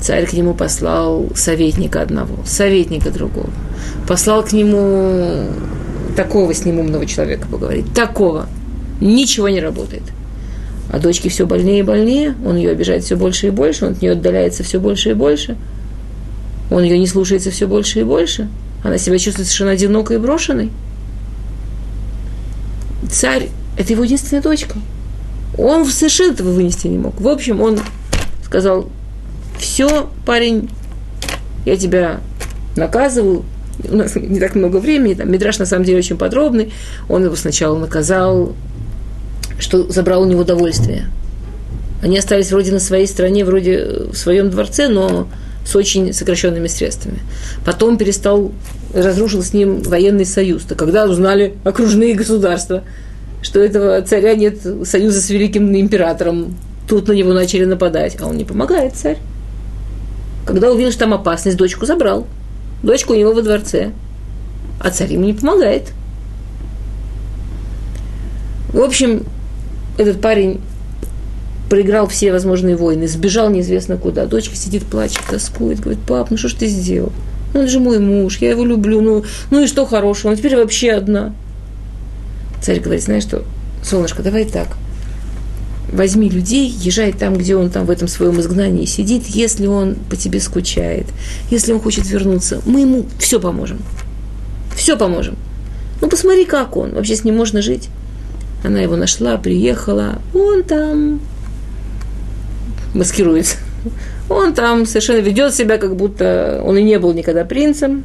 Царь 0.00 0.26
к 0.26 0.32
нему 0.32 0.54
послал 0.54 1.28
советника 1.34 2.02
одного, 2.02 2.44
советника 2.44 3.10
другого. 3.10 3.50
Послал 4.06 4.44
к 4.44 4.52
нему 4.52 5.46
такого 6.16 6.52
с 6.54 6.64
ним 6.64 6.78
умного 6.78 7.06
человека 7.06 7.48
поговорить, 7.50 7.92
такого. 7.92 8.46
Ничего 9.00 9.48
не 9.48 9.60
работает. 9.60 10.02
А 10.90 10.98
дочке 10.98 11.28
все 11.28 11.46
больнее 11.46 11.80
и 11.80 11.82
больнее, 11.82 12.34
он 12.44 12.56
ее 12.56 12.70
обижает 12.70 13.04
все 13.04 13.16
больше 13.16 13.48
и 13.48 13.50
больше, 13.50 13.86
он 13.86 13.92
от 13.92 14.02
нее 14.02 14.12
отдаляется 14.12 14.62
все 14.62 14.78
больше 14.78 15.10
и 15.10 15.14
больше. 15.14 15.56
Он 16.70 16.82
ее 16.82 16.98
не 16.98 17.06
слушается 17.06 17.50
все 17.50 17.66
больше 17.66 18.00
и 18.00 18.04
больше. 18.04 18.48
Она 18.86 18.98
себя 18.98 19.18
чувствует 19.18 19.48
совершенно 19.48 19.72
одинокой 19.72 20.16
и 20.16 20.18
брошенной. 20.20 20.70
Царь– 23.10 23.48
это 23.76 23.92
его 23.92 24.04
единственная 24.04 24.42
дочка. 24.42 24.76
Он 25.58 25.84
совершенно 25.86 26.32
этого 26.32 26.52
вынести 26.52 26.86
не 26.86 26.96
мог. 26.96 27.20
В 27.20 27.26
общем, 27.26 27.60
он 27.60 27.80
сказал, 28.44 28.88
все, 29.58 30.08
парень, 30.24 30.70
я 31.64 31.76
тебя 31.76 32.20
наказываю, 32.76 33.44
у 33.90 33.96
нас 33.96 34.14
не 34.14 34.38
так 34.38 34.54
много 34.54 34.76
времени, 34.76 35.14
там 35.14 35.32
Мидраш 35.32 35.58
на 35.58 35.66
самом 35.66 35.84
деле 35.84 35.98
очень 35.98 36.16
подробный, 36.16 36.72
он 37.08 37.24
его 37.24 37.34
сначала 37.34 37.76
наказал, 37.76 38.54
что 39.58 39.90
забрал 39.90 40.22
у 40.22 40.26
него 40.26 40.42
удовольствие. 40.42 41.10
Они 42.02 42.16
остались 42.18 42.52
вроде 42.52 42.70
на 42.70 42.78
своей 42.78 43.08
стране, 43.08 43.44
вроде 43.44 44.06
в 44.12 44.14
своем 44.14 44.48
дворце, 44.48 44.86
но 44.86 45.26
с 45.66 45.74
очень 45.74 46.12
сокращенными 46.12 46.68
средствами. 46.68 47.18
Потом 47.64 47.98
перестал, 47.98 48.52
разрушил 48.94 49.42
с 49.42 49.52
ним 49.52 49.82
военный 49.82 50.24
союз. 50.24 50.62
То 50.62 50.76
когда 50.76 51.06
узнали 51.06 51.54
окружные 51.64 52.14
государства, 52.14 52.84
что 53.42 53.60
этого 53.60 54.00
царя 54.02 54.34
нет 54.34 54.58
союза 54.84 55.20
с 55.20 55.28
великим 55.28 55.74
императором, 55.74 56.56
тут 56.88 57.08
на 57.08 57.12
него 57.12 57.32
начали 57.32 57.64
нападать, 57.64 58.16
а 58.20 58.26
он 58.26 58.36
не 58.36 58.44
помогает, 58.44 58.94
царь. 58.94 59.18
Когда 60.46 60.70
увидел, 60.70 60.92
что 60.92 61.00
там 61.00 61.14
опасность, 61.14 61.56
дочку 61.56 61.84
забрал. 61.84 62.26
Дочку 62.84 63.12
у 63.12 63.16
него 63.16 63.32
во 63.32 63.42
дворце. 63.42 63.90
А 64.80 64.90
царь 64.90 65.14
ему 65.14 65.24
не 65.24 65.32
помогает. 65.32 65.90
В 68.68 68.80
общем, 68.80 69.24
этот 69.98 70.20
парень 70.20 70.60
проиграл 71.68 72.06
все 72.06 72.32
возможные 72.32 72.76
войны, 72.76 73.08
сбежал 73.08 73.50
неизвестно 73.50 73.96
куда. 73.96 74.26
Дочка 74.26 74.56
сидит, 74.56 74.84
плачет, 74.84 75.22
тоскует, 75.28 75.80
говорит, 75.80 76.02
пап, 76.02 76.30
ну 76.30 76.36
что 76.36 76.48
ж 76.48 76.54
ты 76.54 76.66
сделал? 76.66 77.12
Ну, 77.54 77.60
он 77.60 77.68
же 77.68 77.80
мой 77.80 77.98
муж, 77.98 78.38
я 78.38 78.50
его 78.50 78.64
люблю, 78.64 79.00
ну, 79.00 79.24
ну 79.50 79.62
и 79.62 79.66
что 79.66 79.86
хорошего, 79.86 80.30
он 80.30 80.36
теперь 80.36 80.56
вообще 80.56 80.92
одна. 80.92 81.34
Царь 82.62 82.80
говорит, 82.80 83.04
знаешь 83.04 83.22
что, 83.22 83.44
солнышко, 83.82 84.22
давай 84.22 84.44
так– 84.44 84.68
возьми 85.92 86.28
людей, 86.28 86.68
езжай 86.68 87.12
там, 87.12 87.36
где 87.36 87.56
он 87.56 87.70
там 87.70 87.86
в 87.86 87.90
этом 87.90 88.08
своем 88.08 88.40
изгнании 88.40 88.84
сидит, 88.84 89.26
если 89.26 89.66
он 89.66 89.94
по 89.94 90.16
тебе 90.16 90.40
скучает, 90.40 91.06
если 91.50 91.72
он 91.72 91.80
хочет 91.80 92.06
вернуться, 92.06 92.60
мы 92.66 92.80
ему 92.80 93.06
все 93.18 93.40
поможем. 93.40 93.78
Все 94.74 94.96
поможем. 94.96 95.36
Ну, 96.00 96.08
посмотри, 96.08 96.44
как 96.44 96.76
он. 96.76 96.92
Вообще 96.92 97.16
с 97.16 97.24
ним 97.24 97.36
можно 97.36 97.62
жить. 97.62 97.88
Она 98.62 98.80
его 98.80 98.96
нашла, 98.96 99.38
приехала. 99.38 100.20
Он 100.34 100.62
там 100.64 101.20
маскируется. 102.96 103.56
Он 104.28 104.54
там 104.54 104.86
совершенно 104.86 105.20
ведет 105.20 105.54
себя, 105.54 105.78
как 105.78 105.96
будто 105.96 106.60
он 106.64 106.76
и 106.76 106.82
не 106.82 106.98
был 106.98 107.12
никогда 107.12 107.44
принцем. 107.44 108.04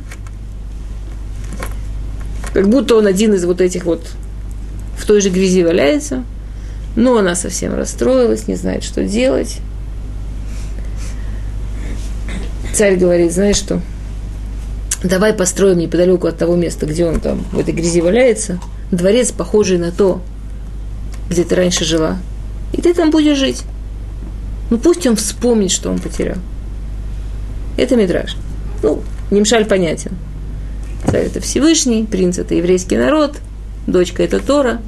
Как 2.54 2.68
будто 2.68 2.96
он 2.96 3.08
один 3.08 3.34
из 3.34 3.46
вот 3.46 3.62
этих 3.62 3.86
вот 3.86 4.06
в 4.98 5.06
той 5.06 5.22
же 5.22 5.30
грязи 5.30 5.64
валяется– 5.64 6.24
но 6.96 7.18
она 7.18 7.36
совсем 7.36 7.74
расстроилась, 7.74 8.48
не 8.48 8.56
знает, 8.56 8.84
что 8.84 9.04
делать. 9.04 9.58
Царь 12.74 12.96
говорит, 12.96 13.32
знаешь 13.32 13.58
что, 13.58 13.82
давай 15.04 15.34
построим 15.34 15.78
неподалеку 15.78 16.28
от 16.28 16.38
того 16.38 16.56
места, 16.56 16.86
где 16.86 17.06
он 17.06 17.20
там 17.20 17.46
в 17.52 17.60
этой 17.60 17.74
грязи 17.74 18.02
валяется, 18.02 18.60
дворец, 18.92 19.32
похожий 19.32 19.78
на 19.78 19.92
то, 19.92 20.22
где 21.30 21.44
ты 21.44 21.56
раньше 21.56 21.86
жила. 21.86 22.18
И 22.74 22.82
ты 22.82 22.94
там 22.94 23.12
будешь 23.12 23.38
жить. 23.38 23.64
Ну 24.72 24.78
пусть 24.78 25.06
он 25.06 25.18
вспомнит, 25.18 25.70
что 25.70 25.92
он 25.92 26.00
потерял. 26.00 26.38
Это 27.78 27.98
Мидраж. 27.98 28.38
Ну, 28.82 29.04
Немшаль 29.30 29.66
понятен. 29.66 30.14
Царь 31.06 31.26
это 31.26 31.42
Всевышний, 31.42 32.06
принц 32.06 32.40
это 32.40 32.56
еврейский 32.56 32.96
народ, 32.96 33.38
дочка 33.86 34.24
это 34.24 34.40
Тора, 34.40 34.82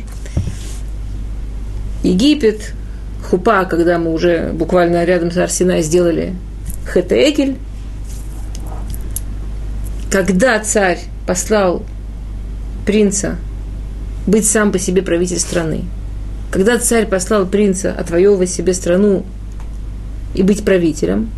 Египет, 2.02 2.74
Хупа, 3.30 3.66
когда 3.66 3.98
мы 4.00 4.14
уже 4.14 4.52
буквально 4.54 5.04
рядом 5.04 5.32
с 5.32 5.38
Арсенай 5.38 5.82
сделали 5.82 6.34
Хетекель. 6.94 7.58
Когда 10.10 10.60
царь 10.60 11.00
послал 11.28 11.84
принца 12.86 13.38
быть 14.28 14.46
сам 14.46 14.72
по 14.72 14.80
себе 14.80 15.02
правитель 15.02 15.40
страны, 15.40 15.82
когда 16.52 16.78
царь 16.78 17.06
послал 17.06 17.46
принца 17.46 17.92
отвоевывать 17.92 18.50
себе 18.50 18.74
страну 18.74 19.26
и 20.34 20.44
быть 20.44 20.64
правителем, 20.64 21.30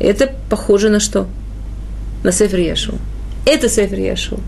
это 0.00 0.32
похоже 0.50 0.88
на 0.88 1.00
что? 1.00 1.26
На 2.22 2.32
Сефер 2.32 2.60
Яшу. 2.60 2.94
Это 3.44 3.68
Сефер 3.68 3.98
Яшу. 3.98 4.40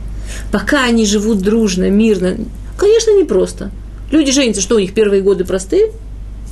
Пока 0.53 0.85
они 0.85 1.07
живут 1.07 1.39
дружно, 1.41 1.91
мирно, 1.91 2.37
конечно, 2.77 3.19
непросто– 3.19 3.71
Люди 4.11 4.33
женятся, 4.33 4.63
что 4.63 4.77
у 4.77 4.79
них 4.79 4.95
первые 4.95 5.23
годы 5.23 5.45
простые, 5.45 5.93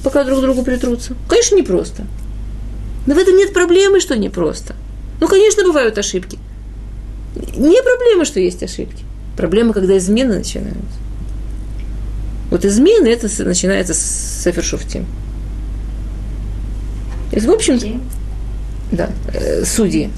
пока 0.05 0.25
друг 0.25 0.41
к 0.41 0.43
другу 0.43 0.63
притрутся? 0.63 1.15
Конечно, 1.29 1.57
непросто. 1.57 2.07
Но 3.07 3.15
в 3.15 3.19
этом 3.19 3.37
нет 3.37 3.55
проблемы, 3.55 4.01
что 4.01 4.17
непросто. 4.17 4.75
Ну, 5.21 5.29
конечно, 5.29 5.65
бывают 5.65 5.97
ошибки. 5.97 6.39
Не 7.35 7.83
проблема, 7.83 8.25
что 8.25 8.41
есть 8.41 8.63
ошибки. 8.63 9.05
Проблема, 9.37 9.73
когда 9.73 9.97
измены 9.97 10.37
начинаются. 10.37 10.99
Вот 12.51 12.65
измены 12.65 13.09
это 13.09 13.29
начинается 13.45 13.95
с 13.95 14.43
Сефершуфтим. 14.45 15.07
То 17.37 17.41
есть, 17.41 17.49
в 17.49 17.53
общем, 17.53 18.01
да, 18.91 19.11
э, 19.35 19.63
судьи. 19.67 20.11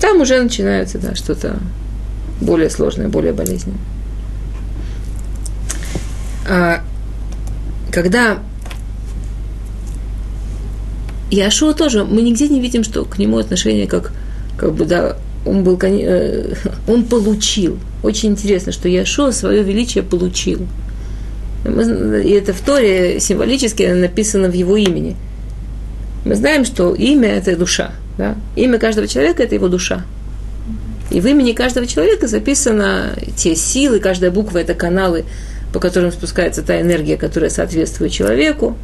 Там 0.00 0.22
уже 0.22 0.40
начинается 0.40 0.96
да, 0.96 1.14
что-то 1.14 1.58
более 2.40 2.70
сложное, 2.70 3.08
более 3.08 3.34
болезненное. 3.34 3.78
А, 6.48 6.80
когда 7.92 8.38
Яшуа 11.30 11.74
тоже, 11.74 12.04
мы 12.04 12.22
нигде 12.22 12.48
не 12.48 12.58
видим, 12.58 12.82
что 12.82 13.04
к 13.04 13.18
нему 13.18 13.36
отношение 13.36 13.86
как, 13.86 14.12
как 14.56 14.72
бы, 14.72 14.86
да, 14.86 15.18
он 15.44 15.62
был, 15.62 15.78
э, 15.82 16.54
он 16.88 17.04
получил. 17.04 17.78
Очень 18.02 18.30
интересно, 18.30 18.72
что 18.72 18.88
Яшуа 18.88 19.30
свое 19.30 19.62
величие 19.62 20.04
получил. 20.04 20.66
И 21.66 22.30
это 22.30 22.54
в 22.54 22.62
Торе 22.62 23.20
символически 23.20 23.82
написано 23.82 24.48
в 24.48 24.54
его 24.54 24.78
имени. 24.78 25.16
Мы 26.26 26.34
знаем, 26.34 26.64
что 26.64 26.94
имя– 26.94 27.28
это 27.36 27.56
душа. 27.56 27.92
Да? 28.18 28.34
Имя 28.56 28.78
каждого 28.78 29.06
человека– 29.06 29.42
это 29.44 29.54
его 29.54 29.68
душа. 29.68 30.04
И 31.10 31.20
в 31.20 31.26
имени 31.26 31.52
каждого 31.52 31.86
человека 31.86 32.26
записаны 32.26 33.12
те 33.36 33.54
силы, 33.54 34.00
каждая 34.00 34.30
буква– 34.32 34.58
это 34.60 34.74
каналы 34.74 35.24
по 35.72 35.80
которым 35.80 36.10
спускается 36.10 36.62
та 36.62 36.80
энергия, 36.80 37.18
которая 37.18 37.50
соответствует 37.50 38.10
человеку. 38.10 38.78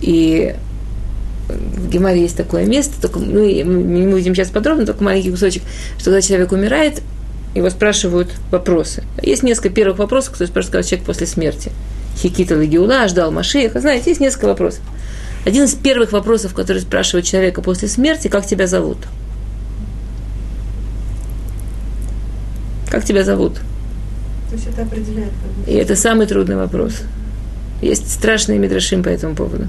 И 0.00 0.54
в 1.48 1.90
Гемаре 1.90 2.22
есть 2.22 2.38
такое 2.38 2.64
место, 2.64 3.00
только 3.02 3.18
мы, 3.18 3.62
мы 3.64 3.82
не 3.82 4.06
будем 4.06 4.34
сейчас 4.34 4.48
подробно, 4.48 4.86
только 4.86 5.04
маленький 5.04 5.30
кусочек, 5.30 5.62
что 5.98 6.06
когда 6.06 6.22
человек 6.22 6.52
умирает, 6.52 7.02
его 7.54 7.68
спрашивают 7.68 8.30
вопросы. 8.50 9.04
Есть 9.22 9.42
несколько 9.42 9.68
первых 9.68 9.98
вопросов, 9.98 10.34
кто 10.34 10.46
спрашивает 10.46 10.86
человек 10.86 11.06
после 11.06 11.26
смерти. 11.26 11.70
Хикита 12.16 12.56
Лагиула, 12.56 13.06
ждал 13.06 13.30
Машиеха, 13.30 13.80
знаете, 13.80 14.10
есть 14.10 14.20
несколько 14.20 14.46
вопросов. 14.46 14.80
Один 15.44 15.64
из 15.64 15.74
первых 15.74 16.12
вопросов, 16.12 16.54
который 16.54 16.80
спрашивают 16.80 17.26
человека 17.26 17.60
после 17.60 17.88
смерти, 17.88 18.28
как 18.28 18.46
тебя 18.46 18.66
зовут? 18.66 18.98
Как 22.90 23.04
тебя 23.04 23.24
зовут? 23.24 23.54
То 24.48 24.54
есть 24.54 24.66
это 24.68 24.82
определяет. 24.82 25.32
И 25.66 25.72
это 25.72 25.96
самый 25.96 26.26
трудный 26.26 26.56
вопрос. 26.56 27.02
Есть 27.82 28.10
страшные 28.10 28.58
мидрашим 28.58 29.02
по 29.02 29.08
этому 29.08 29.34
поводу. 29.34 29.66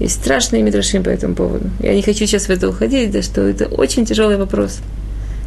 Есть 0.00 0.16
страшные 0.20 0.62
мидрашим 0.62 1.02
по 1.02 1.08
этому 1.08 1.34
поводу. 1.34 1.70
Я 1.80 1.94
не 1.94 2.02
хочу 2.02 2.26
сейчас 2.26 2.44
в 2.46 2.50
это 2.50 2.68
уходить, 2.68 3.10
да 3.10 3.22
что 3.22 3.42
это 3.42 3.66
очень 3.66 4.06
тяжелый 4.06 4.36
вопрос. 4.36 4.78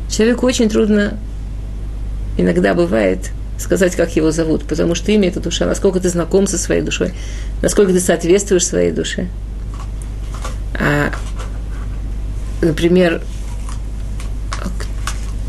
Человеку 0.09 0.45
очень 0.45 0.69
трудно, 0.69 1.17
иногда 2.37 2.73
бывает, 2.73 3.31
сказать, 3.61 3.95
как 3.95 4.15
его 4.15 4.31
зовут, 4.31 4.63
потому 4.63 4.95
что 4.95 5.11
имя– 5.11 5.27
это 5.29 5.39
душа. 5.39 5.65
Насколько 5.65 5.99
ты 5.99 6.09
знаком 6.09 6.47
со 6.47 6.57
своей 6.57 6.81
душой, 6.81 7.13
насколько 7.61 7.93
ты 7.93 7.99
соответствуешь 7.99 8.65
своей 8.65 8.91
душе. 8.91 9.27
А, 10.73 11.11
например, 12.61 13.21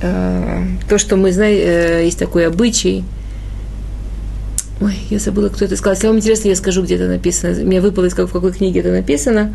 э, 0.02 0.64
то, 0.88 0.98
что 0.98 1.16
мы 1.16 1.32
знаем, 1.32 1.58
э, 1.58 2.04
есть 2.04 2.18
такой 2.18 2.46
обычай. 2.46 3.04
Ой, 4.80 4.96
я 5.10 5.18
забыла, 5.18 5.48
кто 5.48 5.64
это 5.64 5.76
сказал. 5.76 5.94
Если 5.94 6.06
вам 6.08 6.16
интересно, 6.16 6.48
я 6.48 6.56
скажу, 6.56 6.82
где 6.82 6.96
это 6.96 7.06
написано. 7.06 7.54
Мне 7.64 7.80
выпало, 7.80 8.06
из 8.06 8.12
в 8.12 8.16
какой 8.16 8.52
книге 8.52 8.80
это 8.80 8.90
написано. 8.90 9.54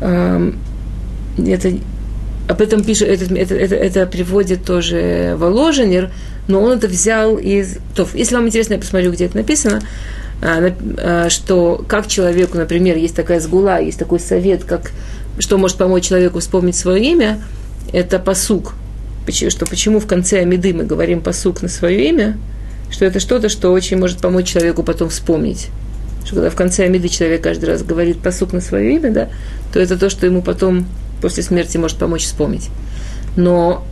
Это, 0.00 1.72
об 2.48 2.60
этом 2.60 2.84
пишет, 2.84 3.08
это, 3.08 3.34
это, 3.34 3.54
это, 3.54 3.74
это 3.74 4.06
приводит 4.06 4.64
тоже 4.64 5.34
Воложенер, 5.36 6.10
но 6.48 6.62
он 6.62 6.72
это 6.72 6.88
взял 6.88 7.36
из... 7.38 7.78
То, 7.94 8.06
если 8.14 8.34
вам 8.34 8.46
интересно, 8.46 8.74
я 8.74 8.80
посмотрю, 8.80 9.12
где 9.12 9.26
это 9.26 9.36
написано, 9.36 9.82
а, 10.42 10.72
а, 10.98 11.30
что 11.30 11.84
как 11.88 12.06
человеку, 12.06 12.58
например, 12.58 12.96
есть 12.96 13.16
такая 13.16 13.40
сгула, 13.40 13.80
есть 13.80 13.98
такой 13.98 14.20
совет, 14.20 14.64
как 14.64 14.92
что 15.38 15.58
может 15.58 15.76
помочь 15.76 16.04
человеку 16.04 16.40
вспомнить 16.40 16.76
свое 16.76 17.04
имя, 17.04 17.42
это 17.92 18.18
посук. 18.18 18.74
Почему, 19.26 19.50
что 19.50 19.66
почему 19.66 20.00
в 20.00 20.06
конце 20.06 20.40
Амиды 20.40 20.72
мы 20.72 20.84
говорим 20.84 21.20
посук 21.20 21.62
на 21.62 21.68
свое 21.68 22.08
имя, 22.08 22.38
что 22.90 23.04
это 23.04 23.20
что-то, 23.20 23.48
что 23.48 23.72
очень 23.72 23.98
может 23.98 24.18
помочь 24.18 24.46
человеку 24.46 24.82
потом 24.82 25.08
вспомнить. 25.08 25.68
Что 26.24 26.36
когда 26.36 26.50
в 26.50 26.54
конце 26.54 26.84
Амиды 26.84 27.08
человек 27.08 27.42
каждый 27.42 27.66
раз 27.66 27.82
говорит 27.82 28.20
посук 28.20 28.52
на 28.52 28.60
свое 28.60 28.94
имя, 28.94 29.10
да, 29.10 29.28
то 29.72 29.80
это 29.80 29.98
то, 29.98 30.08
что 30.08 30.26
ему 30.26 30.42
потом 30.42 30.86
после 31.20 31.42
смерти 31.42 31.76
может 31.76 31.98
помочь 31.98 32.24
вспомнить. 32.24 32.68
Но 33.36 33.84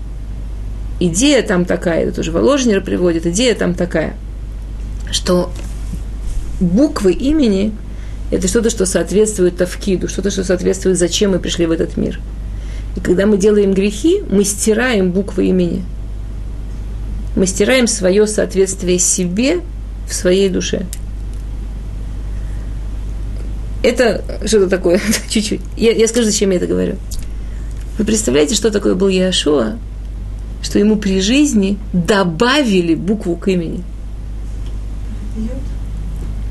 идея 1.01 1.43
там 1.43 1.65
такая, 1.65 2.05
это 2.05 2.17
тоже 2.17 2.33
Воложнер 2.33 2.83
приводит, 2.83 3.27
идея 3.27 3.55
там 3.55 3.75
такая, 3.75 4.15
что 5.11 5.51
буквы 6.61 7.13
имени– 7.13 7.73
это 8.31 8.49
что-то, 8.49 8.71
что 8.71 8.87
соответствует 8.87 9.57
Тавкиду, 9.57 10.09
что-то, 10.09 10.31
что 10.31 10.45
соответствует, 10.45 10.99
зачем 10.99 11.33
мы 11.33 11.39
пришли 11.39 11.67
в 11.67 11.71
этот 11.71 11.97
мир. 11.97 12.21
И 12.97 13.01
когда 13.01 13.27
мы 13.27 13.37
делаем 13.37 13.75
грехи, 13.75 14.23
мы 14.29 14.45
стираем 14.45 15.13
буквы 15.13 15.47
имени. 15.47 15.85
Мы 17.37 17.47
стираем 17.47 17.87
свое 17.87 18.27
соответствие 18.27 18.99
себе 18.99 19.61
в 20.09 20.15
своей 20.15 20.49
душе. 20.49 20.87
Это 23.83 24.25
что-то 24.47 24.69
такое, 24.69 25.01
чуть-чуть. 25.29 25.61
Я, 25.77 25.93
я 25.93 26.09
скажу, 26.09 26.27
зачем 26.27 26.51
я 26.51 26.57
это 26.57 26.67
говорю. 26.67 26.97
Вы 27.99 28.05
представляете, 28.05 28.55
что 28.55 28.71
такое 28.71 28.95
был 28.95 29.09
Яшуа? 29.09 29.77
Что 30.65 30.79
ему 30.79 30.97
при 30.97 31.21
жизни 31.21 31.79
добавили 31.93 32.95
букву 32.95 33.37
к 33.37 33.47
имени. 33.49 33.85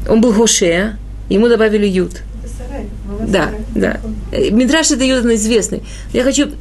Он 0.07 0.21
был 0.21 0.31
Гошея, 0.31 0.97
ему 1.29 1.47
добавили 1.49 1.87
Ют. 1.87 2.21
сарай. 2.57 2.85
Да, 3.27 3.49
да. 3.73 3.99
Мидраш 4.31 4.91
это 4.91 5.03
Ют, 5.03 5.25
он 5.25 5.33
известный. 5.33 5.81
Я 6.13 6.23
хочу... 6.23 6.51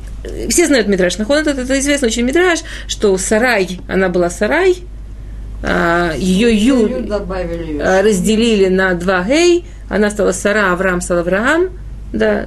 Все 0.48 0.66
знают 0.66 0.88
Мидраш, 0.88 1.18
Нахон, 1.18 1.38
это, 1.38 1.50
это 1.50 1.78
известный 1.80 2.07
очень 2.07 2.22
Мидраш, 2.22 2.61
что 2.86 3.18
Сарай, 3.18 3.80
она 3.88 4.09
была 4.09 4.30
Сарай, 4.30 4.76
а, 5.64 6.14
ее 6.16 6.57
Ю 6.57 6.86
Ют 6.86 7.09
добавили. 7.09 7.78
а, 7.80 8.03
разделили 8.03 8.68
на 8.68 8.94
два 8.94 9.24
гей, 9.24 9.64
она 9.88 10.11
стала 10.11 10.32
Сара, 10.32 10.72
Авраам 10.72 11.00
стал 11.00 11.18
Авраам, 11.18 11.70
да. 12.12 12.46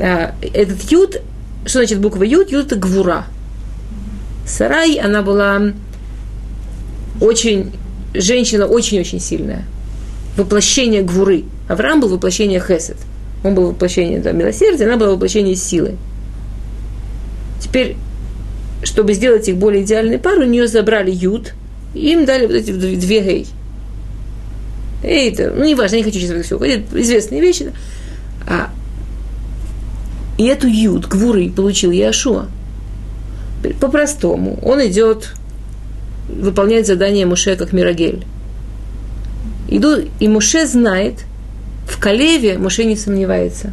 А, 0.00 0.34
Этот 0.40 0.80
Ют, 0.90 1.20
что 1.66 1.78
значит 1.78 2.00
буква 2.00 2.22
Ют? 2.24 2.50
Ют 2.50 2.66
это 2.66 2.76
Гвура. 2.76 3.26
Сарай, 4.46 4.96
она 4.96 5.22
была 5.22 5.72
очень, 7.20 7.72
женщина 8.12 8.66
очень-очень 8.66 9.20
сильная. 9.20 9.64
Воплощение 10.36 11.02
Гвуры. 11.02 11.44
Авраам 11.68 12.00
был 12.00 12.08
воплощение 12.08 12.60
Хесед. 12.60 12.96
Он 13.42 13.54
был 13.54 13.68
воплощение 13.68 14.20
да, 14.20 14.32
милосердия, 14.32 14.84
она 14.84 14.96
была 14.96 15.12
воплощение 15.12 15.54
силы. 15.54 15.96
Теперь, 17.60 17.96
чтобы 18.82 19.14
сделать 19.14 19.48
их 19.48 19.56
более 19.56 19.82
идеальной 19.84 20.18
парой, 20.18 20.46
у 20.46 20.50
нее 20.50 20.66
забрали 20.66 21.10
Ют, 21.10 21.54
и 21.94 22.12
им 22.12 22.24
дали 22.24 22.46
вот 22.46 22.56
эти 22.56 22.70
дв- 22.70 22.96
две 22.96 23.20
гей. 23.20 23.46
Эй, 25.02 25.30
это, 25.30 25.52
ну, 25.54 25.64
неважно, 25.64 25.96
я 25.96 26.00
не 26.00 26.04
хочу 26.04 26.18
сейчас 26.18 26.30
это 26.30 26.42
все 26.42 26.56
уходить, 26.56 26.86
известные 26.92 27.40
вещи. 27.40 27.72
А, 28.46 28.70
и 30.38 30.46
эту 30.46 30.66
Юд, 30.66 31.06
Гвуры, 31.06 31.50
получил 31.50 31.90
Яшуа. 31.90 32.48
По-простому. 33.72 34.58
Он 34.62 34.84
идет 34.86 35.34
выполнять 36.28 36.86
задание 36.86 37.26
Муше 37.26 37.56
как 37.56 37.72
Мирагель. 37.72 38.24
Иду, 39.68 39.96
и 40.20 40.28
Муше 40.28 40.66
знает, 40.66 41.24
в 41.88 41.98
Калеве 41.98 42.58
Муше 42.58 42.84
не 42.84 42.96
сомневается. 42.96 43.72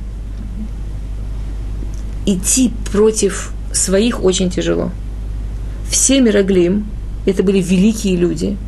Идти 2.26 2.72
против 2.92 3.52
своих 3.74 4.24
очень 4.24 4.50
тяжело. 4.50 4.92
Все 5.90 6.22
Мираглим, 6.22 6.86
это 7.26 7.44
были 7.44 7.62
великие 7.62 8.16
люди– 8.16 8.58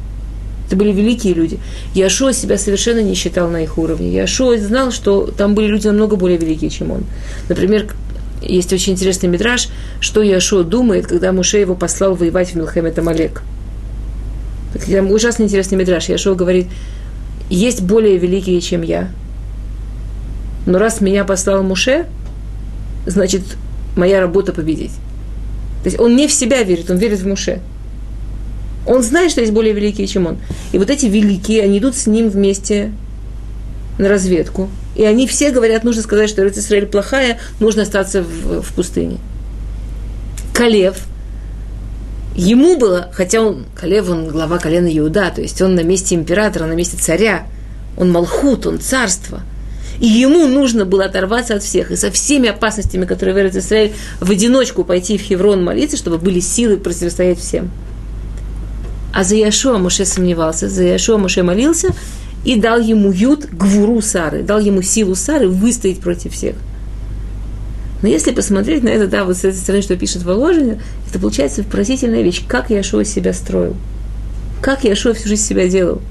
это 0.73 0.79
были 0.79 0.91
великие 0.91 1.33
люди. 1.33 1.59
Яшуа 1.93 2.33
себя 2.33 2.57
совершенно 2.57 2.99
не 2.99 3.13
считал 3.13 3.47
на 3.49 3.63
их 3.63 3.77
уровне. 3.77 4.11
Яшуа 4.11 4.57
знал, 4.57 4.91
что 4.91 5.27
там 5.27 5.55
были 5.55 5.67
люди 5.67 5.85
намного 5.87 6.15
более 6.15 6.39
великие, 6.39 6.71
чем 6.71 6.89
он. 6.89 7.03
Например, 7.47 7.85
есть 8.47 8.71
очень 8.73 8.93
интересный 8.93 9.29
мидраж, 9.29 9.69
что 9.99 10.21
Яшуа 10.21 10.63
думает, 10.63 11.07
когда 11.07 11.31
Муше 11.31 11.57
его 11.57 11.75
послал 11.75 12.15
воевать 12.15 12.49
в 12.49 12.55
Милхемет 12.55 12.97
Амалек. 12.99 13.43
Там 14.89 15.11
ужасно 15.11 15.43
интересный 15.43 15.77
мидраж. 15.77 16.09
Яшуа 16.09 16.35
говорит, 16.35 16.67
есть 17.49 17.81
более 17.81 18.17
великие, 18.17 18.59
чем 18.61 18.81
я. 18.81 19.09
Но 20.65 20.79
раз 20.79 21.01
меня 21.01 21.25
послал 21.25 21.63
Муше, 21.63 22.07
значит, 23.05 23.41
моя 23.95 24.21
работа 24.21 24.53
победить. 24.53 24.93
То 25.83 25.89
есть 25.89 25.99
он 25.99 26.15
не 26.15 26.27
в 26.27 26.31
себя 26.31 26.63
верит, 26.63 26.89
он 26.89 26.97
верит 26.97 27.19
в 27.19 27.27
Муше. 27.27 27.61
Он 28.85 29.03
знает, 29.03 29.31
что 29.31 29.41
есть 29.41 29.53
более 29.53 29.73
великие, 29.73 30.07
чем 30.07 30.25
он. 30.25 30.37
И 30.71 30.77
вот 30.77 30.89
эти 30.89 31.05
великие, 31.05 31.63
они 31.63 31.79
идут 31.79 31.95
с 31.95 32.07
ним 32.07 32.29
вместе 32.29 32.91
на 33.97 34.09
разведку. 34.09 34.69
И 34.95 35.03
они 35.03 35.27
все 35.27 35.51
говорят, 35.51 35.83
нужно 35.83 36.01
сказать, 36.01 36.29
что 36.29 36.47
Израиль 36.47 36.85
плохая, 36.85 37.39
нужно 37.59 37.83
остаться 37.83 38.21
в, 38.21 38.61
в 38.61 38.73
пустыне. 38.73 39.17
Калев, 40.53 40.97
ему 42.35 42.77
было, 42.77 43.09
хотя 43.13 43.41
он, 43.41 43.65
Калев, 43.75 44.09
он 44.09 44.27
глава 44.27 44.59
колена 44.59 44.87
Иуда, 44.97 45.31
то 45.33 45.41
есть 45.41 45.61
он 45.61 45.75
на 45.75 45.83
месте 45.83 46.15
императора, 46.15 46.65
на 46.65 46.73
месте 46.73 46.97
царя, 46.97 47.47
он 47.97 48.11
Малхут, 48.11 48.65
он 48.67 48.79
царство. 48.79 49.41
И 49.99 50.07
ему 50.07 50.47
нужно 50.47 50.85
было 50.85 51.05
оторваться 51.05 51.55
от 51.55 51.63
всех, 51.63 51.91
и 51.91 51.95
со 51.95 52.11
всеми 52.11 52.49
опасностями, 52.49 53.05
которые 53.05 53.51
в 53.51 53.55
Израиль, 53.55 53.93
в 54.19 54.29
одиночку 54.29 54.83
пойти 54.83 55.17
в 55.17 55.21
Хеврон 55.21 55.63
молиться, 55.63 55.97
чтобы 55.97 56.17
были 56.17 56.39
силы 56.39 56.77
противостоять 56.77 57.39
всем. 57.39 57.71
А 59.13 59.23
за 59.23 59.35
Яшуа 59.35 59.77
Моше 59.77 60.05
сомневался, 60.05 60.67
за 60.67 60.83
Яшуа 60.83 61.17
Моше 61.17 61.43
молился 61.43 61.89
и 62.43 62.59
дал 62.59 62.79
ему 62.79 63.11
ют 63.11 63.45
гвуру 63.51 64.01
Сары, 64.01 64.43
дал 64.43 64.59
ему 64.59 64.81
силу 64.81 65.15
Сары 65.15 65.47
выстоять 65.47 65.99
против 65.99 66.33
всех. 66.33 66.55
Но 68.01 68.09
если 68.09 68.31
посмотреть 68.31 68.83
на 68.83 68.89
это, 68.89 69.07
да, 69.07 69.23
вот 69.23 69.37
с 69.37 69.45
этой 69.45 69.55
стороны, 69.55 69.81
что 69.81 69.95
пишет 69.95 70.23
Воложин, 70.23 70.81
это 71.09 71.19
получается 71.19 71.63
поразительная 71.63 72.21
вещь, 72.21 72.43
как 72.47 72.69
Яшуа 72.69 73.05
себя 73.05 73.31
строил, 73.33 73.75
как 74.61 74.83
Яшуа 74.83 75.13
всю 75.13 75.29
жизнь 75.29 75.43
себя 75.43 75.69
делал. 75.69 76.01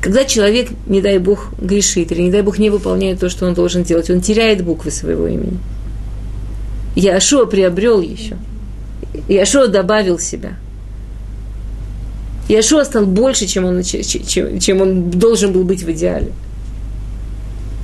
Когда 0.00 0.24
человек, 0.24 0.70
не 0.86 1.02
дай 1.02 1.18
Бог, 1.18 1.50
грешит, 1.60 2.12
или 2.12 2.22
не 2.22 2.30
дай 2.30 2.42
Бог 2.42 2.58
не 2.58 2.70
выполняет 2.70 3.20
то, 3.20 3.28
что 3.28 3.46
он 3.46 3.54
должен 3.54 3.82
делать, 3.82 4.08
он 4.08 4.20
теряет 4.20 4.64
буквы 4.64 4.90
своего 4.90 5.26
имени. 5.26 5.58
Яшуа 6.94 7.44
приобрел 7.44 8.00
еще. 8.00 8.38
Яшуа 9.28 9.66
добавил 9.66 10.18
себя– 10.18 10.56
Иешуа 12.48 12.84
стал 12.84 13.06
больше, 13.06 13.46
чем 13.46 13.64
он, 13.64 13.82
чем, 13.82 14.60
чем 14.60 14.80
он 14.80 15.10
должен 15.10 15.52
был 15.52 15.64
быть 15.64 15.82
в 15.82 15.90
идеале. 15.90 16.32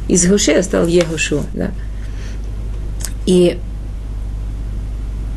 Из 0.08 0.24
Гошея 0.26 0.62
стал 0.62 0.86
Егошуа, 0.86 1.42
да. 1.54 1.72
И 3.26 3.58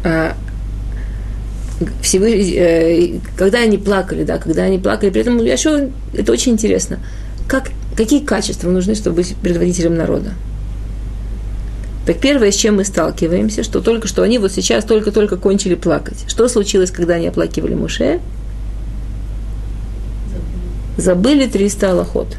а, 0.04 0.36
Всевышний, 2.02 2.56
э, 2.56 3.20
когда 3.36 3.60
они 3.60 3.78
плакали, 3.78 4.24
да, 4.24 4.38
когда 4.38 4.64
они 4.64 4.80
плакали, 4.80 5.10
при 5.10 5.22
этом 5.22 5.38
Яшуа, 5.44 5.90
это 6.14 6.32
очень 6.32 6.54
интересно, 6.54 7.00
как, 7.48 7.70
какие 7.98 8.24
качества 8.24 8.70
нужны, 8.70 8.96
чтобы 8.96 9.18
быть 9.18 9.36
предводителем 9.36 9.96
народа. 9.96 10.34
Так 12.06 12.20
первое, 12.20 12.52
с 12.52 12.56
чем 12.56 12.76
мы 12.76 12.86
сталкиваемся, 12.86 13.64
что 13.64 13.82
только 13.82 14.08
что 14.08 14.22
они 14.22 14.38
вот 14.38 14.52
сейчас 14.52 14.86
только-только 14.86 15.38
кончили 15.38 15.74
плакать. 15.74 16.24
Что 16.28 16.48
случилось, 16.48 16.92
когда 16.92 17.16
они 17.16 17.28
оплакивали 17.28 17.74
Муше? 17.74 18.20
Забыли 20.98 21.48
300 21.48 21.92
аллахот. 21.92 22.38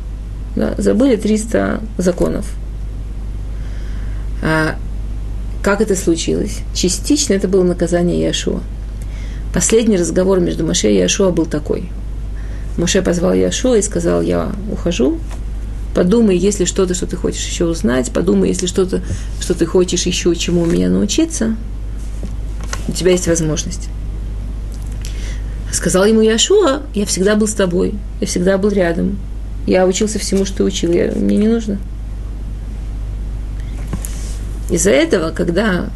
Да, 0.54 0.74
забыли 0.78 1.16
300 1.16 1.80
законов. 1.98 2.46
А 4.42 4.76
как 5.62 5.80
это 5.80 5.96
случилось? 5.96 6.60
Частично 6.74 7.34
это 7.34 7.48
было 7.48 7.64
наказание 7.64 8.20
Яшуа. 8.22 8.60
Последний 9.52 9.96
разговор 9.96 10.40
между 10.40 10.64
Моше 10.64 10.92
и 10.92 10.96
Яшуа 10.96 11.30
был 11.30 11.46
такой. 11.46 11.90
Моше 12.78 13.02
позвал 13.02 13.34
Яшуа 13.34 13.76
и 13.76 13.82
сказал, 13.82 14.22
я 14.22 14.52
ухожу, 14.70 15.18
подумай, 15.94 16.36
если 16.36 16.66
что-то, 16.66 16.94
что 16.94 17.06
ты 17.06 17.16
хочешь 17.16 17.46
еще 17.46 17.64
узнать, 17.64 18.12
подумай, 18.12 18.50
если 18.50 18.66
что-то, 18.66 19.02
что 19.40 19.54
ты 19.54 19.66
хочешь 19.66 20.06
еще 20.06 20.34
чему 20.36 20.62
у 20.62 20.66
меня 20.66 20.88
научиться, 20.88 21.56
у 22.86 22.92
тебя 22.92 23.12
есть 23.12 23.26
возможность. 23.26 23.88
Сказал 25.72 26.04
ему 26.04 26.20
Яшуа, 26.20 26.82
я 26.94 27.06
всегда 27.06 27.36
был 27.36 27.48
с 27.48 27.54
тобой, 27.54 27.94
я 28.20 28.26
всегда 28.26 28.56
был 28.56 28.70
рядом, 28.70 29.18
я 29.66 29.86
учился 29.86 30.18
всему, 30.18 30.44
что 30.44 30.64
учил, 30.64 30.92
я, 30.92 31.12
мне 31.12 31.36
не 31.36 31.48
нужно. 31.48 31.78
Из-за 34.70 34.90
этого, 34.90 35.30
когда 35.30 35.90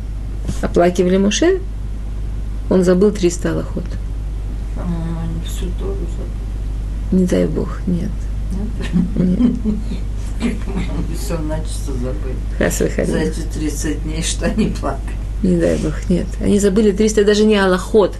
оплакивали 0.62 1.16
Муше, 1.16 1.60
он 2.68 2.84
забыл 2.84 3.10
300 3.10 3.52
аллахот. 3.52 3.84
Забыли. 5.60 7.22
Не 7.22 7.26
дай 7.26 7.46
бог, 7.46 7.80
нет. 7.86 8.10
Нет. 9.16 9.52
Все 11.18 11.38
начисто 11.38 11.92
забыли. 11.92 12.36
За 13.06 13.18
эти 13.18 13.40
30 13.40 14.02
дней, 14.04 14.22
что 14.22 14.46
они 14.46 14.66
плакали. 14.66 15.16
Не 15.42 15.56
дай 15.56 15.76
бог, 15.78 16.08
нет. 16.08 16.26
Они 16.40 16.58
забыли 16.60 16.92
300, 16.92 17.24
даже 17.24 17.44
не 17.44 17.56
аллахот. 17.56 18.16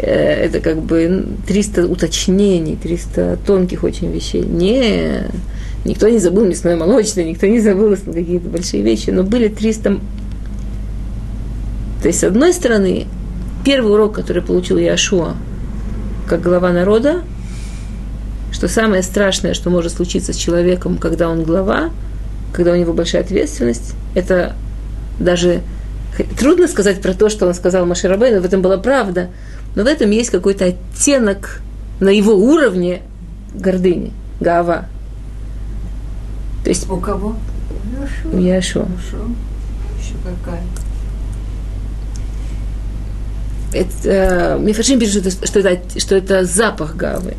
Э, 0.00 0.46
Это 0.46 0.60
как 0.60 0.80
бы 0.82 1.26
300 1.46 1.86
уточнений, 1.86 2.76
300 2.76 3.38
тонких 3.46 3.84
очень 3.84 4.10
вещей. 4.10 4.42
Не, 4.42 5.26
никто 5.84 6.08
не 6.08 6.18
забыл 6.18 6.46
мясное 6.46 6.76
молочное, 6.76 7.24
никто 7.24 7.46
не 7.46 7.60
забыл 7.60 7.94
какие-то 7.96 8.48
большие 8.48 8.82
вещи, 8.82 9.10
но 9.10 9.22
были 9.22 9.48
300... 9.48 9.98
То 12.02 12.08
есть, 12.08 12.20
с 12.20 12.24
одной 12.24 12.54
стороны, 12.54 13.06
первый 13.64 13.92
урок, 13.92 14.14
который 14.14 14.42
получил 14.42 14.78
Яшуа, 14.78 15.36
как 16.26 16.40
глава 16.40 16.72
народа, 16.72 17.22
что 18.52 18.68
самое 18.68 19.02
страшное, 19.02 19.52
что 19.52 19.68
может 19.68 19.92
случиться 19.92 20.32
с 20.32 20.36
человеком, 20.36 20.96
когда 20.96 21.28
он 21.28 21.44
глава, 21.44 21.90
когда 22.54 22.72
у 22.72 22.76
него 22.76 22.94
большая 22.94 23.22
ответственность, 23.22 23.92
это 24.14 24.54
даже 25.18 25.60
трудно 26.38 26.68
сказать 26.68 27.02
про 27.02 27.12
то, 27.12 27.28
что 27.28 27.46
он 27.46 27.54
сказал 27.54 27.84
Маширабей, 27.84 28.32
но 28.32 28.40
в 28.40 28.44
этом 28.46 28.62
была 28.62 28.78
правда, 28.78 29.28
но 29.74 29.82
в 29.84 29.86
этом 29.86 30.10
есть 30.10 30.30
какой-то 30.30 30.66
оттенок 30.66 31.60
на 32.00 32.08
его 32.08 32.34
уровне 32.34 33.02
гордыни, 33.54 34.12
гава. 34.40 34.86
То 36.64 36.70
есть 36.70 36.88
У 36.88 36.96
кого? 36.98 37.28
у. 37.28 38.30
Хорошо. 38.30 38.86
Еще 39.98 40.14
какая? 40.24 40.62
это, 43.72 44.58
Мифашим 44.60 44.98
пишет, 44.98 45.22
что 45.22 45.28
это, 45.28 45.46
что, 45.46 45.60
это, 45.60 46.00
что 46.00 46.16
это 46.16 46.44
запах 46.44 46.96
гавы. 46.96 47.34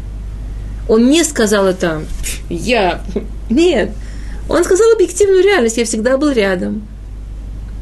Он 0.88 1.10
не 1.10 1.24
сказал 1.24 1.68
это 1.68 2.04
я. 2.50 3.02
Нет. 3.50 3.92
Он 4.50 4.64
сказал 4.64 4.92
объективную 4.94 5.44
реальность. 5.44 5.78
Я 5.78 5.86
всегда 5.86 6.18
был 6.18 6.32
рядом. 6.32 6.88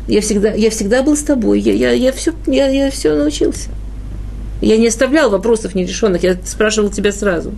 Я 0.07 0.21
всегда, 0.21 0.51
я 0.51 0.69
всегда 0.69 1.03
был 1.03 1.15
с 1.15 1.21
тобой. 1.21 1.59
Я, 1.59 1.73
я, 1.73 1.91
я, 1.91 2.11
все, 2.11 2.33
я, 2.47 2.67
я 2.67 2.91
все 2.91 3.15
научился. 3.15 3.69
Я 4.61 4.77
не 4.77 4.87
оставлял 4.87 5.29
вопросов 5.29 5.75
нерешенных. 5.75 6.23
Я 6.23 6.37
спрашивал 6.45 6.89
тебя 6.89 7.11
сразу. 7.11 7.53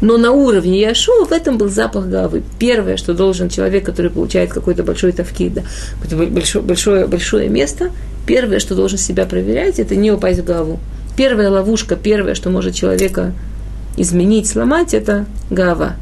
Но 0.00 0.18
на 0.18 0.30
уровне 0.30 0.80
Яшуа 0.80 1.24
в 1.24 1.32
этом 1.32 1.56
был 1.58 1.68
запах 1.68 2.06
гавы. 2.06 2.42
Первое, 2.58 2.96
что 2.96 3.14
должен 3.14 3.48
человек, 3.48 3.84
который 3.84 4.10
получает 4.10 4.52
какой-то 4.52 4.82
большой 4.82 5.12
тавкид, 5.12 5.54
да, 5.54 5.62
большое, 6.26 6.62
большое, 6.62 7.06
большое 7.06 7.48
место, 7.48 7.90
первое, 8.26 8.60
что 8.60 8.74
должен 8.74 8.98
себя 8.98 9.24
проверять, 9.24 9.78
это 9.78 9.96
не 9.96 10.12
упасть 10.12 10.40
в 10.40 10.44
гаву. 10.44 10.78
Первая 11.16 11.48
ловушка, 11.48 11.96
первое, 11.96 12.34
что 12.34 12.50
может 12.50 12.74
человека 12.74 13.32
изменить, 13.96 14.46
сломать, 14.46 14.92
это 14.92 15.24
гава. 15.50 15.94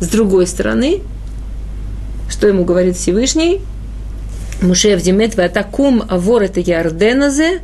С 0.00 0.08
другой 0.08 0.46
стороны, 0.46 1.00
что 2.28 2.46
ему 2.46 2.64
говорит 2.64 2.96
Всевышний? 2.96 3.60
Мушев 4.62 5.00
Димет 5.00 5.38
атакум 5.38 6.02
авор 6.08 6.42
это 6.42 6.60
ярденазе, 6.60 7.60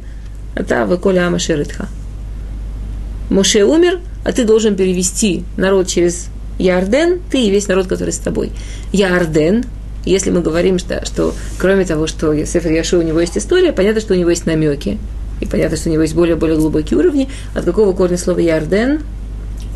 это 0.55 0.87
выколя 0.87 1.27
амашеритха. 1.27 1.89
Муше 3.29 3.65
умер, 3.65 4.01
а 4.25 4.33
ты 4.33 4.45
должен 4.45 4.77
перевести 4.77 5.45
народ 5.57 5.89
через 5.89 6.29
Ярден, 6.59 7.21
ты 7.31 7.45
и 7.45 7.51
весь 7.51 7.69
народ, 7.69 7.87
который 7.87 8.13
с 8.13 8.19
тобой. 8.19 8.51
Ярден, 8.93 9.65
если 10.07 10.31
мы 10.31 10.41
говорим, 10.41 10.79
что, 10.79 11.05
что 11.05 11.35
кроме 11.59 11.85
того, 11.85 12.07
что 12.07 12.35
Сефер 12.47 12.73
Яшу 12.73 12.99
у 12.99 13.03
него 13.03 13.21
есть 13.21 13.37
история, 13.37 13.73
понятно, 13.73 14.01
что 14.01 14.15
у 14.15 14.17
него 14.17 14.31
есть 14.31 14.47
намеки, 14.47 14.99
и 15.41 15.45
понятно, 15.45 15.77
что 15.77 15.91
у 15.91 15.93
него 15.93 16.03
есть 16.03 16.15
более-более 16.15 16.57
глубокие 16.57 16.99
уровни. 16.99 17.29
От 17.55 17.65
какого 17.67 17.93
корня 17.93 18.17
слова 18.17 18.39
Ярден? 18.39 19.03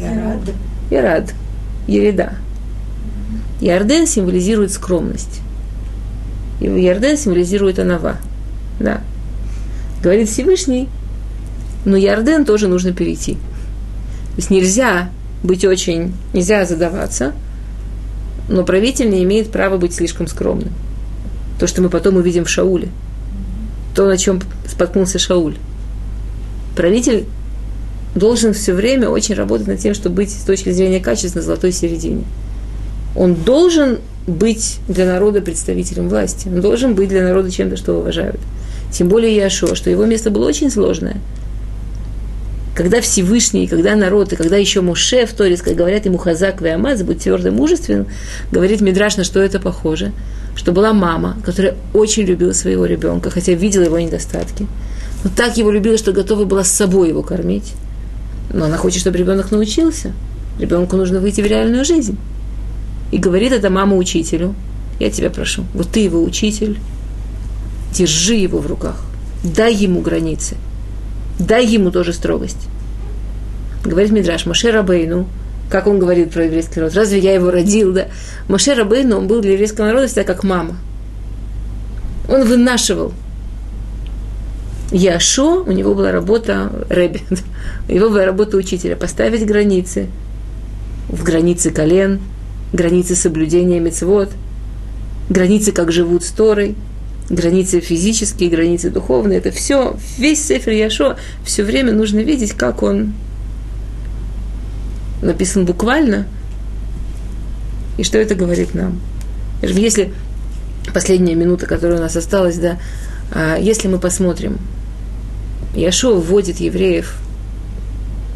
Я 0.01 0.15
рада. 0.15 0.53
Ярад. 0.91 1.35
Ереда. 1.87 2.33
Ярден 3.61 4.07
символизирует 4.07 4.73
скромность. 4.73 5.41
И 6.61 6.67
Ярден 6.67 7.17
символизирует 7.17 7.79
Анава. 7.79 8.17
Да. 8.79 9.01
Говорит 10.03 10.29
Всевышний, 10.29 10.89
но 11.85 11.97
Ярден 11.97 12.45
тоже 12.45 12.69
нужно 12.69 12.93
перейти. 12.93 13.35
То 13.35 14.37
есть 14.37 14.51
нельзя 14.51 15.11
быть 15.43 15.65
очень, 15.65 16.15
нельзя 16.33 16.65
задаваться, 16.65 17.33
но 18.49 18.65
правитель 18.65 19.11
не 19.11 19.23
имеет 19.25 19.51
права 19.51 19.77
быть 19.77 19.95
слишком 19.95 20.27
скромным. 20.27 20.73
То, 21.59 21.67
что 21.67 21.83
мы 21.83 21.89
потом 21.89 22.17
увидим 22.17 22.45
в 22.45 22.49
Шауле. 22.49 22.89
То, 23.95 24.07
на 24.07 24.17
чем 24.17 24.41
споткнулся 24.67 25.19
Шауль. 25.19 25.57
Правитель 26.77 27.27
должен 28.15 28.53
все 28.55 28.73
время 28.73 29.09
очень 29.09 29.35
работать 29.35 29.67
над 29.67 29.79
тем, 29.79 29.95
чтобы 29.95 30.17
быть 30.17 30.31
с 30.31 30.45
точки 30.45 30.71
зрения 30.71 31.01
качества 31.01 31.39
на 31.39 31.45
золотой 31.45 31.73
середине. 31.73 32.25
Он 33.15 33.35
должен 33.35 33.99
быть 34.27 34.79
для 34.89 35.07
народа 35.07 35.41
представителем 35.41 36.09
власти. 36.09 36.49
Он 36.49 36.61
должен 36.61 36.95
быть 36.95 37.09
для 37.09 37.23
народа 37.23 37.51
чем-то, 37.51 37.77
что 37.77 37.99
уважают. 37.99 38.41
Тем 38.93 39.09
более 39.09 39.35
Яшуа, 39.35 39.75
что 39.75 39.91
его 39.91 40.05
место 40.05 40.31
было 40.31 40.47
очень 40.47 40.71
сложное. 40.71 41.17
Когда 42.75 43.01
Всевышний, 43.01 43.67
когда 43.67 43.95
народ, 43.95 44.33
и 44.33 44.37
когда 44.37 44.57
еще 44.57 44.81
Муше 44.81 45.27
в 45.27 45.33
Торе 45.33 45.57
говорят 45.57 46.07
ему 46.07 46.19
Хазак 46.19 46.61
Веамаз, 46.63 47.03
будь 47.03 47.23
твердым, 47.23 47.57
мужественным, 47.57 48.07
говорит 48.51 48.81
Мидраш, 48.81 49.17
на 49.17 49.25
что 49.25 49.41
это 49.41 49.59
похоже, 49.61 50.13
что 50.57 50.73
была 50.73 50.93
мама, 50.93 51.37
которая 51.45 51.75
очень 51.93 52.25
любила 52.25 52.53
своего 52.53 52.87
ребенка, 52.87 53.31
хотя 53.31 53.53
видела 53.53 53.85
его 53.85 53.99
недостатки. 53.99 54.67
Но 55.25 55.31
так 55.35 55.57
его 55.59 55.71
любила, 55.71 55.99
что 55.99 56.13
готова 56.13 56.45
была 56.45 56.65
с 56.65 56.71
собой 56.71 57.09
его 57.09 57.23
кормить. 57.23 57.73
Но 58.53 58.65
она 58.65 58.77
хочет, 58.77 59.01
чтобы 59.01 59.19
ребенок 59.19 59.51
научился. 59.51 60.13
Ребенку 60.59 60.97
нужно 60.97 61.21
выйти 61.21 61.41
в 61.41 61.47
реальную 61.47 61.85
жизнь. 61.85 62.17
И 63.11 63.19
говорит 63.19 63.53
это 63.53 63.71
мама 63.71 63.97
учителю. 63.97 64.55
Я 64.99 65.11
тебя 65.11 65.31
прошу, 65.31 65.65
вот 65.73 65.89
ты 65.89 66.01
его 66.01 66.23
учитель, 66.23 66.79
держи 67.93 68.35
его 68.35 68.59
в 68.59 68.67
руках, 68.67 69.03
дай 69.43 69.75
ему 69.75 70.03
границы, 70.03 70.57
дай 71.39 71.67
ему 71.67 71.91
тоже 71.91 72.13
строгость. 72.13 72.69
Говорит 73.83 74.13
Мидраш, 74.13 74.45
Моше 74.45 74.71
Рабейну, 74.71 75.27
как 75.71 75.87
он 75.87 75.99
говорит 75.99 76.33
про 76.33 76.45
еврейский 76.45 76.81
народ, 76.81 76.95
разве 76.95 77.19
я 77.19 77.33
его 77.33 77.51
родил, 77.51 77.93
да? 77.93 78.09
Моше 78.47 78.75
Рабейну, 78.75 79.17
он 79.17 79.27
был 79.27 79.41
для 79.41 79.53
еврейского 79.53 79.87
народа 79.87 80.07
всегда 80.07 80.25
как 80.25 80.45
мама. 80.45 80.77
Он 82.29 82.45
вынашивал. 82.45 83.13
Яшо, 84.93 85.63
у 85.63 85.73
него 85.73 85.95
была 85.95 86.13
работа 86.13 86.71
Рэби, 86.91 87.23
у 87.89 87.93
него 87.93 88.11
была 88.11 88.27
работа 88.27 88.57
учителя, 88.57 88.97
поставить 88.97 89.47
границы, 89.47 90.09
в 91.09 91.23
границы 91.23 91.71
колен, 91.71 92.21
границы 92.73 93.15
соблюдения 93.15 93.81
мецвод, 93.81 94.31
границы, 95.29 95.73
как 95.73 95.93
живут 95.93 96.25
с 96.25 96.31
Торой, 96.31 96.77
границы 97.29 97.81
физические, 97.81 98.51
границы 98.51 98.91
духовные, 98.91 99.39
это 99.39 99.51
все, 99.51 99.97
весь 100.19 100.45
Сефер 100.45 100.73
Яшо, 100.73 101.17
все 101.45 101.63
время 101.63 101.93
нужно 101.93 102.19
видеть, 102.19 102.53
как 102.53 102.83
он 102.83 103.15
написан 105.23 105.65
буквально, 105.65 106.27
И 107.99 108.03
что 108.03 108.19
это 108.19 108.35
говорит 108.35 108.75
нам? 108.75 108.99
Если 109.63 110.13
последняя 110.95 111.35
минута, 111.35 111.67
которая 111.67 111.99
у 111.99 112.01
нас 112.01 112.17
осталась, 112.17 112.57
да, 112.57 112.79
а, 113.33 113.59
если 113.59 113.89
мы 113.89 113.99
посмотрим, 113.99 114.59
Яшуа 115.75 116.15
вводит 116.15 116.61
евреев 116.61 117.15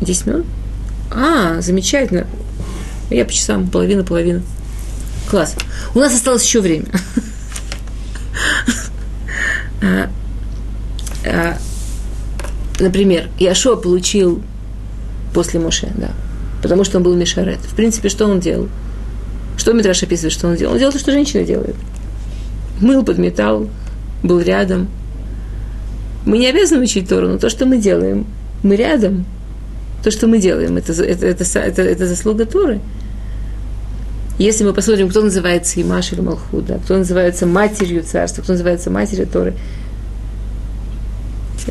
10 0.03 0.27
минут? 0.27 0.47
А, 1.11 1.61
замечательно. 1.61 2.27
Я 3.11 3.25
по 3.25 3.33
часам, 3.33 3.69
половина-половина. 3.69 4.43
Класс. 5.29 5.57
У 5.95 5.99
нас 5.99 6.15
осталось 6.15 6.45
еще 6.45 6.61
время. 6.61 6.87
А, 9.83 10.09
а, 11.27 11.59
например, 12.81 13.29
Яшуа 13.39 13.77
получил 13.77 14.41
после 15.35 15.61
Моше, 15.61 15.93
да, 15.95 16.13
потому 16.63 16.85
что 16.85 16.97
он 16.97 17.03
был 17.03 17.15
Мишарет. 17.15 17.59
В 17.59 17.75
принципе, 17.75 18.09
что 18.09 18.27
он 18.27 18.41
делал? 18.41 18.69
Что 19.59 19.73
Митраш 19.73 20.03
описывает, 20.03 20.33
что 20.33 20.49
он 20.49 20.57
делал? 20.57 20.73
Он 20.73 20.79
делал 20.79 20.93
то, 20.93 20.99
что 20.99 21.13
женщина 21.13 21.45
делает. 21.45 21.77
Мыл, 22.81 23.05
подметал, 23.05 23.69
был 24.23 24.41
рядом. 24.41 24.89
Мы 26.25 26.39
не 26.39 26.49
обязаны 26.49 26.83
учить 26.83 27.09
Тору, 27.09 27.29
но 27.29 27.39
то, 27.39 27.51
что 27.51 27.67
мы 27.67 27.79
делаем, 27.79 28.27
мы 28.63 28.77
рядом. 28.77 29.27
То, 30.05 30.11
что 30.11 30.27
мы 30.27 30.39
делаем, 30.39 30.77
это, 30.77 30.93
это, 30.93 31.27
это, 31.27 31.59
это, 31.59 31.83
это 31.83 32.07
заслуга 32.07 32.45
Торы. 32.45 32.81
Если 34.39 34.63
мы 34.63 34.75
посмотрим, 34.75 35.09
кто 35.09 35.23
называется 35.23 35.81
Имаш 35.81 36.13
или 36.13 36.21
Малхуда, 36.21 36.79
кто 36.85 36.99
называется 36.99 37.47
матерью 37.47 38.03
царства, 38.03 38.43
кто 38.43 38.53
называется 38.53 38.91
матерью 38.91 39.27
Торы, 39.27 39.55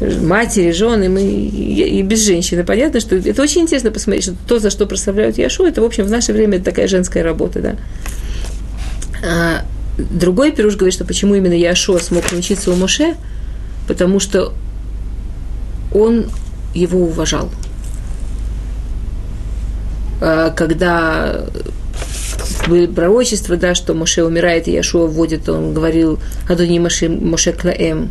матери, 0.02 0.72
жены, 0.72 1.10
мы 1.10 1.22
и 1.22 2.02
без 2.02 2.26
женщины. 2.26 2.64
Понятно, 2.64 3.00
что 3.00 3.16
это 3.16 3.40
очень 3.40 3.62
интересно 3.62 3.92
посмотреть, 3.92 4.24
что 4.24 4.36
то, 4.48 4.58
за 4.58 4.72
что 4.72 4.88
прославляют 4.88 5.38
Яшу, 5.38 5.66
это, 5.66 5.82
в 5.82 5.86
общем, 5.86 6.06
в 6.06 6.10
наше 6.10 6.34
время 6.34 6.56
это 6.56 6.66
такая 6.66 6.88
женская 6.88 7.22
работа, 7.22 7.60
да. 7.60 7.76
А, 9.24 9.66
другой 9.98 10.52
пируш 10.52 10.76
говорит, 10.76 10.96
что 10.96 11.06
почему 11.06 11.36
именно 11.36 11.54
Яшуа 11.54 12.00
смог 12.00 12.32
научиться 12.32 12.72
у 12.72 12.76
Моше, 12.76 13.14
потому 13.88 14.20
что 14.20 14.54
он 15.94 16.26
его 16.74 17.00
уважал. 17.00 17.52
А, 20.26 20.52
когда 20.52 21.42
были 22.68 22.86
да, 23.58 23.76
что 23.76 23.94
Моше 23.94 24.24
умирает, 24.24 24.70
и 24.70 24.72
Яшуа 24.72 25.06
вводит, 25.06 25.50
он 25.50 25.74
говорил 25.74 26.18
Адони 26.48 26.80
Моше, 26.80 27.10
Моше 27.10 27.52
Клаэм, 27.52 28.10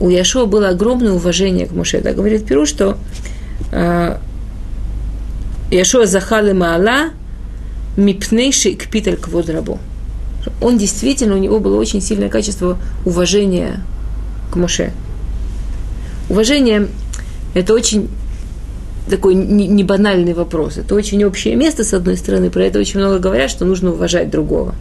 у 0.00 0.10
Яшуа 0.10 0.46
было 0.46 0.70
огромное 0.70 1.12
уважение 1.12 1.66
к 1.66 1.72
Моше. 1.72 2.00
Да, 2.00 2.12
говорит 2.12 2.44
Перу, 2.44 2.66
что 2.66 2.98
э, 3.70 4.18
Яшуа 5.70 6.06
захали 6.06 6.52
маала 6.52 7.10
мипнейший 7.96 8.74
кпиталь 8.74 9.16
квод 9.16 9.48
рабу. 9.48 9.78
Он 10.60 10.76
действительно, 10.76 11.36
у 11.36 11.38
него 11.38 11.60
было 11.60 11.78
очень 11.78 12.00
сильное 12.00 12.30
качество 12.30 12.78
уважения 13.04 13.80
к 14.50 14.56
Моше. 14.56 14.92
Уважение– 16.28 16.88
это 17.54 17.74
очень 17.74 18.08
такой 19.08 19.34
не 19.34 19.84
банальный 19.84 20.34
вопрос. 20.34 20.78
Это 20.78 20.94
очень 20.94 21.24
общее 21.24 21.56
место, 21.56 21.84
с 21.84 21.92
одной 21.94 22.16
стороны. 22.16 22.50
Про 22.50 22.64
это 22.64 22.78
очень 22.78 23.00
много 23.00 23.18
говорят, 23.18 23.50
что 23.50 23.64
нужно 23.64 23.92
уважать 23.92 24.30
другого. 24.30 24.74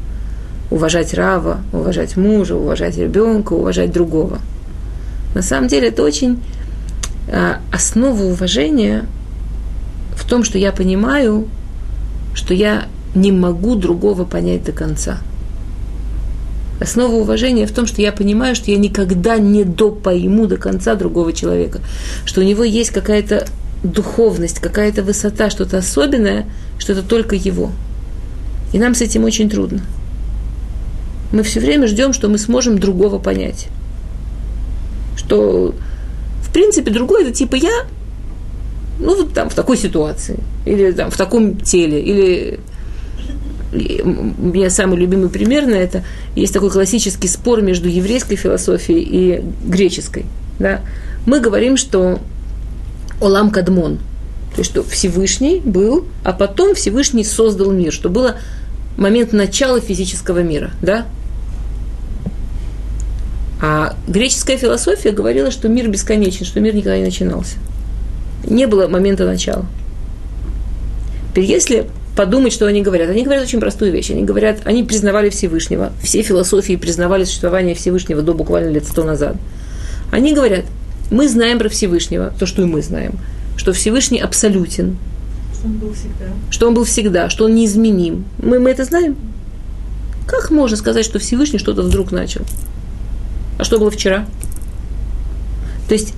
Уважать 0.70 1.14
Рава, 1.14 1.62
уважать 1.74 2.18
мужа, 2.18 2.56
уважать 2.56 2.98
ребенка, 2.98 3.54
уважать 3.54 3.92
другого– 3.92 4.40
на 5.38 5.44
самом 5.44 5.68
деле 5.68 5.90
это 5.90 6.02
очень 6.02 6.40
а, 7.32 7.60
основа 7.72 8.24
уважения 8.24 9.06
в 10.16 10.28
том, 10.28 10.44
что 10.44 10.58
я 10.58 10.72
понимаю, 10.72 11.48
что 12.34 12.56
я 12.56 12.88
не 13.14 13.32
могу 13.32 13.76
другого 13.76 14.26
понять 14.26 14.64
до 14.64 14.72
конца. 14.72 15.20
Основа 16.80 17.16
уважения 17.16 17.68
в 17.68 17.72
том, 17.72 17.86
что 17.86 18.02
я 18.02 18.12
понимаю, 18.12 18.56
что 18.56 18.72
я 18.72 18.78
никогда 18.78 19.38
не 19.38 19.64
допойму 19.64 20.48
до 20.48 20.58
конца 20.58 20.96
другого 20.96 21.34
человека, 21.34 21.82
что 22.26 22.42
у 22.42 22.44
него 22.44 22.64
есть 22.64 22.90
какая-то 22.90 23.48
духовность, 23.84 24.60
какая-то 24.60 25.04
высота, 25.04 25.50
что-то 25.50 25.78
особенное, 25.78 26.46
что 26.80 26.94
это 26.94 27.04
только 27.04 27.36
его. 27.36 27.72
И 28.74 28.80
нам 28.80 28.96
с 28.96 29.02
этим 29.02 29.24
очень 29.24 29.50
трудно. 29.50 29.82
Мы 31.32 31.44
все 31.44 31.60
время 31.60 31.88
ждем, 31.88 32.14
что 32.14 32.30
мы 32.30 32.38
сможем 32.38 32.80
другого 32.80 33.20
понять 33.20 33.68
что, 35.28 35.76
в 36.42 36.54
принципе, 36.54 36.90
другой 36.92 37.24
это 37.24 37.34
типа 37.34 37.56
я, 37.56 37.86
ну, 39.00 39.16
вот 39.16 39.34
там, 39.34 39.50
в 39.50 39.56
такой 39.56 39.78
ситуации, 39.78 40.40
или 40.66 40.92
там, 40.92 41.12
в 41.12 41.18
таком 41.18 41.58
теле, 41.58 42.02
или 42.02 42.60
у 44.02 44.46
меня 44.48 44.70
самый 44.70 44.98
любимый 44.98 45.30
пример 45.30 45.68
на 45.68 45.76
это, 45.76 46.04
есть 46.36 46.54
такой 46.54 46.70
классический 46.70 47.28
спор 47.28 47.62
между 47.62 47.90
еврейской 47.90 48.38
философией 48.38 49.02
и 49.02 49.44
греческой. 49.66 50.26
Да? 50.60 50.82
Мы 51.26 51.42
говорим, 51.42 51.76
что 51.76 52.20
Олам 53.20 53.52
Кадмон, 53.52 53.98
то 54.54 54.60
есть 54.60 54.70
что 54.72 54.84
Всевышний 54.84 55.62
был, 55.64 56.06
а 56.24 56.34
потом 56.34 56.76
Всевышний 56.76 57.24
создал 57.24 57.72
мир, 57.72 57.92
что 57.92 58.10
было 58.10 58.38
момент 58.98 59.34
начала 59.34 59.80
физического 59.80 60.40
мира, 60.40 60.72
да? 60.82 61.06
А 63.62 63.96
греческая 64.08 64.58
философия 64.58 65.12
говорила, 65.12 65.50
что 65.52 65.68
мир 65.68 65.88
бесконечен, 65.90 66.46
что 66.46 66.60
мир 66.60 66.76
никогда 66.76 66.98
не 66.98 67.06
начинался. 67.06 67.58
Не 68.46 68.68
было 68.68 68.88
момента 68.88 69.26
начала. 69.26 69.66
Теперь, 71.32 71.46
если 71.46 71.88
подумать, 72.16 72.52
что 72.52 72.66
они 72.66 72.82
говорят, 72.82 73.10
они 73.10 73.24
говорят 73.24 73.44
очень 73.44 73.60
простую 73.60 73.92
вещь. 73.92 74.10
Они 74.10 74.24
говорят, 74.24 74.62
они 74.66 74.84
признавали 74.84 75.30
Всевышнего. 75.30 75.92
Все 76.02 76.24
философии 76.24 76.76
признавали 76.76 77.24
существование 77.24 77.76
Всевышнего 77.76 78.22
до 78.22 78.34
буквально 78.34 78.70
лет 78.70 78.86
сто 78.86 79.04
назад. 79.04 79.38
Они 80.12 80.34
говорят, 80.34 80.66
мы 81.10 81.30
знаем 81.30 81.60
про 81.60 81.70
Всевышнего, 81.70 82.34
то, 82.38 82.46
что 82.46 82.62
и 82.62 82.66
мы 82.66 82.82
знаем, 82.82 83.14
что 83.56 83.74
Всевышний 83.74 84.20
абсолютен, 84.20 84.98
что 85.54 85.68
он 85.68 85.74
был 85.78 85.94
всегда, 85.94 86.26
что 86.50 86.68
он, 86.68 86.74
был 86.74 86.84
всегда, 86.84 87.30
что 87.30 87.46
он 87.46 87.56
неизменим. 87.56 88.26
Мы, 88.42 88.60
мы 88.60 88.70
это 88.70 88.84
знаем. 88.84 89.16
Как 90.28 90.52
можно 90.52 90.76
сказать, 90.76 91.06
что 91.06 91.20
Всевышний 91.20 91.60
что-то 91.60 91.82
вдруг 91.82 92.12
начал? 92.12 92.42
А 93.58 93.64
что 93.64 93.80
было 93.80 93.90
вчера? 93.90 94.26
То 95.88 95.94
есть 95.94 96.14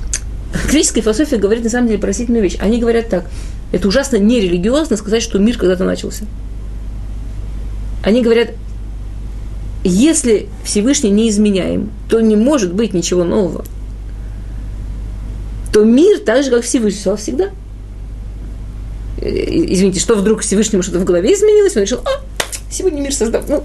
греческая 0.67 1.03
философия 1.03 1.37
говорит 1.37 1.63
на 1.63 1.69
самом 1.69 1.87
деле 1.87 1.99
поразительную 1.99 2.43
вещь. 2.43 2.57
Они 2.59 2.79
говорят 2.79 3.09
так, 3.09 3.29
это 3.71 3.87
ужасно 3.87 4.17
нерелигиозно 4.17 4.97
сказать, 4.97 5.21
что 5.21 5.37
мир 5.37 5.57
когда-то 5.57 5.83
начался. 5.83 6.25
Они 8.03 8.21
говорят, 8.23 8.51
если 9.83 10.49
Всевышний 10.63 11.11
не 11.11 11.29
изменяем, 11.29 11.91
то 12.09 12.19
не 12.19 12.35
может 12.35 12.73
быть 12.73 12.93
ничего 12.93 13.23
нового. 13.23 13.63
То 15.71 15.83
мир 15.83 16.19
так 16.19 16.43
же, 16.43 16.51
как 16.51 16.63
Всевышний, 16.63 16.99
стал 16.99 17.17
всегда. 17.17 17.49
Извините, 19.21 19.99
что 19.99 20.15
вдруг 20.15 20.41
Всевышнему 20.41 20.81
что-то 20.81 20.99
в 20.99 21.03
голове 21.03 21.33
изменилось, 21.33 21.75
он 21.75 21.83
решил, 21.83 21.99
а, 22.05 22.23
сегодня 22.71 23.01
мир 23.01 23.13
создал. 23.13 23.43
Ну, 23.47 23.63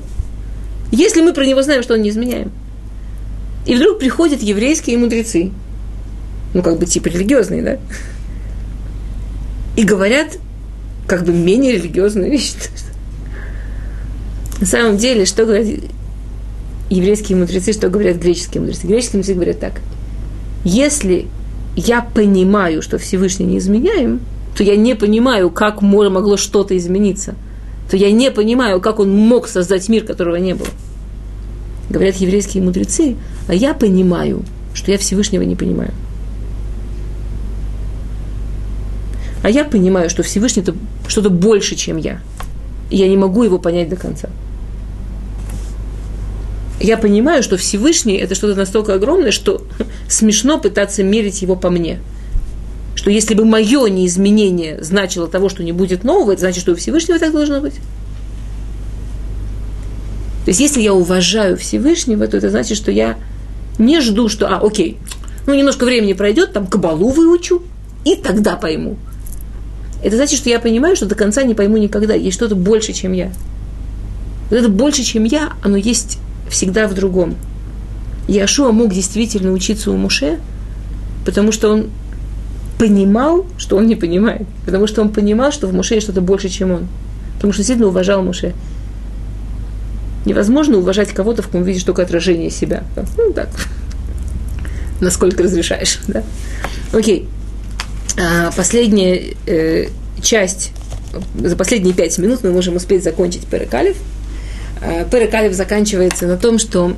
если 0.91 1.23
мы 1.23 1.33
про 1.33 1.47
него 1.47 1.63
знаем, 1.63 1.83
что 1.83 1.95
он 1.95 2.03
не 2.03 2.11
изменяем– 2.11 2.51
и 3.67 3.75
вдруг 3.75 3.99
приходят 3.99 4.43
еврейские 4.43 4.99
мудрецы, 4.99 5.51
ну, 6.53 6.63
как 6.63 6.79
бы 6.79 6.87
типа 6.87 7.09
религиозные, 7.09 7.63
да, 7.63 7.79
и 9.77 9.85
говорят 9.85 10.39
как 11.07 11.25
бы 11.25 11.33
менее 11.33 11.73
религиозную 11.73 12.31
вещь. 12.31 12.55
На 14.61 14.67
самом 14.67 14.97
деле, 14.99 15.25
что 15.25 15.45
говорят 15.45 15.67
еврейские 16.91 17.39
мудрецы, 17.39 17.73
что 17.73 17.89
говорят 17.89 18.17
греческие 18.17 18.61
мудрецы? 18.61 18.87
Греческие 18.87 19.19
мудрецы 19.19 19.35
говорят 19.35 19.61
так. 19.61 19.81
Если 20.65 21.27
я 21.77 22.03
понимаю, 22.03 22.83
что 22.83 22.99
Всевышний 22.99 23.47
не 23.47 23.59
изменяем, 23.59 24.21
то 24.57 24.63
я 24.63 24.77
не 24.77 24.95
понимаю, 24.95 25.51
как 25.51 25.83
могло 26.11 26.37
что-то 26.37 26.77
измениться. 26.77 27.35
То 27.91 27.97
я 27.97 28.11
не 28.13 28.31
понимаю, 28.31 28.81
как 28.81 29.01
он 29.01 29.11
мог 29.11 29.49
создать 29.49 29.89
мир, 29.89 30.05
которого 30.05 30.37
не 30.37 30.55
было 30.55 30.69
говорят 31.95 32.17
еврейские 32.17 32.63
мудрецы, 32.63 33.17
а 33.49 33.55
я 33.55 33.75
понимаю, 33.75 34.43
что 34.73 34.91
я 34.91 34.99
Всевышнего 34.99 35.43
не 35.43 35.57
понимаю. 35.57 35.93
А 39.43 39.51
я 39.51 39.65
понимаю, 39.65 40.09
что 40.09 40.23
Всевышний 40.23 40.63
это 40.63 40.75
что-то 41.07 41.29
больше, 41.31 41.77
чем 41.77 41.99
я. 41.99 42.21
И 42.91 42.97
я 42.97 43.09
не 43.09 43.17
могу 43.17 43.43
его 43.43 43.59
понять 43.59 43.89
до 43.89 43.97
конца. 43.97 44.31
Я 46.81 46.97
понимаю, 46.97 47.43
что 47.43 47.57
Всевышний 47.57 48.17
это 48.17 48.35
что-то 48.35 48.57
настолько 48.57 48.95
огромное, 48.95 49.31
что 49.31 49.65
смешно 50.09 50.59
пытаться 50.59 51.03
мерить 51.03 51.43
его 51.43 51.57
по 51.57 51.71
мне. 51.71 52.01
Что 52.95 53.11
если 53.11 53.35
бы 53.35 53.45
мое 53.45 53.87
неизменение 53.87 54.83
значило 54.83 55.29
того, 55.29 55.49
что 55.49 55.63
не 55.63 55.73
будет 55.73 56.05
нового, 56.05 56.33
это 56.33 56.41
значит, 56.41 56.63
что 56.63 56.73
у 56.73 56.77
Всевышнего 56.77 57.19
так 57.19 57.33
должно 57.33 57.61
быть. 57.61 57.75
То 60.45 60.51
есть, 60.51 60.61
если 60.61 60.83
я 60.83 60.93
уважаю 60.93 61.57
Всевышнего, 61.57 62.27
то 62.27 62.37
это 62.37 62.51
значит, 62.51 62.77
что 62.77 62.91
я 62.91 63.19
не 63.79 64.01
жду, 64.01 64.29
что, 64.29 64.47
а, 64.47 64.59
окей, 64.59 64.99
ну, 65.47 65.55
немножко 65.55 65.85
времени 65.85 66.13
пройдет, 66.13 66.53
там, 66.53 66.67
кабалу 66.67 67.11
выучу, 67.11 67.63
и 68.05 68.15
тогда 68.15 68.57
пойму. 68.57 68.97
Это 70.03 70.17
значит, 70.17 70.39
что 70.39 70.51
я 70.51 70.61
понимаю, 70.61 70.97
что 70.97 71.07
до 71.07 71.15
конца 71.15 71.43
не 71.43 71.55
пойму 71.55 71.79
никогда. 71.79 72.15
Есть 72.15 72.37
что-то 72.37 72.55
больше, 72.55 72.93
чем 72.93 73.13
я. 73.13 73.33
Вот 74.51 74.57
это 74.59 74.69
больше, 74.69 75.03
чем 75.03 75.25
я, 75.25 75.55
оно 75.63 75.79
есть 75.79 76.19
всегда 76.49 76.89
в 76.89 76.95
другом. 76.95 77.37
Яшуа 78.29 78.73
мог 78.73 78.93
действительно 78.93 79.53
учиться 79.53 79.91
у 79.91 79.97
Муше, 79.97 80.41
потому 81.25 81.53
что 81.53 81.71
он 81.71 81.91
понимал, 82.79 83.47
что 83.59 83.77
он 83.77 83.87
не 83.87 83.97
понимает. 83.97 84.47
Потому 84.65 84.87
что 84.87 85.03
он 85.03 85.11
понимал, 85.11 85.53
что 85.53 85.67
в 85.67 85.75
Муше 85.75 85.95
есть 85.95 86.07
что-то 86.07 86.21
больше, 86.21 86.49
чем 86.49 86.71
он. 86.71 86.89
Потому 87.37 87.53
что 87.53 87.61
действительно 87.61 87.89
уважал 87.89 88.23
Муше. 88.23 88.55
Невозможно 90.25 90.79
уважать 90.79 91.11
кого-то, 91.11 91.43
в 91.43 91.49
ком 91.49 91.63
видишь 91.63 91.85
только 91.85 92.03
отражение 92.03 92.51
себя. 92.51 92.85
Ну, 93.17 93.33
так. 93.33 93.49
Насколько 95.01 95.43
разрешаешь, 95.43 96.01
да? 96.09 96.23
Окей. 96.93 97.29
А, 98.19 98.51
последняя 98.57 99.35
э, 99.47 99.89
часть, 100.23 100.73
за 101.39 101.57
последние 101.57 101.95
пять 101.95 102.17
минут 102.19 102.43
мы 102.43 102.53
можем 102.53 102.77
успеть 102.77 103.05
закончить 103.05 103.47
Перекалев. 103.47 103.97
А, 104.85 105.05
Перекалев 105.05 105.55
заканчивается 105.55 106.27
на 106.27 106.37
том, 106.37 106.59
что 106.59 106.97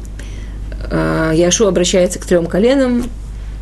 а, 0.90 1.32
Яшу 1.32 1.66
обращается 1.66 2.18
к 2.18 2.26
трем 2.26 2.46
коленам, 2.46 3.08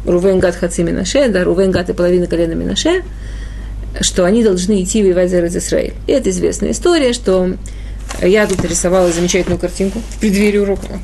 Рувен 0.07 0.39
Гад 0.39 0.57
Хаци 0.57 0.83
Минаше, 0.83 1.29
да, 1.29 1.45
Рувен 1.45 1.71
Гад 1.71 1.91
и 1.91 1.93
половина 1.93 2.27
колена 2.27 2.53
Минаше, 2.53 3.03
что 4.01 4.25
они 4.25 4.43
должны 4.43 4.83
идти 4.83 5.03
воевать 5.03 5.31
за 5.31 5.47
Израиль. 5.47 5.95
И 6.07 6.13
это 6.13 6.31
известная 6.31 6.73
история, 6.73 7.13
что 7.13 7.57
я 8.23 8.47
тут 8.47 8.65
рисовала 8.65 9.11
замечательную 9.11 9.59
картинку 9.59 10.01
в 10.11 10.21
преддверии 10.21 10.59
урока. 10.59 10.99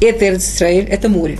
Это 0.00 0.34
Израиль, 0.36 0.84
это 0.84 1.08
море. 1.08 1.38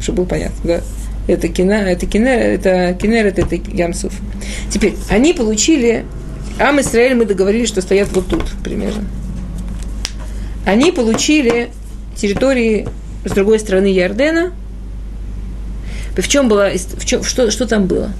Чтобы 0.00 0.18
было 0.18 0.26
понятно, 0.26 0.56
да. 0.64 0.80
Это 1.28 1.48
кинер, 1.48 1.86
это 1.86 2.06
кинер, 2.06 2.38
это 2.38 2.96
кинер, 3.00 3.26
это, 3.26 3.42
это 3.42 3.54
Ямсуф. 3.54 4.12
Теперь, 4.70 4.96
они 5.08 5.32
получили, 5.32 6.04
Ам 6.60 6.78
Израиль 6.80 7.14
мы 7.14 7.24
договорились, 7.24 7.68
что 7.68 7.80
стоят 7.80 8.08
вот 8.12 8.28
тут 8.28 8.44
примерно. 8.62 9.04
Они 10.66 10.92
получили 10.92 11.70
территории 12.14 12.86
с 13.24 13.30
другой 13.30 13.58
стороны 13.58 13.86
Ярдена. 13.86 14.52
В 16.14 16.28
чем 16.28 16.48
было, 16.48 16.70
в 16.74 17.04
чем, 17.06 17.24
что, 17.24 17.50
что 17.50 17.66
там 17.66 17.86
было? 17.86 18.12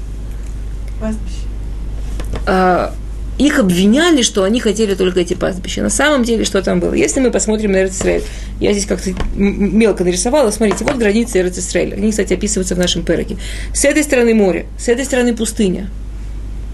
А, 2.47 2.95
их 3.37 3.59
обвиняли, 3.59 4.23
что 4.23 4.45
они 4.45 4.59
хотели 4.59 4.95
только 4.95 5.21
эти 5.21 5.35
пастбища. 5.35 5.83
На 5.83 5.91
самом 5.91 6.25
деле, 6.25 6.47
что 6.47 6.63
там 6.63 6.81
было? 6.81 6.95
Если 6.95 7.21
мы 7.21 7.31
посмотрим 7.31 7.73
на 7.73 7.83
Эрцисраэль, 7.83 8.23
я 8.59 8.73
здесь 8.73 8.87
как-то 8.87 9.11
мелко 9.35 10.03
нарисовала, 10.03 10.51
смотрите, 10.51 10.85
вот 10.85 10.97
границы 10.97 11.41
Эрцисраэля. 11.41 11.97
Они, 11.97 12.11
кстати, 12.11 12.33
описываются 12.33 12.75
в 12.75 12.79
нашем 12.79 13.03
переке. 13.03 13.37
С 13.75 13.85
этой 13.85 14.03
стороны 14.03 14.33
море, 14.33 14.65
с 14.79 14.89
этой 14.89 15.05
стороны 15.05 15.37
пустыня. 15.37 15.91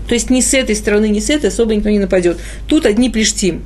То 0.09 0.15
есть 0.15 0.31
ни 0.31 0.41
с 0.41 0.55
этой 0.55 0.77
стороны, 0.77 1.09
ни 1.09 1.21
с 1.21 1.31
этой 1.31 1.51
особо 1.51 1.75
никто 1.75 1.89
не 1.91 1.99
нападет. 1.99 2.39
Тут 2.69 2.87
одни 2.87 3.11
плештим. 3.11 3.65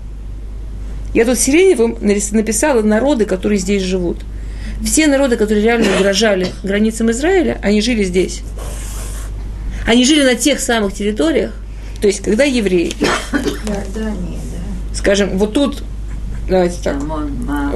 Я 1.12 1.24
тут 1.24 1.38
сиреневым 1.38 1.99
написала 2.01 2.82
народы, 2.82 3.24
которые 3.24 3.59
здесь 3.59 3.82
живут. 3.82 4.18
Все 4.84 5.07
народы, 5.07 5.36
которые 5.36 5.62
реально 5.62 5.95
угрожали 5.97 6.49
границам 6.62 7.11
Израиля, 7.11 7.59
они 7.62 7.82
жили 7.82 8.05
здесь. 8.05 8.41
Они 9.86 10.05
жили 10.05 10.22
на 10.22 10.34
тех 10.36 10.61
самых 10.61 10.95
территориях, 10.95 11.53
то 12.01 12.07
есть, 12.07 12.20
когда 12.20 12.45
евреи, 12.45 12.93
скажем, 14.95 15.36
вот 15.36 15.53
тут, 15.53 15.82
давайте 16.49 16.76
так, 16.82 16.97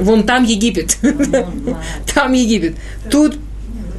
вон 0.01 0.23
там 0.23 0.45
Египет, 0.45 0.97
там 2.13 2.33
Египет, 2.33 2.75
тут 3.11 3.37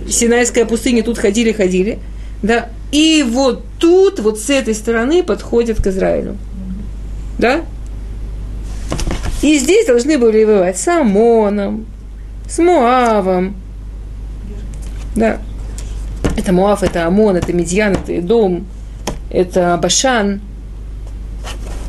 Синайская 0.09 0.65
пустыня, 0.65 1.03
тут 1.03 1.19
ходили-ходили, 1.19 1.99
да, 2.43 2.71
и 2.91 3.25
вот 3.29 3.66
тут, 3.79 4.21
вот 4.21 4.39
с 4.39 4.51
этой 4.51 4.75
стороны 4.75 5.23
подходят 5.23 5.83
к 5.83 5.87
Израилю, 5.87 6.37
да, 7.39 7.63
и 9.43 9.59
здесь 9.59 9.87
должны 9.87 10.19
были 10.19 10.45
воевать 10.45 10.79
с 10.79 10.89
Амоном, 10.89 11.87
с 12.49 12.59
Муавом, 12.59 13.57
да, 15.15 15.41
это 16.37 16.53
Муав, 16.53 16.83
это 16.83 17.07
Амон, 17.07 17.37
это 17.37 17.53
Медьян, 17.53 17.93
это 17.95 18.19
Идом, 18.19 18.67
это 19.31 19.79
Башан. 19.83 20.41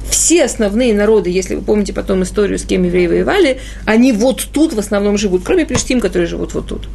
Все 0.09 0.45
основные 0.45 0.93
народы, 0.93 1.29
если 1.29 1.55
вы 1.55 1.61
помните 1.61 1.93
потом 1.93 2.23
историю, 2.23 2.57
с 2.57 2.63
кем 2.63 2.83
евреи 2.83 3.07
воевали, 3.07 3.59
они 3.85 4.13
вот 4.13 4.47
тут 4.51 4.73
в 4.73 4.79
основном 4.79 5.17
живут, 5.17 5.43
кроме 5.43 5.65
Плештим, 5.65 5.99
которые 5.99 6.27
живут 6.27 6.53
вот 6.53 6.67
тут. 6.67 6.88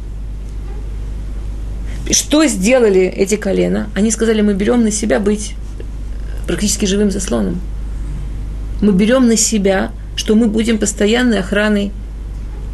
Что 2.11 2.45
сделали 2.45 3.01
эти 3.01 3.35
колена? 3.35 3.89
Они 3.95 4.11
сказали, 4.11 4.41
мы 4.41 4.53
берем 4.53 4.83
на 4.83 4.91
себя 4.91 5.19
быть 5.19 5.55
практически 6.47 6.85
живым 6.85 7.11
заслоном. 7.11 7.61
Мы 8.81 8.91
берем 8.91 9.27
на 9.27 9.37
себя, 9.37 9.91
что 10.15 10.35
мы 10.35 10.47
будем 10.47 10.77
постоянной 10.77 11.39
охраной 11.39 11.91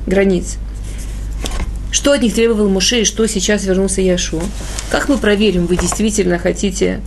границ. 0.07 0.57
Что 1.91 2.11
от 2.11 2.21
них 2.21 2.33
требовал 2.33 2.69
Муше 2.69 3.01
и 3.01 3.05
что 3.05 3.27
сейчас 3.27 3.63
вернулся 3.65 4.01
Яшу? 4.01 4.41
Как 4.91 5.09
мы 5.09 5.17
проверим, 5.17 5.67
вы 5.67 5.77
действительно 5.77 6.39
хотите 6.39 7.01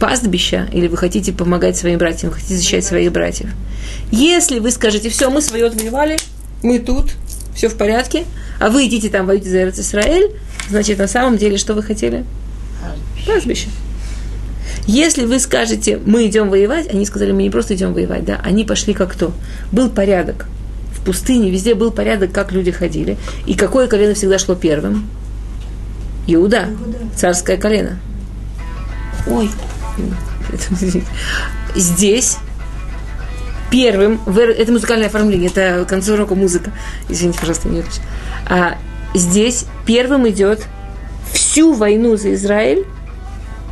пастбища 0.00 0.68
или 0.72 0.88
вы 0.88 0.96
хотите 0.96 1.32
помогать 1.32 1.76
своим 1.76 1.98
братьям, 1.98 2.32
хотите 2.32 2.56
защищать 2.56 2.84
своих 2.84 3.12
братьев? 3.12 3.50
Если 4.10 4.58
вы 4.58 4.70
скажете, 4.70 5.08
все, 5.08 5.30
мы 5.30 5.40
свое 5.40 5.66
отвоевали, 5.66 6.16
мы 6.62 6.78
тут, 6.78 7.12
все 7.54 7.68
в 7.68 7.76
порядке, 7.76 8.24
а 8.60 8.70
вы 8.70 8.86
идите 8.86 9.08
там, 9.08 9.26
воюете 9.26 9.50
за 9.50 9.68
Израиль, 9.68 10.30
значит, 10.68 10.98
на 10.98 11.08
самом 11.08 11.38
деле, 11.38 11.56
что 11.58 11.74
вы 11.74 11.82
хотели? 11.82 12.24
Пастбище. 13.26 13.68
Если 14.86 15.24
вы 15.24 15.40
скажете, 15.40 15.98
мы 16.04 16.26
идем 16.26 16.48
воевать, 16.48 16.88
они 16.88 17.04
сказали, 17.06 17.32
мы 17.32 17.42
не 17.42 17.50
просто 17.50 17.74
идем 17.74 17.92
воевать, 17.92 18.24
да, 18.24 18.40
они 18.44 18.64
пошли 18.64 18.94
как 18.94 19.12
кто? 19.12 19.32
Был 19.72 19.90
порядок. 19.90 20.46
В 20.92 21.04
пустыне 21.04 21.50
везде 21.50 21.74
был 21.74 21.90
порядок, 21.90 22.32
как 22.32 22.52
люди 22.52 22.70
ходили. 22.70 23.16
И 23.46 23.54
какое 23.54 23.88
колено 23.88 24.14
всегда 24.14 24.38
шло 24.38 24.54
первым? 24.54 25.08
Иуда, 26.28 26.68
царское 27.16 27.56
колено. 27.56 27.98
Ой, 29.28 29.50
здесь 31.74 32.38
первым, 33.70 34.20
это 34.26 34.72
музыкальное 34.72 35.08
оформление, 35.08 35.50
это 35.50 35.84
к 35.84 35.88
концу 35.88 36.14
урока 36.14 36.34
музыка. 36.34 36.72
Извините, 37.08 37.38
пожалуйста, 37.38 37.68
не. 37.68 37.82
А 38.48 38.78
здесь 39.16 39.66
первым 39.86 40.28
идет 40.28 40.66
всю 41.32 41.72
войну 41.72 42.16
за 42.16 42.34
Израиль. 42.34 42.84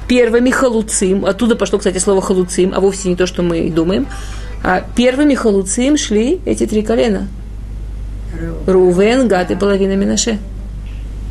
Первыми 0.09 0.51
халуцим, 0.51 1.25
оттуда 1.25 1.57
пошло, 1.57 1.79
кстати, 1.79 1.97
слово 1.99 2.21
халуцим, 2.21 2.73
а 2.75 2.81
вовсе 2.81 3.09
не 3.09 3.17
то, 3.17 3.27
что 3.27 3.43
мы 3.43 3.71
думаем, 3.71 4.07
а 4.63 4.85
первыми 4.95 5.35
халуцим 5.35 5.97
шли 5.97 6.41
эти 6.45 6.67
три 6.67 6.83
колена. 6.83 7.29
Рувен, 8.67 9.29
Гад 9.29 9.51
и 9.51 9.55
половина 9.55 9.97
Минаше. 9.97 10.39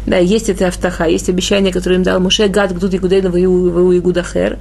Да, 0.06 0.18
есть 0.18 0.50
эта 0.50 0.68
автаха, 0.68 1.06
есть 1.06 1.30
обещание, 1.30 1.72
которое 1.72 1.96
им 1.96 2.04
дал 2.04 2.20
Муше, 2.20 2.48
Гад, 2.48 2.76
Гдуд 2.76 2.94
и 2.94 2.98
Гудейна, 2.98 3.30
Ваю 3.30 3.98
Игудахер, 3.98 4.60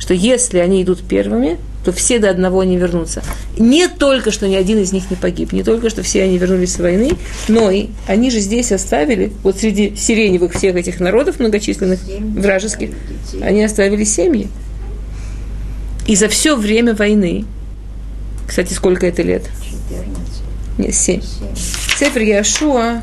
что 0.00 0.14
если 0.14 0.58
они 0.58 0.82
идут 0.82 1.02
первыми, 1.02 1.58
то 1.84 1.92
все 1.92 2.18
до 2.18 2.30
одного 2.30 2.64
не 2.64 2.76
вернутся. 2.76 3.22
Не 3.58 3.86
только, 3.86 4.30
что 4.30 4.48
ни 4.48 4.54
один 4.54 4.78
из 4.78 4.92
них 4.92 5.10
не 5.10 5.16
погиб, 5.16 5.52
не 5.52 5.62
только, 5.62 5.90
что 5.90 6.02
все 6.02 6.22
они 6.22 6.38
вернулись 6.38 6.72
с 6.72 6.78
войны, 6.78 7.12
но 7.48 7.70
и 7.70 7.88
они 8.06 8.30
же 8.30 8.40
здесь 8.40 8.72
оставили, 8.72 9.30
вот 9.42 9.58
среди 9.58 9.94
сиреневых 9.96 10.54
всех 10.54 10.76
этих 10.76 11.00
народов 11.00 11.38
многочисленных, 11.38 12.00
вражеских, 12.34 12.90
они 13.40 13.62
оставили 13.62 14.04
семьи. 14.04 14.48
И 16.06 16.16
за 16.16 16.28
все 16.28 16.56
время 16.56 16.94
войны, 16.94 17.44
кстати, 18.46 18.72
сколько 18.72 19.06
это 19.06 19.22
лет? 19.22 19.44
14, 19.88 20.08
Нет, 20.78 20.94
семь. 20.94 21.20
7. 21.20 21.28
Сефер 21.98 22.22
Яшуа, 22.22 23.02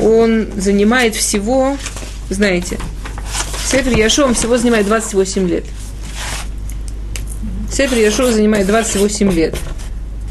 он 0.00 0.48
занимает 0.56 1.14
всего, 1.14 1.76
знаете, 2.30 2.78
Сефер 3.70 3.96
Яшуа 3.96 4.34
всего 4.34 4.58
занимает 4.58 4.86
28 4.86 5.48
лет. 5.48 5.64
Сефер 7.72 7.98
Яшуа 7.98 8.30
занимает 8.30 8.66
28 8.66 9.32
лет, 9.32 9.56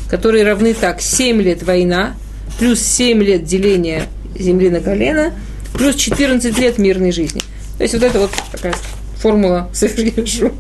которые 0.08 0.46
равны 0.46 0.76
так, 0.76 1.02
7 1.02 1.42
лет 1.42 1.64
война, 1.64 2.14
плюс 2.60 2.80
7 2.80 3.22
лет 3.24 3.46
деления 3.46 4.04
земли 4.38 4.70
на 4.70 4.80
колено, 4.80 5.34
плюс 5.74 5.96
14 5.96 6.56
лет 6.60 6.78
мирной 6.78 7.12
жизни. 7.12 7.42
То 7.78 7.84
есть 7.84 7.96
вот 7.96 8.04
это 8.04 8.20
вот 8.20 8.32
такая 8.52 8.76
формула 9.18 9.70
Сефер 9.74 10.14
Яшуа. 10.20 10.52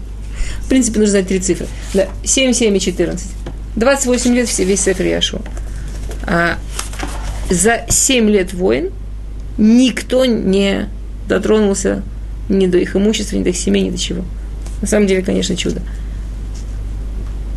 В 0.61 0.69
принципе, 0.69 0.99
нужно 0.99 1.11
знать 1.11 1.27
три 1.27 1.39
цифры. 1.39 1.67
Да, 1.93 2.07
7, 2.23 2.51
7 2.51 2.75
и 2.75 2.79
14. 2.79 3.27
28 3.75 4.33
лет 4.33 4.49
все, 4.49 4.63
весь 4.63 4.81
Сефер 4.81 5.05
Яшуа. 5.05 5.41
А 6.23 6.57
за 7.47 7.85
7 7.89 8.27
лет 8.27 8.53
войн 8.53 8.89
никто 9.59 10.25
не 10.25 10.89
дотронулся 11.27 12.01
ни 12.49 12.65
до 12.65 12.79
их 12.79 12.95
имущества, 12.95 13.35
ни 13.35 13.43
до 13.43 13.49
их 13.49 13.57
семей, 13.57 13.83
ни 13.83 13.91
до 13.91 13.99
чего. 13.99 14.23
На 14.81 14.87
самом 14.87 15.05
деле, 15.05 15.21
конечно, 15.21 15.55
чудо. 15.55 15.81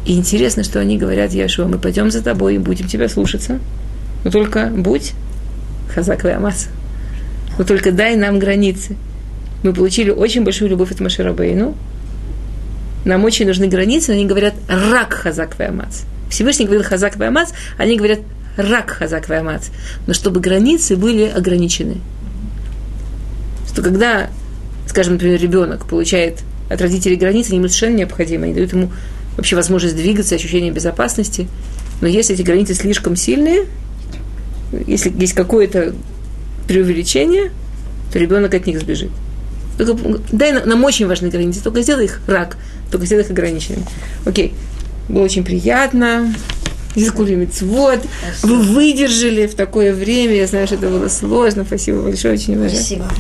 И 0.05 0.17
интересно, 0.17 0.65
что 0.65 0.81
они 0.81 0.99
говорят, 0.99 1.33
Яшуа, 1.33 1.67
мы 1.67 1.79
пойдем 1.79 2.11
за 2.11 2.23
тобой 2.23 2.57
и 2.57 2.59
будем 2.59 2.87
тебя 2.89 3.09
слушаться. 3.09 3.59
Но 4.23 4.31
только 4.31 4.67
будь 4.67 5.13
хазак 5.95 6.25
Амас. 6.25 6.69
Но 7.59 7.65
только 7.65 7.93
дай 7.93 8.17
нам 8.17 8.39
границы. 8.39 8.97
Мы 9.63 9.73
получили 9.73 10.11
очень 10.11 10.45
большую 10.45 10.71
любовь 10.71 10.91
от 10.91 11.01
Маширабейну. 11.01 11.75
Нам 13.05 13.25
очень 13.25 13.47
нужны 13.47 13.67
границы, 13.67 14.13
но 14.13 14.19
они 14.19 14.27
говорят 14.27 14.55
рак 14.69 15.15
хазак 15.15 15.59
Амас. 15.61 16.05
Всевышний 16.31 16.67
говорил 16.67 16.85
хазак 16.85 17.17
ваймац, 17.17 17.51
они 17.79 17.97
говорят 17.97 18.21
рак 18.57 18.91
хазак 18.91 19.29
ваймац. 19.29 19.69
Но 20.07 20.15
чтобы 20.15 20.41
границы 20.41 20.97
были 20.97 21.25
ограничены. 21.25 21.99
Что 23.69 23.83
когда, 23.83 24.29
скажем, 24.87 25.15
например, 25.15 25.41
ребенок 25.41 25.87
получает 25.87 26.41
от 26.69 26.81
родителей 26.81 27.17
границы, 27.17 27.55
ему 27.55 27.69
совершенно 27.69 27.97
необходимы. 27.97 28.47
Они 28.47 28.55
дают 28.55 28.73
ему 28.73 28.91
вообще 29.37 29.57
возможность 29.57 29.97
двигаться, 29.97 30.35
ощущение 30.35 30.70
безопасности. 30.70 31.49
Но 32.01 32.09
если 32.09 32.35
эти 32.35 32.43
границы 32.43 32.74
слишком 32.74 33.16
сильные, 33.16 33.66
если 34.87 35.12
есть 35.18 35.35
какое-то 35.35 35.95
преувеличение, 36.66 37.51
то 38.12 38.18
ребенок 38.18 38.55
от 38.55 38.66
них 38.66 38.80
сбежит. 38.80 39.11
Только, 39.78 39.97
дай 40.32 40.53
нам 40.64 40.85
очень 40.85 41.07
важные 41.07 41.30
границы, 41.30 41.62
только 41.62 41.82
сделай 41.82 42.05
их 42.05 42.20
рак, 42.26 42.57
только 42.91 43.07
сделай 43.07 43.22
их 43.22 43.30
ограниченными. 43.30 43.85
Окей, 44.24 44.55
было 45.09 45.22
очень 45.22 45.45
приятно. 45.45 46.32
Дискули 46.95 47.35
мецвод. 47.35 48.01
Вы 48.43 48.62
выдержали 48.62 49.49
в 49.49 49.55
такое 49.55 49.93
время. 49.93 50.35
Я 50.35 50.47
знаю, 50.47 50.68
что 50.68 50.76
это 50.76 50.89
было 50.89 51.09
сложно. 51.09 51.64
Спасибо 51.64 52.03
большое, 52.03 52.35
очень 52.35 52.55
уважаю. 52.55 52.76
Спасибо. 52.76 53.11